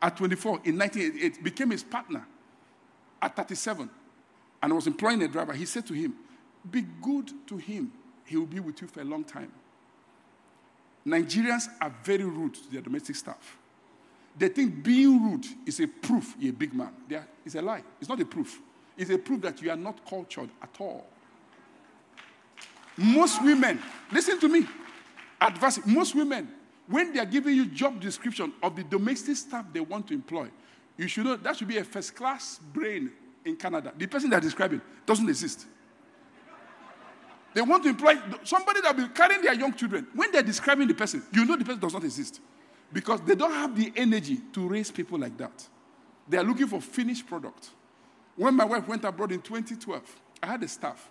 at 0.00 0.16
24 0.16 0.60
in 0.64 0.78
1988, 0.78 1.44
became 1.44 1.70
his 1.70 1.82
partner 1.82 2.26
at 3.20 3.36
37 3.36 3.90
and 4.62 4.74
was 4.74 4.86
employing 4.86 5.22
a 5.22 5.28
driver, 5.28 5.52
he 5.52 5.66
said 5.66 5.86
to 5.86 5.92
him, 5.92 6.14
Be 6.68 6.84
good 7.02 7.30
to 7.46 7.56
him. 7.56 7.92
He 8.24 8.36
will 8.36 8.46
be 8.46 8.60
with 8.60 8.80
you 8.82 8.88
for 8.88 9.00
a 9.00 9.04
long 9.04 9.24
time. 9.24 9.50
Nigerians 11.06 11.68
are 11.80 11.92
very 12.04 12.24
rude 12.24 12.54
to 12.54 12.70
their 12.70 12.82
domestic 12.82 13.16
staff. 13.16 13.56
They 14.38 14.48
think 14.48 14.82
being 14.82 15.22
rude 15.22 15.46
is 15.66 15.80
a 15.80 15.86
proof 15.86 16.34
you're 16.38 16.50
a 16.52 16.56
big 16.56 16.74
man. 16.74 16.92
Are, 17.12 17.26
it's 17.44 17.54
a 17.54 17.62
lie. 17.62 17.82
It's 18.00 18.08
not 18.08 18.20
a 18.20 18.24
proof. 18.24 18.60
It's 18.96 19.10
a 19.10 19.18
proof 19.18 19.40
that 19.42 19.60
you 19.62 19.70
are 19.70 19.76
not 19.76 20.06
cultured 20.08 20.50
at 20.62 20.70
all. 20.78 21.06
Most 22.96 23.42
women, 23.42 23.80
listen 24.12 24.38
to 24.40 24.48
me, 24.48 24.66
advice, 25.40 25.80
most 25.86 26.14
women 26.14 26.48
when 26.90 27.12
they 27.12 27.20
are 27.20 27.26
giving 27.26 27.54
you 27.54 27.66
job 27.66 28.00
description 28.00 28.52
of 28.62 28.74
the 28.74 28.82
domestic 28.82 29.36
staff 29.36 29.64
they 29.72 29.80
want 29.80 30.08
to 30.08 30.14
employ, 30.14 30.48
You 30.96 31.06
should 31.06 31.24
know 31.24 31.36
that 31.36 31.56
should 31.56 31.68
be 31.68 31.78
a 31.78 31.84
first 31.84 32.16
class 32.16 32.58
brain 32.72 33.12
in 33.44 33.56
Canada. 33.56 33.92
The 33.96 34.06
person 34.06 34.28
they're 34.28 34.40
describing 34.40 34.80
doesn't 35.06 35.28
exist. 35.28 35.66
They 37.52 37.62
want 37.62 37.82
to 37.82 37.88
employ 37.88 38.14
somebody 38.44 38.80
that 38.82 38.96
will 38.96 39.08
be 39.08 39.12
carrying 39.12 39.42
their 39.42 39.54
young 39.54 39.72
children. 39.74 40.06
When 40.14 40.30
they're 40.30 40.42
describing 40.42 40.86
the 40.88 40.94
person, 40.94 41.22
you 41.32 41.44
know 41.44 41.56
the 41.56 41.64
person 41.64 41.80
does 41.80 41.92
not 41.92 42.04
exist. 42.04 42.40
Because 42.92 43.20
they 43.22 43.34
don't 43.34 43.52
have 43.52 43.76
the 43.76 43.92
energy 43.96 44.40
to 44.52 44.68
raise 44.68 44.90
people 44.90 45.18
like 45.18 45.36
that. 45.38 45.68
They 46.28 46.38
are 46.38 46.44
looking 46.44 46.66
for 46.66 46.80
finished 46.80 47.26
product. 47.26 47.70
When 48.36 48.54
my 48.54 48.64
wife 48.64 48.86
went 48.86 49.04
abroad 49.04 49.32
in 49.32 49.40
2012, 49.40 50.02
I 50.42 50.46
had 50.46 50.62
a 50.62 50.68
staff. 50.68 51.08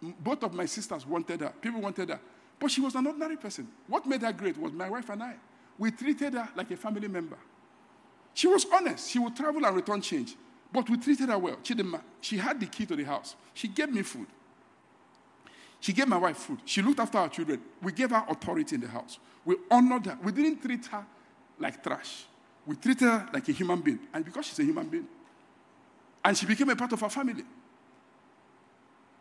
Both 0.00 0.42
of 0.42 0.54
my 0.54 0.66
sisters 0.66 1.06
wanted 1.06 1.40
her. 1.40 1.52
People 1.60 1.80
wanted 1.80 2.08
her. 2.10 2.20
But 2.58 2.70
she 2.70 2.80
was 2.80 2.94
an 2.94 3.06
ordinary 3.06 3.36
person. 3.36 3.68
What 3.86 4.06
made 4.06 4.22
her 4.22 4.32
great 4.32 4.56
was 4.56 4.72
my 4.72 4.88
wife 4.88 5.08
and 5.10 5.22
I. 5.22 5.34
We 5.78 5.90
treated 5.90 6.32
her 6.32 6.48
like 6.56 6.70
a 6.70 6.76
family 6.76 7.08
member. 7.08 7.36
She 8.32 8.46
was 8.46 8.66
honest. 8.72 9.10
She 9.10 9.18
would 9.18 9.36
travel 9.36 9.64
and 9.64 9.76
return 9.76 10.00
change. 10.00 10.34
But 10.72 10.88
we 10.90 10.96
treated 10.96 11.28
her 11.28 11.38
well. 11.38 11.58
She 12.20 12.36
had 12.38 12.58
the 12.60 12.66
key 12.66 12.86
to 12.86 12.96
the 12.96 13.04
house. 13.04 13.36
She 13.54 13.68
gave 13.68 13.90
me 13.90 14.02
food. 14.02 14.26
She 15.80 15.92
gave 15.92 16.08
my 16.08 16.16
wife 16.16 16.38
food. 16.38 16.58
She 16.64 16.82
looked 16.82 17.00
after 17.00 17.18
our 17.18 17.28
children. 17.28 17.60
We 17.82 17.92
gave 17.92 18.10
her 18.10 18.24
authority 18.28 18.74
in 18.74 18.80
the 18.80 18.88
house. 18.88 19.18
We 19.44 19.56
honored 19.70 20.06
her. 20.06 20.18
We 20.22 20.32
didn't 20.32 20.62
treat 20.62 20.84
her 20.86 21.04
like 21.58 21.82
trash. 21.82 22.24
We 22.66 22.76
treated 22.76 23.08
her 23.08 23.28
like 23.32 23.48
a 23.48 23.52
human 23.52 23.80
being. 23.80 24.00
And 24.12 24.24
because 24.24 24.46
she's 24.46 24.58
a 24.58 24.64
human 24.64 24.88
being, 24.88 25.06
and 26.24 26.36
she 26.36 26.44
became 26.44 26.68
a 26.70 26.76
part 26.76 26.92
of 26.92 27.02
our 27.02 27.10
family. 27.10 27.44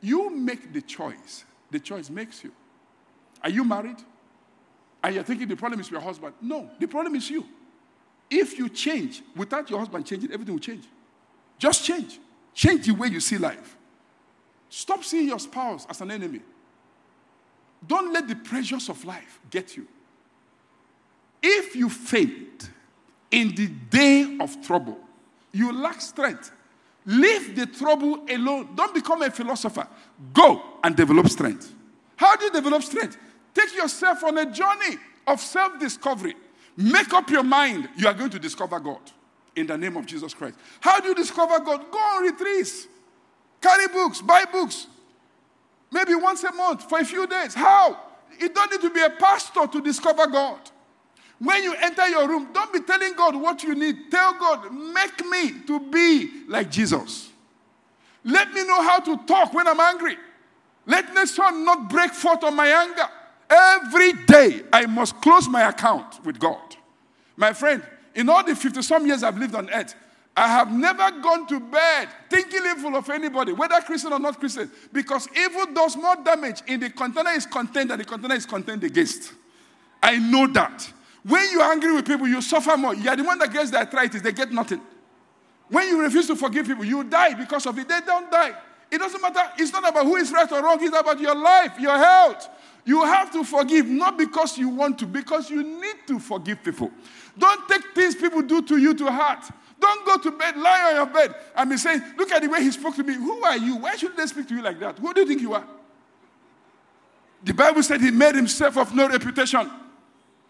You 0.01 0.29
make 0.35 0.73
the 0.73 0.81
choice, 0.81 1.45
the 1.69 1.79
choice 1.79 2.09
makes 2.09 2.43
you. 2.43 2.51
Are 3.43 3.49
you 3.49 3.63
married? 3.63 3.97
And 5.03 5.13
you're 5.13 5.23
thinking 5.23 5.47
the 5.47 5.55
problem 5.55 5.79
is 5.79 5.91
your 5.91 6.01
husband. 6.01 6.33
No, 6.41 6.69
the 6.79 6.87
problem 6.87 7.15
is 7.15 7.29
you. 7.29 7.45
If 8.29 8.57
you 8.57 8.69
change 8.69 9.21
without 9.35 9.69
your 9.69 9.77
husband 9.77 10.05
changing, 10.07 10.31
everything 10.31 10.55
will 10.55 10.61
change. 10.61 10.85
Just 11.59 11.85
change. 11.85 12.19
Change 12.55 12.87
the 12.87 12.93
way 12.93 13.07
you 13.07 13.19
see 13.19 13.37
life. 13.37 13.77
Stop 14.69 15.03
seeing 15.03 15.27
your 15.27 15.39
spouse 15.39 15.85
as 15.89 16.01
an 16.01 16.11
enemy. 16.11 16.41
Don't 17.85 18.11
let 18.11 18.27
the 18.27 18.35
pressures 18.35 18.89
of 18.89 19.03
life 19.05 19.39
get 19.49 19.77
you. 19.77 19.87
If 21.41 21.75
you 21.75 21.89
faint 21.89 22.69
in 23.31 23.53
the 23.53 23.67
day 23.67 24.37
of 24.39 24.65
trouble, 24.65 24.97
you 25.51 25.71
lack 25.71 26.01
strength. 26.01 26.51
Leave 27.05 27.55
the 27.55 27.67
trouble 27.67 28.25
alone. 28.29 28.69
Don't 28.75 28.93
become 28.93 29.21
a 29.21 29.29
philosopher. 29.29 29.87
Go 30.33 30.61
and 30.83 30.95
develop 30.95 31.29
strength. 31.29 31.71
How 32.15 32.35
do 32.35 32.45
you 32.45 32.51
develop 32.51 32.81
strength? 32.81 33.17
Take 33.53 33.75
yourself 33.75 34.23
on 34.23 34.37
a 34.37 34.51
journey 34.51 34.97
of 35.27 35.39
self 35.39 35.79
discovery. 35.79 36.35
Make 36.75 37.13
up 37.13 37.29
your 37.29 37.43
mind 37.43 37.89
you 37.95 38.07
are 38.07 38.13
going 38.13 38.31
to 38.31 38.39
discover 38.39 38.79
God 38.79 38.99
in 39.55 39.67
the 39.67 39.77
name 39.77 39.95
of 39.97 40.05
Jesus 40.05 40.33
Christ. 40.33 40.57
How 40.81 40.99
do 40.99 41.09
you 41.09 41.15
discover 41.15 41.59
God? 41.59 41.89
Go 41.91 41.97
on 41.97 42.23
retreats, 42.23 42.87
carry 43.65 43.87
books, 43.87 44.21
buy 44.21 44.45
books, 44.45 44.87
maybe 45.91 46.13
once 46.13 46.43
a 46.43 46.51
month 46.51 46.87
for 46.87 46.99
a 46.99 47.05
few 47.05 47.25
days. 47.25 47.55
How? 47.55 47.99
You 48.39 48.49
don't 48.49 48.71
need 48.71 48.81
to 48.81 48.91
be 48.91 49.01
a 49.01 49.09
pastor 49.09 49.65
to 49.65 49.81
discover 49.81 50.27
God. 50.27 50.59
When 51.39 51.63
you 51.63 51.73
enter 51.81 52.07
your 52.07 52.27
room, 52.27 52.49
don't 52.53 52.71
be 52.71 52.81
telling 52.81 53.13
God 53.13 53.35
what 53.35 53.63
you 53.63 53.75
need. 53.75 54.11
Tell 54.11 54.33
God, 54.33 54.71
make 54.71 55.25
me 55.25 55.61
to 55.67 55.79
be 55.79 56.43
like 56.47 56.69
Jesus. 56.69 57.29
Let 58.23 58.53
me 58.53 58.65
know 58.65 58.81
how 58.81 58.99
to 58.99 59.17
talk 59.25 59.53
when 59.53 59.67
I'm 59.67 59.79
angry. 59.79 60.17
Let 60.85 61.13
the 61.13 61.25
sun 61.25 61.65
not 61.65 61.89
break 61.89 62.11
forth 62.11 62.43
on 62.43 62.55
my 62.55 62.67
anger. 62.67 63.07
Every 63.49 64.13
day, 64.25 64.63
I 64.71 64.85
must 64.85 65.21
close 65.21 65.47
my 65.47 65.67
account 65.69 66.23
with 66.23 66.39
God. 66.39 66.75
My 67.35 67.53
friend, 67.53 67.83
in 68.13 68.29
all 68.29 68.43
the 68.43 68.55
50 68.55 68.81
some 68.81 69.05
years 69.05 69.23
I've 69.23 69.37
lived 69.37 69.55
on 69.55 69.69
earth, 69.69 69.95
I 70.37 70.47
have 70.47 70.71
never 70.71 71.11
gone 71.21 71.47
to 71.47 71.59
bed 71.61 72.09
thinking 72.29 72.61
evil 72.65 72.97
of 72.97 73.09
anybody, 73.09 73.53
whether 73.53 73.79
Christian 73.81 74.11
or 74.11 74.19
not 74.19 74.37
Christian, 74.37 74.69
because 74.91 75.29
evil 75.35 75.67
does 75.67 75.95
more 75.95 76.17
damage 76.17 76.61
in 76.67 76.81
the 76.81 76.89
container 76.89 77.31
is 77.31 77.45
contained 77.45 77.89
than 77.89 77.99
the 77.99 78.05
container 78.05 78.35
is 78.35 78.45
contained 78.45 78.83
against. 78.83 79.33
I 80.03 80.17
know 80.17 80.47
that. 80.47 80.91
When 81.23 81.43
you're 81.51 81.63
angry 81.63 81.93
with 81.93 82.05
people, 82.05 82.27
you 82.27 82.41
suffer 82.41 82.75
more. 82.75 82.93
You're 82.93 83.15
the 83.15 83.23
one 83.23 83.39
that 83.39 83.51
gets 83.51 83.71
the 83.71 83.77
arthritis, 83.77 84.21
they 84.21 84.33
get 84.33 84.51
nothing. 84.51 84.81
When 85.69 85.87
you 85.87 86.01
refuse 86.01 86.27
to 86.27 86.35
forgive 86.35 86.67
people, 86.67 86.85
you 86.85 87.03
die 87.05 87.33
because 87.33 87.65
of 87.65 87.79
it. 87.79 87.87
They 87.87 88.01
don't 88.05 88.29
die. 88.29 88.53
It 88.91 88.99
doesn't 88.99 89.21
matter. 89.21 89.51
It's 89.57 89.71
not 89.71 89.87
about 89.87 90.05
who 90.05 90.17
is 90.17 90.31
right 90.31 90.51
or 90.51 90.61
wrong, 90.61 90.77
it's 90.81 90.95
about 90.95 91.19
your 91.19 91.35
life, 91.35 91.79
your 91.79 91.97
health. 91.97 92.49
You 92.83 93.03
have 93.03 93.31
to 93.31 93.43
forgive, 93.43 93.87
not 93.87 94.17
because 94.17 94.57
you 94.59 94.69
want 94.69 94.99
to, 94.99 95.07
because 95.07 95.49
you 95.49 95.63
need 95.63 95.95
to 96.07 96.19
forgive 96.19 96.63
people. 96.63 96.91
Don't 97.37 97.67
take 97.67 97.95
things 97.95 98.15
people 98.15 98.43
do 98.43 98.61
to 98.61 98.77
you 98.77 98.93
to 98.93 99.11
heart. 99.11 99.43
Don't 99.79 100.05
go 100.05 100.17
to 100.17 100.37
bed, 100.37 100.57
lie 100.57 100.89
on 100.89 100.95
your 100.95 101.05
bed, 101.05 101.35
and 101.55 101.69
be 101.69 101.77
saying, 101.77 102.01
Look 102.17 102.31
at 102.31 102.41
the 102.41 102.49
way 102.49 102.63
he 102.63 102.71
spoke 102.71 102.95
to 102.95 103.03
me. 103.03 103.13
Who 103.13 103.43
are 103.43 103.57
you? 103.57 103.77
Why 103.77 103.95
should 103.95 104.15
they 104.15 104.25
speak 104.25 104.47
to 104.49 104.55
you 104.55 104.61
like 104.61 104.79
that? 104.79 104.97
Who 104.99 105.13
do 105.13 105.21
you 105.21 105.27
think 105.27 105.41
you 105.41 105.53
are? 105.53 105.65
The 107.43 107.53
Bible 107.53 107.83
said 107.83 108.01
he 108.01 108.11
made 108.11 108.35
himself 108.35 108.77
of 108.77 108.95
no 108.95 109.07
reputation. 109.07 109.69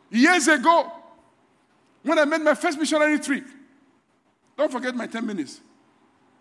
Years 0.10 0.48
ago, 0.48 0.92
when 2.04 2.20
I 2.20 2.26
made 2.26 2.42
my 2.42 2.54
first 2.54 2.80
missionary 2.80 3.20
trip, 3.20 3.46
don't 4.58 4.72
forget 4.72 4.96
my 4.96 5.08
10 5.08 5.26
minutes. 5.26 5.60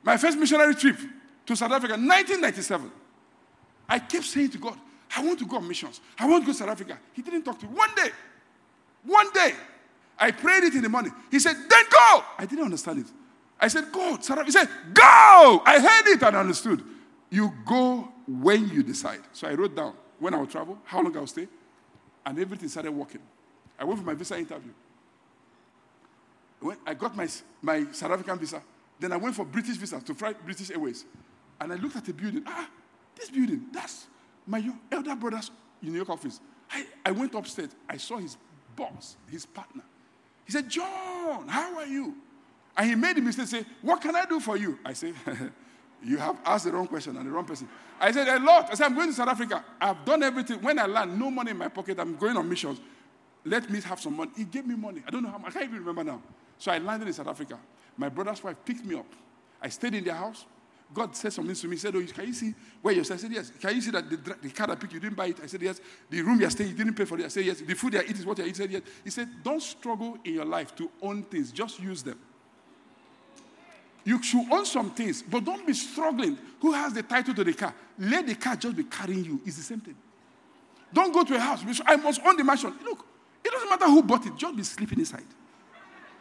My 0.03 0.17
first 0.17 0.39
missionary 0.39 0.75
trip 0.75 0.97
to 1.47 1.57
South 1.57 1.73
Africa, 1.73 1.95
1997. 1.95 2.91
I 3.89 3.99
kept 3.99 4.25
saying 4.25 4.51
to 4.51 4.59
God, 4.59 4.79
I 5.17 5.25
want 5.25 5.39
to 5.39 5.47
go 5.47 5.57
on 5.57 5.67
missions. 5.67 6.01
I 6.19 6.29
want 6.29 6.43
to 6.43 6.47
go 6.47 6.53
to 6.53 6.59
South 6.59 6.69
Africa. 6.69 6.99
He 7.13 7.23
didn't 7.23 7.43
talk 7.43 7.59
to 7.61 7.67
me. 7.67 7.73
One 7.75 7.95
day, 7.95 8.11
one 9.05 9.33
day, 9.33 9.55
I 10.19 10.31
prayed 10.31 10.65
it 10.65 10.75
in 10.75 10.83
the 10.83 10.89
morning. 10.89 11.13
He 11.31 11.39
said, 11.39 11.55
then 11.55 11.85
go. 11.91 12.25
I 12.39 12.47
didn't 12.47 12.65
understand 12.65 13.01
it. 13.01 13.07
I 13.61 13.69
said, 13.69 13.91
go. 13.93 14.15
Africa. 14.15 14.45
He 14.45 14.51
said, 14.51 14.69
go. 14.93 15.63
I 15.65 15.79
heard 15.81 16.13
it 16.13 16.23
and 16.23 16.37
understood. 16.37 16.83
You 17.31 17.53
go 17.65 18.09
when 18.27 18.69
you 18.69 18.83
decide. 18.83 19.21
So 19.33 19.49
I 19.49 19.55
wrote 19.55 19.75
down 19.75 19.95
when 20.19 20.35
I 20.35 20.39
will 20.39 20.47
travel, 20.47 20.79
how 20.85 21.03
long 21.03 21.17
I 21.17 21.21
will 21.21 21.27
stay, 21.27 21.49
and 22.25 22.39
everything 22.39 22.69
started 22.69 22.93
working. 22.93 23.21
I 23.79 23.85
went 23.85 23.99
for 23.99 24.07
my 24.07 24.15
visa 24.15 24.39
interview. 24.39 24.73
When 26.61 26.77
I 26.87 26.95
got 26.95 27.17
my, 27.17 27.29
my 27.61 27.87
South 27.93 28.13
African 28.13 28.39
visa. 28.39 28.63
Then 28.99 29.13
I 29.13 29.17
went 29.17 29.35
for 29.35 29.45
British 29.45 29.77
visa 29.77 30.01
to 30.01 30.15
fly 30.15 30.33
British 30.33 30.71
Airways. 30.71 31.05
And 31.61 31.73
I 31.73 31.77
looked 31.77 31.97
at 31.97 32.05
the 32.05 32.13
building. 32.13 32.45
Ah, 32.47 32.69
this 33.17 33.31
building, 33.31 33.67
that's 33.73 34.07
my 34.47 34.63
elder 34.91 35.17
brother's 35.17 35.51
New 35.83 35.93
York 35.93 36.11
office. 36.11 36.41
I, 36.71 36.87
I 37.05 37.11
went 37.11 37.35
upstairs. 37.35 37.71
I 37.89 37.97
saw 37.97 38.19
his 38.19 38.37
boss, 38.77 39.17
his 39.31 39.47
partner. 39.47 39.83
He 40.45 40.53
said, 40.53 40.69
John, 40.69 41.49
how 41.49 41.79
are 41.79 41.87
you? 41.87 42.15
And 42.77 42.89
he 42.89 42.95
made 42.95 43.17
the 43.17 43.23
mistake, 43.23 43.47
say, 43.47 43.65
What 43.83 44.01
can 44.01 44.15
I 44.15 44.25
do 44.25 44.41
for 44.41 44.57
you? 44.57 44.79
I 44.85 44.93
said, 44.93 45.15
You 46.03 46.19
have 46.19 46.37
asked 46.45 46.65
the 46.65 46.73
wrong 46.73 46.87
question 46.87 47.17
and 47.17 47.27
the 47.27 47.31
wrong 47.31 47.45
person. 47.47 47.69
I 47.99 48.13
said, 48.13 48.29
A 48.29 48.39
lot. 48.39 48.69
I 48.71 48.75
said, 48.75 48.87
I'm 48.87 48.95
going 48.95 49.09
to 49.09 49.15
South 49.15 49.29
Africa. 49.29 49.65
I've 49.81 50.05
done 50.05 50.23
everything. 50.23 50.61
When 50.61 50.79
I 50.79 50.87
land, 50.87 51.19
no 51.19 51.31
money 51.31 51.53
in 51.53 51.59
my 51.59 51.69
pocket. 51.69 51.99
I'm 51.99 52.17
going 52.17 52.37
on 52.37 52.49
missions. 52.49 52.81
Let 53.45 53.71
me 53.71 53.81
have 53.83 54.01
some 54.01 54.17
money. 54.17 54.31
He 54.37 54.45
gave 54.45 54.67
me 54.67 54.75
money. 54.75 55.03
I 55.07 55.11
don't 55.11 55.23
know 55.23 55.31
how 55.31 55.39
much. 55.39 55.51
I 55.51 55.53
can't 55.53 55.65
even 55.67 55.79
remember 55.79 56.05
now. 56.05 56.23
So 56.59 56.73
I 56.73 56.79
landed 56.79 57.09
in 57.09 57.15
South 57.15 57.29
Africa. 57.29 57.59
My 57.97 58.09
brother's 58.09 58.43
wife 58.43 58.57
picked 58.65 58.85
me 58.85 58.97
up. 58.97 59.07
I 59.63 59.69
stayed 59.69 59.95
in 59.95 60.05
their 60.05 60.15
house. 60.15 60.45
God 60.93 61.17
said 61.17 61.33
something 61.33 61.55
to 61.55 61.67
me. 61.67 61.77
He 61.77 61.81
said, 61.81 61.95
Oh, 61.97 62.03
can 62.03 62.27
you 62.27 62.33
see 62.33 62.55
where 62.83 62.95
you're? 62.95 63.03
I 63.03 63.17
said, 63.17 63.33
Yes. 63.33 63.51
Can 63.61 63.75
you 63.75 63.81
see 63.81 63.91
that 63.91 64.09
the, 64.09 64.17
the 64.43 64.51
car 64.51 64.67
that 64.69 64.79
picked 64.79 64.93
you 64.93 65.01
didn't 65.01 65.17
buy 65.17 65.27
it? 65.27 65.39
I 65.43 65.47
said, 65.47 65.63
Yes. 65.63 65.81
The 66.11 66.23
room 66.23 66.41
you're 66.41 66.51
staying, 66.51 66.71
you 66.71 66.77
didn't 66.77 66.95
pay 66.95 67.05
for 67.05 67.19
it. 67.19 67.25
I 67.25 67.29
said, 67.29 67.45
Yes. 67.45 67.61
The 67.61 67.75
food 67.75 67.95
you're 67.95 68.03
eating 68.03 68.17
is 68.17 68.27
what 68.27 68.39
you're 68.39 68.47
eating. 68.47 68.71
Yes. 68.71 68.83
He 69.03 69.11
said, 69.11 69.29
Don't 69.43 69.63
struggle 69.63 70.19
in 70.25 70.35
your 70.35 70.45
life 70.45 70.75
to 70.77 70.91
own 71.03 71.23
things, 71.25 71.51
just 71.53 71.81
use 71.81 72.03
them. 72.03 72.19
You 74.05 74.23
should 74.23 74.47
own 74.53 74.67
some 74.67 74.91
things, 74.91 75.23
but 75.23 75.45
don't 75.45 75.67
be 75.67 75.73
struggling. 75.73 76.39
Who 76.61 76.73
has 76.73 76.93
the 76.93 77.03
title 77.03 77.35
to 77.35 77.45
the 77.45 77.55
car? 77.55 77.75
Let 77.99 78.27
the 78.27 78.35
car 78.35 78.55
just 78.55 78.77
be 78.77 78.85
carrying 78.85 79.25
you. 79.25 79.41
It's 79.47 79.57
the 79.57 79.63
same 79.63 79.81
thing. 79.81 79.97
Don't 80.93 81.13
go 81.13 81.25
to 81.25 81.35
a 81.35 81.41
house. 81.41 81.65
I 81.87 81.97
must 81.97 82.21
own 82.25 82.37
the 82.37 82.45
mansion. 82.45 82.73
Look, 82.85 83.05
it 83.43 83.51
doesn't 83.51 83.69
matter 83.69 83.87
who 83.87 84.03
bought 84.03 84.27
it, 84.27 84.37
just 84.37 84.57
be 84.57 84.63
sleeping 84.63 84.99
inside. 84.99 85.25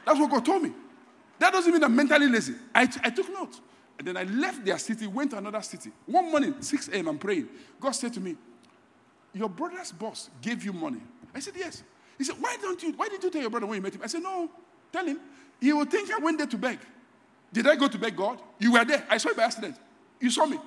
That's 0.05 0.19
what 0.19 0.31
God 0.31 0.45
told 0.45 0.63
me. 0.63 0.71
That 1.39 1.51
doesn't 1.51 1.71
mean 1.71 1.83
I'm 1.83 1.95
mentally 1.95 2.27
lazy. 2.27 2.55
I, 2.73 2.83
I 3.03 3.09
took 3.09 3.31
notes. 3.31 3.59
And 4.03 4.17
then 4.17 4.17
I 4.17 4.29
left 4.29 4.65
their 4.65 4.77
city, 4.77 5.07
went 5.07 5.31
to 5.31 5.37
another 5.37 5.61
city. 5.61 5.89
One 6.05 6.29
morning, 6.29 6.55
6 6.59 6.89
a.m., 6.89 7.07
I'm 7.07 7.17
praying. 7.17 7.47
God 7.79 7.91
said 7.91 8.11
to 8.15 8.19
me, 8.19 8.35
Your 9.33 9.47
brother's 9.47 9.93
boss 9.93 10.29
gave 10.41 10.65
you 10.65 10.73
money. 10.73 10.99
I 11.33 11.39
said, 11.39 11.53
Yes. 11.55 11.83
He 12.17 12.25
said, 12.25 12.35
Why 12.37 12.57
don't 12.61 12.83
you, 12.83 12.91
why 12.91 13.07
didn't 13.07 13.23
you 13.23 13.29
tell 13.29 13.39
your 13.39 13.49
brother 13.49 13.65
when 13.65 13.77
you 13.77 13.81
met 13.81 13.95
him? 13.95 14.01
I 14.03 14.07
said, 14.07 14.21
No, 14.21 14.49
tell 14.91 15.05
him. 15.05 15.21
He 15.61 15.71
will 15.71 15.85
think 15.85 16.11
I 16.11 16.19
went 16.19 16.37
there 16.37 16.47
to 16.47 16.57
beg. 16.57 16.79
Did 17.53 17.65
I 17.65 17.77
go 17.77 17.87
to 17.87 17.97
beg 17.97 18.17
God? 18.17 18.41
You 18.59 18.73
were 18.73 18.83
there. 18.83 19.05
I 19.09 19.15
saw 19.15 19.29
you 19.29 19.35
by 19.35 19.43
accident. 19.43 19.77
You 20.19 20.29
saw 20.29 20.47
me. 20.47 20.59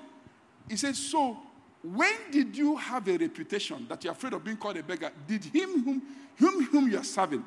He 0.67 0.77
said, 0.77 0.97
So 0.97 1.37
when 1.83 2.15
did 2.31 2.57
you 2.57 2.75
have 2.77 3.07
a 3.07 3.19
reputation 3.19 3.85
that 3.91 4.03
you're 4.03 4.15
afraid 4.15 4.33
of 4.33 4.43
being 4.43 4.57
called 4.57 4.79
a 4.79 4.83
beggar? 4.83 5.11
Did 5.27 5.45
him 5.45 5.85
whom, 5.85 6.03
whom, 6.39 6.65
whom 6.65 6.91
you 6.91 6.97
are 6.97 7.05
serving, 7.05 7.45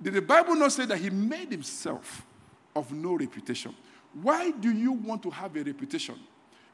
did 0.00 0.14
the 0.14 0.22
Bible 0.22 0.54
not 0.54 0.72
say 0.72 0.86
that 0.86 0.96
he 0.96 1.10
made 1.10 1.50
himself 1.50 2.24
of 2.74 2.90
no 2.90 3.12
reputation? 3.18 3.74
Why 4.14 4.50
do 4.50 4.70
you 4.70 4.92
want 4.92 5.22
to 5.22 5.30
have 5.30 5.54
a 5.56 5.62
reputation? 5.62 6.16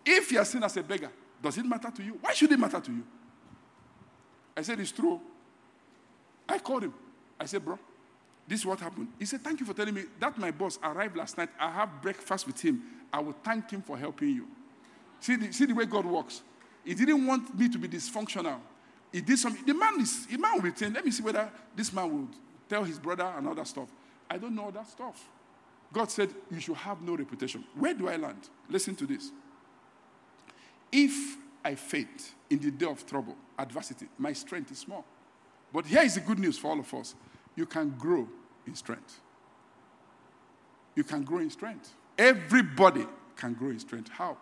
If 0.05 0.33
you 0.33 0.39
are 0.39 0.45
seen 0.45 0.63
as 0.63 0.77
a 0.77 0.83
beggar, 0.83 1.11
does 1.43 1.59
it 1.59 1.67
matter 1.67 1.91
to 1.91 2.03
you? 2.03 2.19
Why 2.21 2.33
should 2.33 2.51
it 2.53 2.59
matter 2.59 2.81
to 2.81 2.91
you? 2.93 3.03
I 4.57 4.63
said, 4.63 4.81
It's 4.81 4.93
true. 4.93 5.21
I 6.49 6.59
called 6.59 6.85
him. 6.85 6.95
I 7.39 7.45
said, 7.47 7.65
Bro, 7.65 7.79
This 8.49 8.61
is 8.61 8.67
what 8.67 8.81
happened. 8.81 9.09
He 9.19 9.27
said, 9.27 9.43
Thank 9.43 9.61
you 9.61 9.67
for 9.67 9.75
telling 9.75 9.95
me 9.95 10.05
that 10.19 10.39
my 10.39 10.51
boss 10.51 10.79
arrived 10.83 11.17
last 11.17 11.37
night. 11.37 11.51
I 11.59 11.71
have 11.71 12.01
breakfast 12.01 12.47
with 12.47 12.61
him. 12.61 12.83
I 13.13 13.21
will 13.21 13.37
thank 13.45 13.71
him 13.71 13.83
for 13.83 13.99
helping 13.99 14.31
you. 14.31 14.47
See 15.21 15.37
the, 15.37 15.53
see 15.53 15.67
the 15.67 15.75
way 15.75 15.85
God 15.85 16.07
works. 16.07 16.43
He 16.85 16.95
didn't 16.95 17.27
want 17.27 17.59
me 17.59 17.69
to 17.69 17.79
be 17.79 17.89
dysfunctional. 17.89 18.59
He 19.13 19.21
did 19.21 19.39
something. 19.39 19.65
The 19.65 19.75
man 19.75 20.01
is 20.01 20.27
the 20.27 20.39
man 20.39 20.63
will 20.63 20.73
saying, 20.75 20.93
Let 20.93 21.05
me 21.05 21.11
see 21.11 21.23
whether 21.23 21.51
this 21.75 21.93
man 21.93 22.11
will 22.11 22.29
tell 22.69 22.85
his 22.85 22.99
brother 22.99 23.31
and 23.37 23.47
other 23.47 23.65
stuff. 23.65 23.89
I 24.31 24.39
don't 24.39 24.55
know 24.55 24.71
that 24.71 24.89
stuff. 24.89 25.29
God 25.97 26.11
said, 26.11 26.29
You 26.51 26.61
should 26.61 26.77
have 26.77 27.01
no 27.01 27.17
reputation. 27.17 27.65
Where 27.75 27.95
do 27.95 28.07
I 28.07 28.17
land? 28.17 28.51
Listen 28.69 28.95
to 28.97 29.07
this. 29.07 29.31
If 30.93 31.39
I 31.65 31.75
faint 31.75 32.35
in 32.51 32.59
the 32.59 32.71
day 32.71 32.85
of 32.85 33.07
trouble, 33.07 33.35
adversity, 33.59 34.07
my 34.19 34.35
strength 34.35 34.71
is 34.71 34.81
small. 34.81 35.07
But 35.73 35.87
here 35.87 36.03
is 36.03 36.17
the 36.17 36.21
good 36.21 36.39
news 36.39 36.59
for 36.59 36.73
all 36.73 36.79
of 36.79 36.93
us 36.93 37.15
you 37.55 37.65
can 37.65 37.95
grow 37.97 38.29
in 38.67 38.75
strength. 38.75 39.21
You 40.95 41.03
can 41.03 41.25
grow 41.25 41.39
in 41.39 41.49
strength. 41.49 41.95
Everybody 42.19 43.07
can 43.35 43.55
grow 43.55 43.71
in 43.71 43.79
strength. 43.79 44.11
How? 44.11 44.37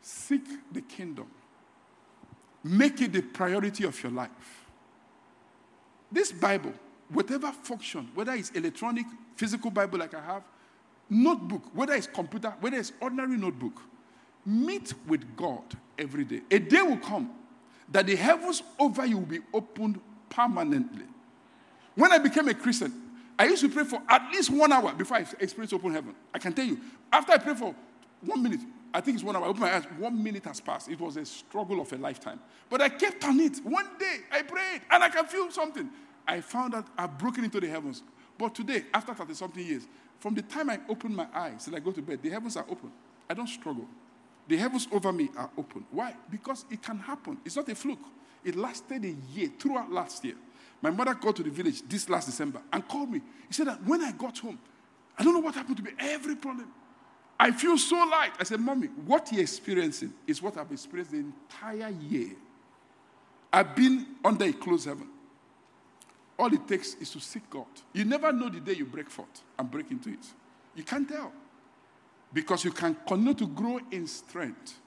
Seek 0.00 0.44
the 0.70 0.82
kingdom, 0.82 1.26
make 2.62 3.00
it 3.00 3.12
the 3.12 3.22
priority 3.22 3.82
of 3.82 4.00
your 4.04 4.12
life. 4.12 4.66
This 6.12 6.30
Bible, 6.30 6.74
whatever 7.08 7.50
function, 7.50 8.08
whether 8.14 8.34
it's 8.34 8.50
electronic, 8.50 9.06
physical 9.34 9.72
Bible 9.72 9.98
like 9.98 10.14
I 10.14 10.20
have, 10.20 10.44
notebook, 11.08 11.62
whether 11.72 11.94
it's 11.94 12.06
computer, 12.06 12.54
whether 12.60 12.76
it's 12.76 12.92
ordinary 13.00 13.36
notebook, 13.36 13.80
meet 14.44 14.94
with 15.06 15.36
God 15.36 15.62
every 15.98 16.24
day. 16.24 16.42
A 16.50 16.58
day 16.58 16.82
will 16.82 16.98
come 16.98 17.30
that 17.90 18.06
the 18.06 18.16
heavens 18.16 18.62
over 18.78 19.06
you 19.06 19.18
will 19.18 19.26
be 19.26 19.40
opened 19.52 20.00
permanently. 20.28 21.04
When 21.94 22.12
I 22.12 22.18
became 22.18 22.48
a 22.48 22.54
Christian, 22.54 22.92
I 23.38 23.46
used 23.46 23.62
to 23.62 23.68
pray 23.68 23.84
for 23.84 24.00
at 24.08 24.30
least 24.32 24.50
one 24.50 24.72
hour 24.72 24.92
before 24.92 25.18
I 25.18 25.20
experienced 25.40 25.74
open 25.74 25.92
heaven. 25.92 26.14
I 26.32 26.38
can 26.38 26.52
tell 26.52 26.64
you, 26.64 26.80
after 27.12 27.32
I 27.32 27.38
prayed 27.38 27.58
for 27.58 27.74
one 28.22 28.42
minute, 28.42 28.60
I 28.94 29.00
think 29.00 29.16
it's 29.16 29.24
one 29.24 29.36
hour, 29.36 29.44
I 29.44 29.48
opened 29.48 29.60
my 29.60 29.74
eyes, 29.74 29.84
one 29.98 30.22
minute 30.22 30.44
has 30.46 30.60
passed. 30.60 30.88
It 30.88 30.98
was 30.98 31.16
a 31.16 31.24
struggle 31.24 31.80
of 31.80 31.92
a 31.92 31.96
lifetime. 31.96 32.40
But 32.70 32.80
I 32.80 32.88
kept 32.88 33.24
on 33.24 33.38
it. 33.40 33.58
One 33.58 33.86
day, 33.98 34.18
I 34.32 34.42
prayed, 34.42 34.80
and 34.90 35.04
I 35.04 35.08
can 35.08 35.26
feel 35.26 35.50
something. 35.50 35.88
I 36.26 36.40
found 36.40 36.74
out 36.74 36.86
I've 36.96 37.18
broken 37.18 37.44
into 37.44 37.60
the 37.60 37.68
heavens. 37.68 38.02
But 38.38 38.54
today, 38.54 38.84
after 38.92 39.14
30 39.14 39.34
something 39.34 39.64
years, 39.64 39.86
from 40.18 40.34
the 40.34 40.42
time 40.42 40.70
I 40.70 40.80
open 40.88 41.14
my 41.14 41.26
eyes 41.34 41.64
till 41.64 41.76
I 41.76 41.80
go 41.80 41.92
to 41.92 42.02
bed, 42.02 42.20
the 42.22 42.30
heavens 42.30 42.56
are 42.56 42.66
open. 42.68 42.90
I 43.28 43.34
don't 43.34 43.46
struggle. 43.46 43.86
The 44.48 44.56
heavens 44.56 44.86
over 44.92 45.12
me 45.12 45.30
are 45.36 45.50
open. 45.58 45.84
Why? 45.90 46.14
Because 46.30 46.64
it 46.70 46.82
can 46.82 46.98
happen. 46.98 47.38
It's 47.44 47.56
not 47.56 47.68
a 47.68 47.74
fluke. 47.74 47.98
It 48.44 48.54
lasted 48.54 49.04
a 49.04 49.14
year, 49.32 49.50
throughout 49.58 49.90
last 49.90 50.24
year. 50.24 50.36
My 50.80 50.90
mother 50.90 51.14
got 51.14 51.36
to 51.36 51.42
the 51.42 51.50
village 51.50 51.82
this 51.88 52.08
last 52.08 52.26
December 52.26 52.60
and 52.72 52.86
called 52.86 53.10
me. 53.10 53.20
He 53.48 53.54
said 53.54 53.66
that 53.66 53.82
when 53.84 54.02
I 54.02 54.12
got 54.12 54.38
home, 54.38 54.58
I 55.18 55.24
don't 55.24 55.32
know 55.32 55.40
what 55.40 55.54
happened 55.54 55.78
to 55.78 55.82
me. 55.82 55.90
Every 55.98 56.36
problem. 56.36 56.68
I 57.38 57.50
feel 57.50 57.76
so 57.76 57.96
light. 57.96 58.32
I 58.38 58.44
said, 58.44 58.60
Mommy, 58.60 58.86
what 59.04 59.30
you're 59.32 59.42
experiencing 59.42 60.12
is 60.26 60.40
what 60.40 60.56
I've 60.56 60.70
experienced 60.70 61.12
the 61.12 61.18
entire 61.18 61.90
year. 61.90 62.30
I've 63.52 63.74
been 63.74 64.06
under 64.24 64.44
a 64.44 64.52
closed 64.52 64.86
heaven. 64.86 65.08
All 66.38 66.52
it 66.52 66.68
takes 66.68 66.94
is 66.94 67.10
to 67.10 67.20
seek 67.20 67.48
God. 67.48 67.66
You 67.92 68.04
never 68.04 68.32
know 68.32 68.48
the 68.48 68.60
day 68.60 68.74
you 68.74 68.84
break 68.84 69.08
forth 69.08 69.42
and 69.58 69.70
break 69.70 69.90
into 69.90 70.10
it. 70.10 70.26
You 70.74 70.82
can't 70.82 71.08
tell. 71.08 71.32
Because 72.32 72.64
you 72.64 72.72
can 72.72 72.94
continue 73.06 73.34
to 73.34 73.46
grow 73.46 73.80
in 73.90 74.06
strength. 74.06 74.78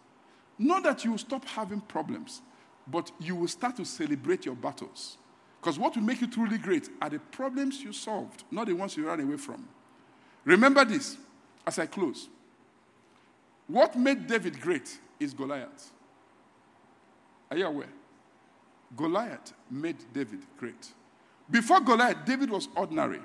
Not 0.58 0.84
that 0.84 1.04
you 1.04 1.12
will 1.12 1.18
stop 1.18 1.46
having 1.46 1.82
problems, 1.82 2.42
but 2.86 3.12
you 3.20 3.36
will 3.36 3.48
start 3.48 3.78
to 3.78 3.86
celebrate 3.86 4.46
your 4.46 4.56
battles. 4.56 5.18
Because 5.60 5.80
what 5.80 5.96
will 5.96 6.04
make 6.04 6.22
you 6.22 6.28
truly 6.28 6.58
great 6.58 6.90
are 7.02 7.10
the 7.10 7.20
problems 7.20 7.82
you 7.82 7.94
solved, 7.94 8.44
not 8.52 8.68
the 8.68 8.74
ones 8.74 8.96
you 8.96 9.08
ran 9.08 9.20
away 9.20 9.38
from. 9.38 9.68
Remember 10.46 10.86
this 10.86 11.18
as 11.66 11.80
I 11.80 11.86
close. 11.86 12.30
What 13.68 13.96
made 13.96 14.28
David 14.28 14.60
great 14.60 15.00
is 15.20 15.34
Goliath. 15.34 15.92
Are 17.52 17.58
you 17.58 17.66
aware? 17.66 17.90
Goliath 18.96 19.54
made 19.70 19.98
David 20.14 20.40
great. 20.58 20.94
Before 21.50 21.80
Goliath, 21.80 22.26
David 22.26 22.50
was 22.50 22.68
ordinary. 22.76 23.22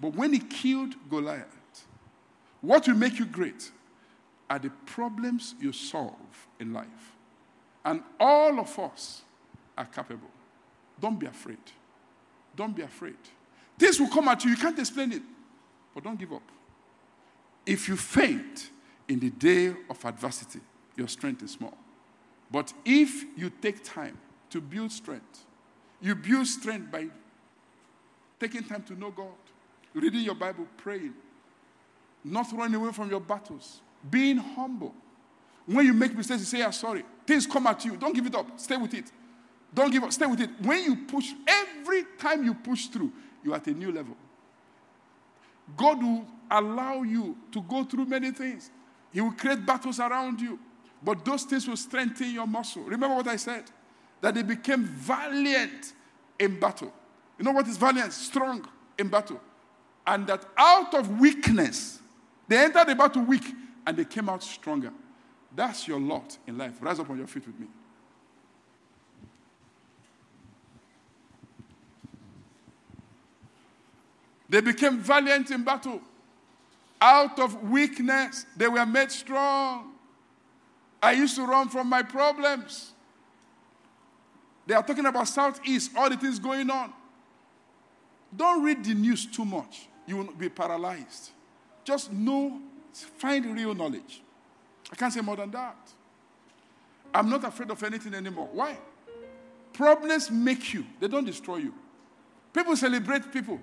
But 0.00 0.14
when 0.14 0.32
he 0.32 0.38
killed 0.38 0.94
Goliath, 1.08 1.86
what 2.60 2.86
will 2.86 2.94
make 2.94 3.18
you 3.18 3.26
great 3.26 3.70
are 4.48 4.58
the 4.58 4.70
problems 4.86 5.54
you 5.60 5.72
solve 5.72 6.46
in 6.60 6.72
life. 6.72 7.12
And 7.84 8.02
all 8.20 8.60
of 8.60 8.78
us 8.78 9.22
are 9.76 9.86
capable. 9.86 10.30
Don't 11.00 11.18
be 11.18 11.26
afraid. 11.26 11.58
Don't 12.54 12.76
be 12.76 12.82
afraid. 12.82 13.16
This 13.78 13.98
will 13.98 14.08
come 14.08 14.28
at 14.28 14.44
you. 14.44 14.50
You 14.50 14.56
can't 14.56 14.78
explain 14.78 15.12
it. 15.12 15.22
But 15.94 16.04
don't 16.04 16.18
give 16.18 16.32
up. 16.32 16.42
If 17.66 17.88
you 17.88 17.96
faint 17.96 18.70
in 19.08 19.18
the 19.18 19.30
day 19.30 19.74
of 19.88 20.04
adversity, 20.04 20.60
your 20.96 21.08
strength 21.08 21.42
is 21.42 21.52
small. 21.52 21.76
But 22.50 22.72
if 22.84 23.24
you 23.36 23.50
take 23.50 23.82
time 23.82 24.18
to 24.50 24.60
build 24.60 24.92
strength, 24.92 25.44
you 26.00 26.14
build 26.14 26.46
strength 26.46 26.90
by 26.92 27.08
taking 28.42 28.64
time 28.64 28.82
to 28.82 28.98
know 28.98 29.10
God, 29.10 29.28
reading 29.94 30.20
your 30.20 30.34
Bible, 30.34 30.66
praying, 30.76 31.14
not 32.24 32.46
running 32.52 32.74
away 32.74 32.90
from 32.90 33.08
your 33.08 33.20
battles, 33.20 33.80
being 34.10 34.36
humble. 34.36 34.92
When 35.64 35.86
you 35.86 35.94
make 35.94 36.16
mistakes, 36.16 36.40
you 36.40 36.46
say, 36.46 36.62
I'm 36.64 36.72
sorry. 36.72 37.04
Things 37.24 37.46
come 37.46 37.68
at 37.68 37.84
you. 37.84 37.96
Don't 37.96 38.12
give 38.12 38.26
it 38.26 38.34
up. 38.34 38.58
Stay 38.58 38.76
with 38.76 38.94
it. 38.94 39.12
Don't 39.72 39.92
give 39.92 40.02
up. 40.02 40.12
Stay 40.12 40.26
with 40.26 40.40
it. 40.40 40.50
When 40.60 40.82
you 40.82 40.96
push, 41.06 41.30
every 41.46 42.02
time 42.18 42.44
you 42.44 42.52
push 42.54 42.86
through, 42.86 43.12
you're 43.44 43.54
at 43.54 43.66
a 43.68 43.70
new 43.72 43.92
level. 43.92 44.16
God 45.76 46.02
will 46.02 46.26
allow 46.50 47.02
you 47.02 47.36
to 47.52 47.62
go 47.62 47.84
through 47.84 48.06
many 48.06 48.32
things. 48.32 48.72
He 49.12 49.20
will 49.20 49.32
create 49.32 49.64
battles 49.64 50.00
around 50.00 50.40
you. 50.40 50.58
But 51.00 51.24
those 51.24 51.44
things 51.44 51.68
will 51.68 51.76
strengthen 51.76 52.30
your 52.32 52.46
muscle. 52.46 52.82
Remember 52.82 53.14
what 53.14 53.28
I 53.28 53.36
said? 53.36 53.64
That 54.20 54.34
they 54.34 54.42
became 54.42 54.84
valiant 54.84 55.92
in 56.40 56.58
battle. 56.58 56.92
You 57.38 57.44
know 57.44 57.52
what 57.52 57.66
is 57.66 57.76
valiant? 57.76 58.12
Strong 58.12 58.68
in 58.98 59.08
battle. 59.08 59.40
And 60.06 60.26
that 60.26 60.44
out 60.56 60.94
of 60.94 61.20
weakness, 61.20 62.00
they 62.48 62.58
entered 62.58 62.88
the 62.88 62.94
battle 62.94 63.22
weak 63.22 63.44
and 63.86 63.96
they 63.96 64.04
came 64.04 64.28
out 64.28 64.42
stronger. 64.42 64.92
That's 65.54 65.86
your 65.86 66.00
lot 66.00 66.38
in 66.46 66.58
life. 66.58 66.74
Rise 66.80 66.98
up 66.98 67.10
on 67.10 67.18
your 67.18 67.26
feet 67.26 67.46
with 67.46 67.58
me. 67.58 67.66
They 74.48 74.60
became 74.60 74.98
valiant 74.98 75.50
in 75.50 75.64
battle. 75.64 76.00
Out 77.00 77.38
of 77.38 77.70
weakness, 77.70 78.44
they 78.56 78.68
were 78.68 78.84
made 78.84 79.10
strong. 79.10 79.92
I 81.02 81.12
used 81.12 81.36
to 81.36 81.46
run 81.46 81.68
from 81.68 81.88
my 81.88 82.02
problems. 82.02 82.92
They 84.66 84.74
are 84.74 84.82
talking 84.82 85.06
about 85.06 85.26
Southeast, 85.26 85.90
all 85.96 86.08
the 86.08 86.16
things 86.16 86.38
going 86.38 86.70
on. 86.70 86.92
Don't 88.34 88.62
read 88.62 88.84
the 88.84 88.94
news 88.94 89.26
too 89.26 89.44
much. 89.44 89.88
You 90.06 90.18
will 90.18 90.32
be 90.32 90.48
paralyzed. 90.48 91.30
Just 91.84 92.12
know, 92.12 92.60
find 93.18 93.44
real 93.54 93.74
knowledge. 93.74 94.22
I 94.90 94.96
can't 94.96 95.12
say 95.12 95.20
more 95.20 95.36
than 95.36 95.50
that. 95.50 95.76
I'm 97.14 97.28
not 97.28 97.44
afraid 97.44 97.70
of 97.70 97.82
anything 97.82 98.14
anymore. 98.14 98.48
Why? 98.52 98.78
Problems 99.72 100.30
make 100.30 100.74
you, 100.74 100.84
they 101.00 101.08
don't 101.08 101.24
destroy 101.24 101.56
you. 101.56 101.74
People 102.52 102.76
celebrate 102.76 103.32
people 103.32 103.58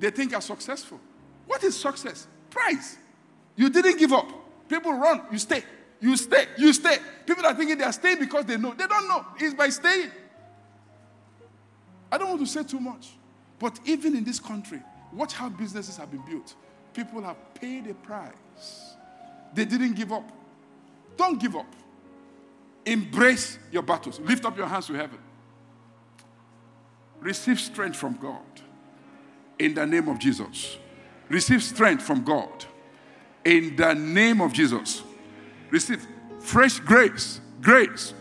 they 0.00 0.10
think 0.10 0.34
are 0.34 0.40
successful. 0.40 0.98
What 1.46 1.62
is 1.62 1.78
success? 1.78 2.26
Prize. 2.50 2.98
You 3.54 3.70
didn't 3.70 3.98
give 3.98 4.12
up. 4.12 4.28
People 4.68 4.92
run, 4.94 5.22
you 5.30 5.38
stay. 5.38 5.62
You 6.00 6.16
stay, 6.16 6.46
you 6.58 6.72
stay. 6.72 6.96
People 7.24 7.46
are 7.46 7.54
thinking 7.54 7.78
they 7.78 7.84
are 7.84 7.92
staying 7.92 8.18
because 8.18 8.44
they 8.44 8.56
know. 8.56 8.74
They 8.74 8.86
don't 8.88 9.08
know. 9.08 9.24
It's 9.38 9.54
by 9.54 9.68
staying. 9.68 10.10
I 12.10 12.18
don't 12.18 12.30
want 12.30 12.40
to 12.40 12.46
say 12.46 12.64
too 12.64 12.80
much. 12.80 13.12
But 13.62 13.78
even 13.84 14.16
in 14.16 14.24
this 14.24 14.40
country, 14.40 14.80
watch 15.12 15.34
how 15.34 15.48
businesses 15.48 15.96
have 15.96 16.10
been 16.10 16.24
built. 16.28 16.56
People 16.92 17.22
have 17.22 17.36
paid 17.54 17.86
a 17.86 17.94
price. 17.94 18.96
They 19.54 19.64
didn't 19.64 19.94
give 19.94 20.12
up. 20.12 20.28
Don't 21.16 21.40
give 21.40 21.54
up. 21.54 21.72
Embrace 22.84 23.60
your 23.70 23.84
battles. 23.84 24.18
Lift 24.18 24.44
up 24.44 24.56
your 24.56 24.66
hands 24.66 24.88
to 24.88 24.94
heaven. 24.94 25.18
Receive 27.20 27.60
strength 27.60 27.96
from 27.96 28.16
God 28.16 28.42
in 29.60 29.74
the 29.74 29.86
name 29.86 30.08
of 30.08 30.18
Jesus. 30.18 30.76
Receive 31.28 31.62
strength 31.62 32.02
from 32.02 32.24
God 32.24 32.64
in 33.44 33.76
the 33.76 33.94
name 33.94 34.40
of 34.40 34.52
Jesus. 34.52 35.04
Receive 35.70 36.04
fresh 36.40 36.80
grace, 36.80 37.40
grace, 37.60 38.12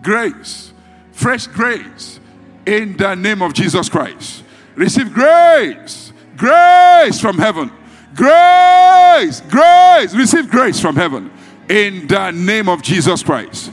grace, 0.00 0.72
fresh 1.10 1.48
grace 1.48 2.20
in 2.66 2.96
the 2.96 3.14
name 3.14 3.42
of 3.42 3.52
Jesus 3.52 3.88
Christ. 3.88 4.44
Receive 4.74 5.12
grace, 5.12 6.12
grace 6.36 7.20
from 7.20 7.38
heaven. 7.38 7.70
Grace, 8.14 9.40
grace, 9.42 10.14
receive 10.14 10.50
grace 10.50 10.78
from 10.80 10.96
heaven 10.96 11.30
in 11.68 12.06
the 12.06 12.30
name 12.30 12.68
of 12.68 12.82
Jesus 12.82 13.22
Christ. 13.22 13.72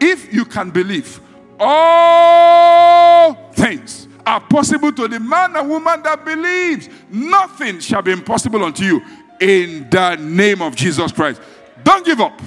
If 0.00 0.32
you 0.32 0.44
can 0.44 0.70
believe, 0.70 1.20
all 1.58 3.34
things 3.52 4.06
are 4.24 4.40
possible 4.40 4.92
to 4.92 5.08
the 5.08 5.18
man 5.18 5.56
and 5.56 5.68
woman 5.68 6.02
that 6.02 6.24
believes. 6.24 6.88
Nothing 7.10 7.80
shall 7.80 8.02
be 8.02 8.12
impossible 8.12 8.64
unto 8.64 8.84
you 8.84 9.02
in 9.40 9.88
the 9.90 10.16
name 10.16 10.62
of 10.62 10.76
Jesus 10.76 11.12
Christ. 11.12 11.40
Don't 11.82 12.04
give 12.04 12.20
up. 12.20 12.40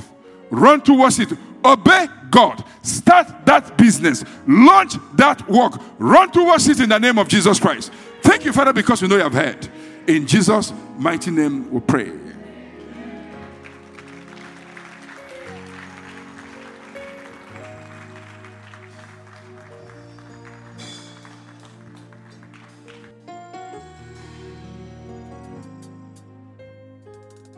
Run 0.50 0.82
towards 0.82 1.20
it. 1.20 1.34
Obey 1.64 2.08
God. 2.30 2.64
Start 2.82 3.46
that 3.46 3.78
business. 3.78 4.24
Launch 4.48 4.94
that 5.16 5.48
work. 5.50 5.74
Run 5.98 6.32
towards 6.32 6.68
it 6.68 6.80
in 6.80 6.90
the 6.90 7.00
name 7.00 7.18
of 7.18 7.28
Jesus 7.28 7.60
Christ. 7.60 7.92
Thank 8.22 8.46
you, 8.46 8.54
Father, 8.54 8.74
because 8.74 9.02
we 9.02 9.08
know 9.08 9.18
you 9.18 9.24
have 9.24 9.34
heard. 9.34 9.68
In 10.08 10.26
Jesus' 10.26 10.74
mighty 10.98 11.32
name 11.32 11.70
we 11.72 11.80
pray. 11.80 12.29